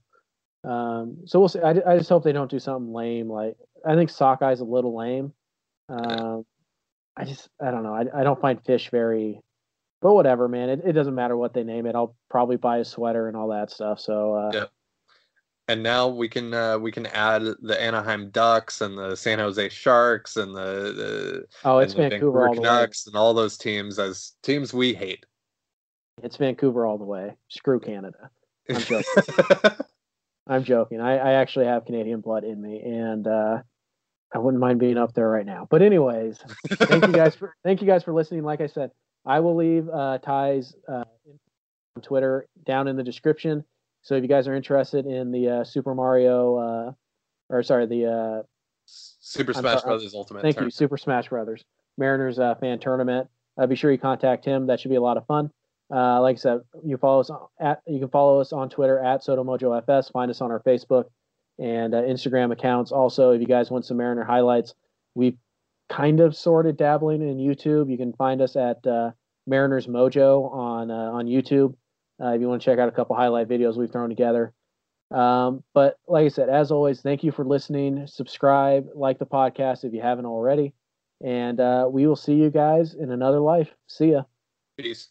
Um, 0.64 1.18
so 1.26 1.40
we'll 1.40 1.48
see. 1.48 1.58
I, 1.58 1.70
I 1.70 1.98
just 1.98 2.08
hope 2.08 2.22
they 2.22 2.32
don't 2.32 2.50
do 2.50 2.60
something 2.60 2.92
lame. 2.92 3.28
Like 3.28 3.56
I 3.84 3.96
think 3.96 4.10
Sockeye 4.10 4.52
is 4.52 4.60
a 4.60 4.64
little 4.64 4.96
lame. 4.96 5.32
Um, 5.88 6.46
I 7.16 7.24
just 7.24 7.48
I 7.60 7.70
don't 7.70 7.82
know. 7.82 7.94
I 7.94 8.04
I 8.14 8.22
don't 8.22 8.40
find 8.40 8.64
fish 8.64 8.90
very, 8.90 9.40
but 10.00 10.14
whatever, 10.14 10.48
man. 10.48 10.68
It 10.68 10.82
it 10.84 10.92
doesn't 10.92 11.16
matter 11.16 11.36
what 11.36 11.52
they 11.52 11.64
name 11.64 11.84
it. 11.86 11.96
I'll 11.96 12.16
probably 12.30 12.56
buy 12.56 12.78
a 12.78 12.84
sweater 12.84 13.26
and 13.26 13.36
all 13.36 13.48
that 13.48 13.70
stuff. 13.70 13.98
So 14.00 14.34
uh, 14.34 14.50
yeah. 14.54 14.64
And 15.68 15.82
now 15.82 16.08
we 16.08 16.28
can 16.28 16.54
uh, 16.54 16.78
we 16.78 16.92
can 16.92 17.06
add 17.06 17.42
the 17.60 17.80
Anaheim 17.80 18.30
Ducks 18.30 18.80
and 18.80 18.96
the 18.96 19.16
San 19.16 19.38
Jose 19.38 19.68
Sharks 19.68 20.36
and 20.36 20.54
the, 20.54 20.92
the 20.92 21.44
oh 21.64 21.78
it's 21.78 21.94
Vancouver, 21.94 22.46
Vancouver 22.46 22.54
Canucks 22.54 23.06
and 23.06 23.16
all 23.16 23.34
those 23.34 23.56
teams 23.56 23.98
as 23.98 24.32
teams 24.42 24.72
we 24.72 24.94
hate. 24.94 25.24
It's 26.22 26.36
Vancouver 26.36 26.86
all 26.86 26.98
the 26.98 27.04
way. 27.04 27.36
Screw 27.48 27.80
Canada. 27.80 28.30
I'm 28.70 28.76
joking. 28.80 29.22
I'm 30.46 30.64
joking. 30.64 31.00
I, 31.00 31.16
I 31.16 31.32
actually 31.34 31.66
have 31.66 31.84
Canadian 31.84 32.20
blood 32.20 32.44
in 32.44 32.60
me, 32.60 32.80
and 32.80 33.26
uh, 33.26 33.58
I 34.34 34.38
wouldn't 34.38 34.60
mind 34.60 34.80
being 34.80 34.98
up 34.98 35.14
there 35.14 35.28
right 35.28 35.46
now. 35.46 35.66
But 35.70 35.82
anyways, 35.82 36.38
thank 36.70 37.06
you 37.06 37.12
guys 37.12 37.36
for 37.36 37.54
thank 37.64 37.80
you 37.80 37.86
guys 37.86 38.02
for 38.02 38.12
listening. 38.12 38.42
Like 38.42 38.60
I 38.60 38.66
said, 38.66 38.90
I 39.26 39.40
will 39.40 39.56
leave 39.56 39.88
uh, 39.88 40.18
Ty's 40.18 40.74
uh, 40.88 41.04
on 41.96 42.02
Twitter 42.02 42.46
down 42.66 42.88
in 42.88 42.96
the 42.96 43.04
description. 43.04 43.64
So 44.02 44.16
if 44.16 44.22
you 44.22 44.28
guys 44.28 44.48
are 44.48 44.54
interested 44.54 45.06
in 45.06 45.30
the 45.30 45.48
uh, 45.48 45.64
Super 45.64 45.94
Mario, 45.94 46.56
uh, 46.56 46.92
or 47.48 47.62
sorry, 47.62 47.86
the 47.86 48.06
uh, 48.06 48.42
Super 48.86 49.52
Smash 49.52 49.80
sorry, 49.80 49.92
Brothers 49.92 50.14
Ultimate. 50.14 50.42
Thank 50.42 50.56
tournament. 50.56 50.74
you, 50.74 50.76
Super 50.76 50.96
Smash 50.96 51.28
Brothers 51.28 51.64
Mariners 51.98 52.38
uh, 52.38 52.54
fan 52.56 52.78
tournament. 52.78 53.28
Uh, 53.58 53.66
be 53.66 53.76
sure 53.76 53.92
you 53.92 53.98
contact 53.98 54.44
him. 54.44 54.66
That 54.66 54.80
should 54.80 54.90
be 54.90 54.96
a 54.96 55.00
lot 55.00 55.16
of 55.16 55.26
fun. 55.26 55.50
Uh, 55.92 56.20
like 56.22 56.36
I 56.36 56.38
said, 56.38 56.60
you 56.82 56.96
follow 56.96 57.20
us 57.20 57.30
at 57.60 57.82
you 57.86 57.98
can 57.98 58.08
follow 58.08 58.40
us 58.40 58.52
on 58.52 58.70
Twitter 58.70 58.98
at 58.98 59.22
SodoMojoFS. 59.22 60.12
Find 60.12 60.30
us 60.30 60.40
on 60.40 60.50
our 60.50 60.60
Facebook 60.60 61.04
and 61.58 61.94
uh, 61.94 62.02
Instagram 62.02 62.50
accounts. 62.50 62.92
Also, 62.92 63.32
if 63.32 63.40
you 63.40 63.46
guys 63.46 63.70
want 63.70 63.84
some 63.84 63.98
Mariner 63.98 64.24
highlights, 64.24 64.74
we 65.14 65.36
kind 65.90 66.20
of 66.20 66.34
sort 66.34 66.66
of 66.66 66.76
dabbling 66.78 67.20
in 67.20 67.36
YouTube. 67.36 67.90
You 67.90 67.98
can 67.98 68.14
find 68.14 68.40
us 68.40 68.56
at 68.56 68.84
uh, 68.86 69.10
Mariners 69.46 69.86
Mojo 69.86 70.50
on 70.50 70.90
uh, 70.90 70.94
on 70.94 71.26
YouTube 71.26 71.74
uh, 72.22 72.28
if 72.28 72.40
you 72.40 72.48
want 72.48 72.62
to 72.62 72.64
check 72.64 72.78
out 72.78 72.88
a 72.88 72.92
couple 72.92 73.14
highlight 73.16 73.48
videos 73.48 73.76
we've 73.76 73.92
thrown 73.92 74.08
together. 74.08 74.52
Um, 75.10 75.62
but 75.74 75.98
like 76.08 76.24
I 76.24 76.28
said, 76.28 76.48
as 76.48 76.70
always, 76.70 77.02
thank 77.02 77.22
you 77.22 77.32
for 77.32 77.44
listening. 77.44 78.06
Subscribe, 78.06 78.86
like 78.94 79.18
the 79.18 79.26
podcast 79.26 79.84
if 79.84 79.92
you 79.92 80.00
haven't 80.00 80.24
already, 80.24 80.72
and 81.22 81.60
uh, 81.60 81.86
we 81.90 82.06
will 82.06 82.16
see 82.16 82.34
you 82.34 82.50
guys 82.50 82.94
in 82.94 83.10
another 83.10 83.40
life. 83.40 83.68
See 83.86 84.12
ya. 84.12 84.22
Peace. 84.78 85.10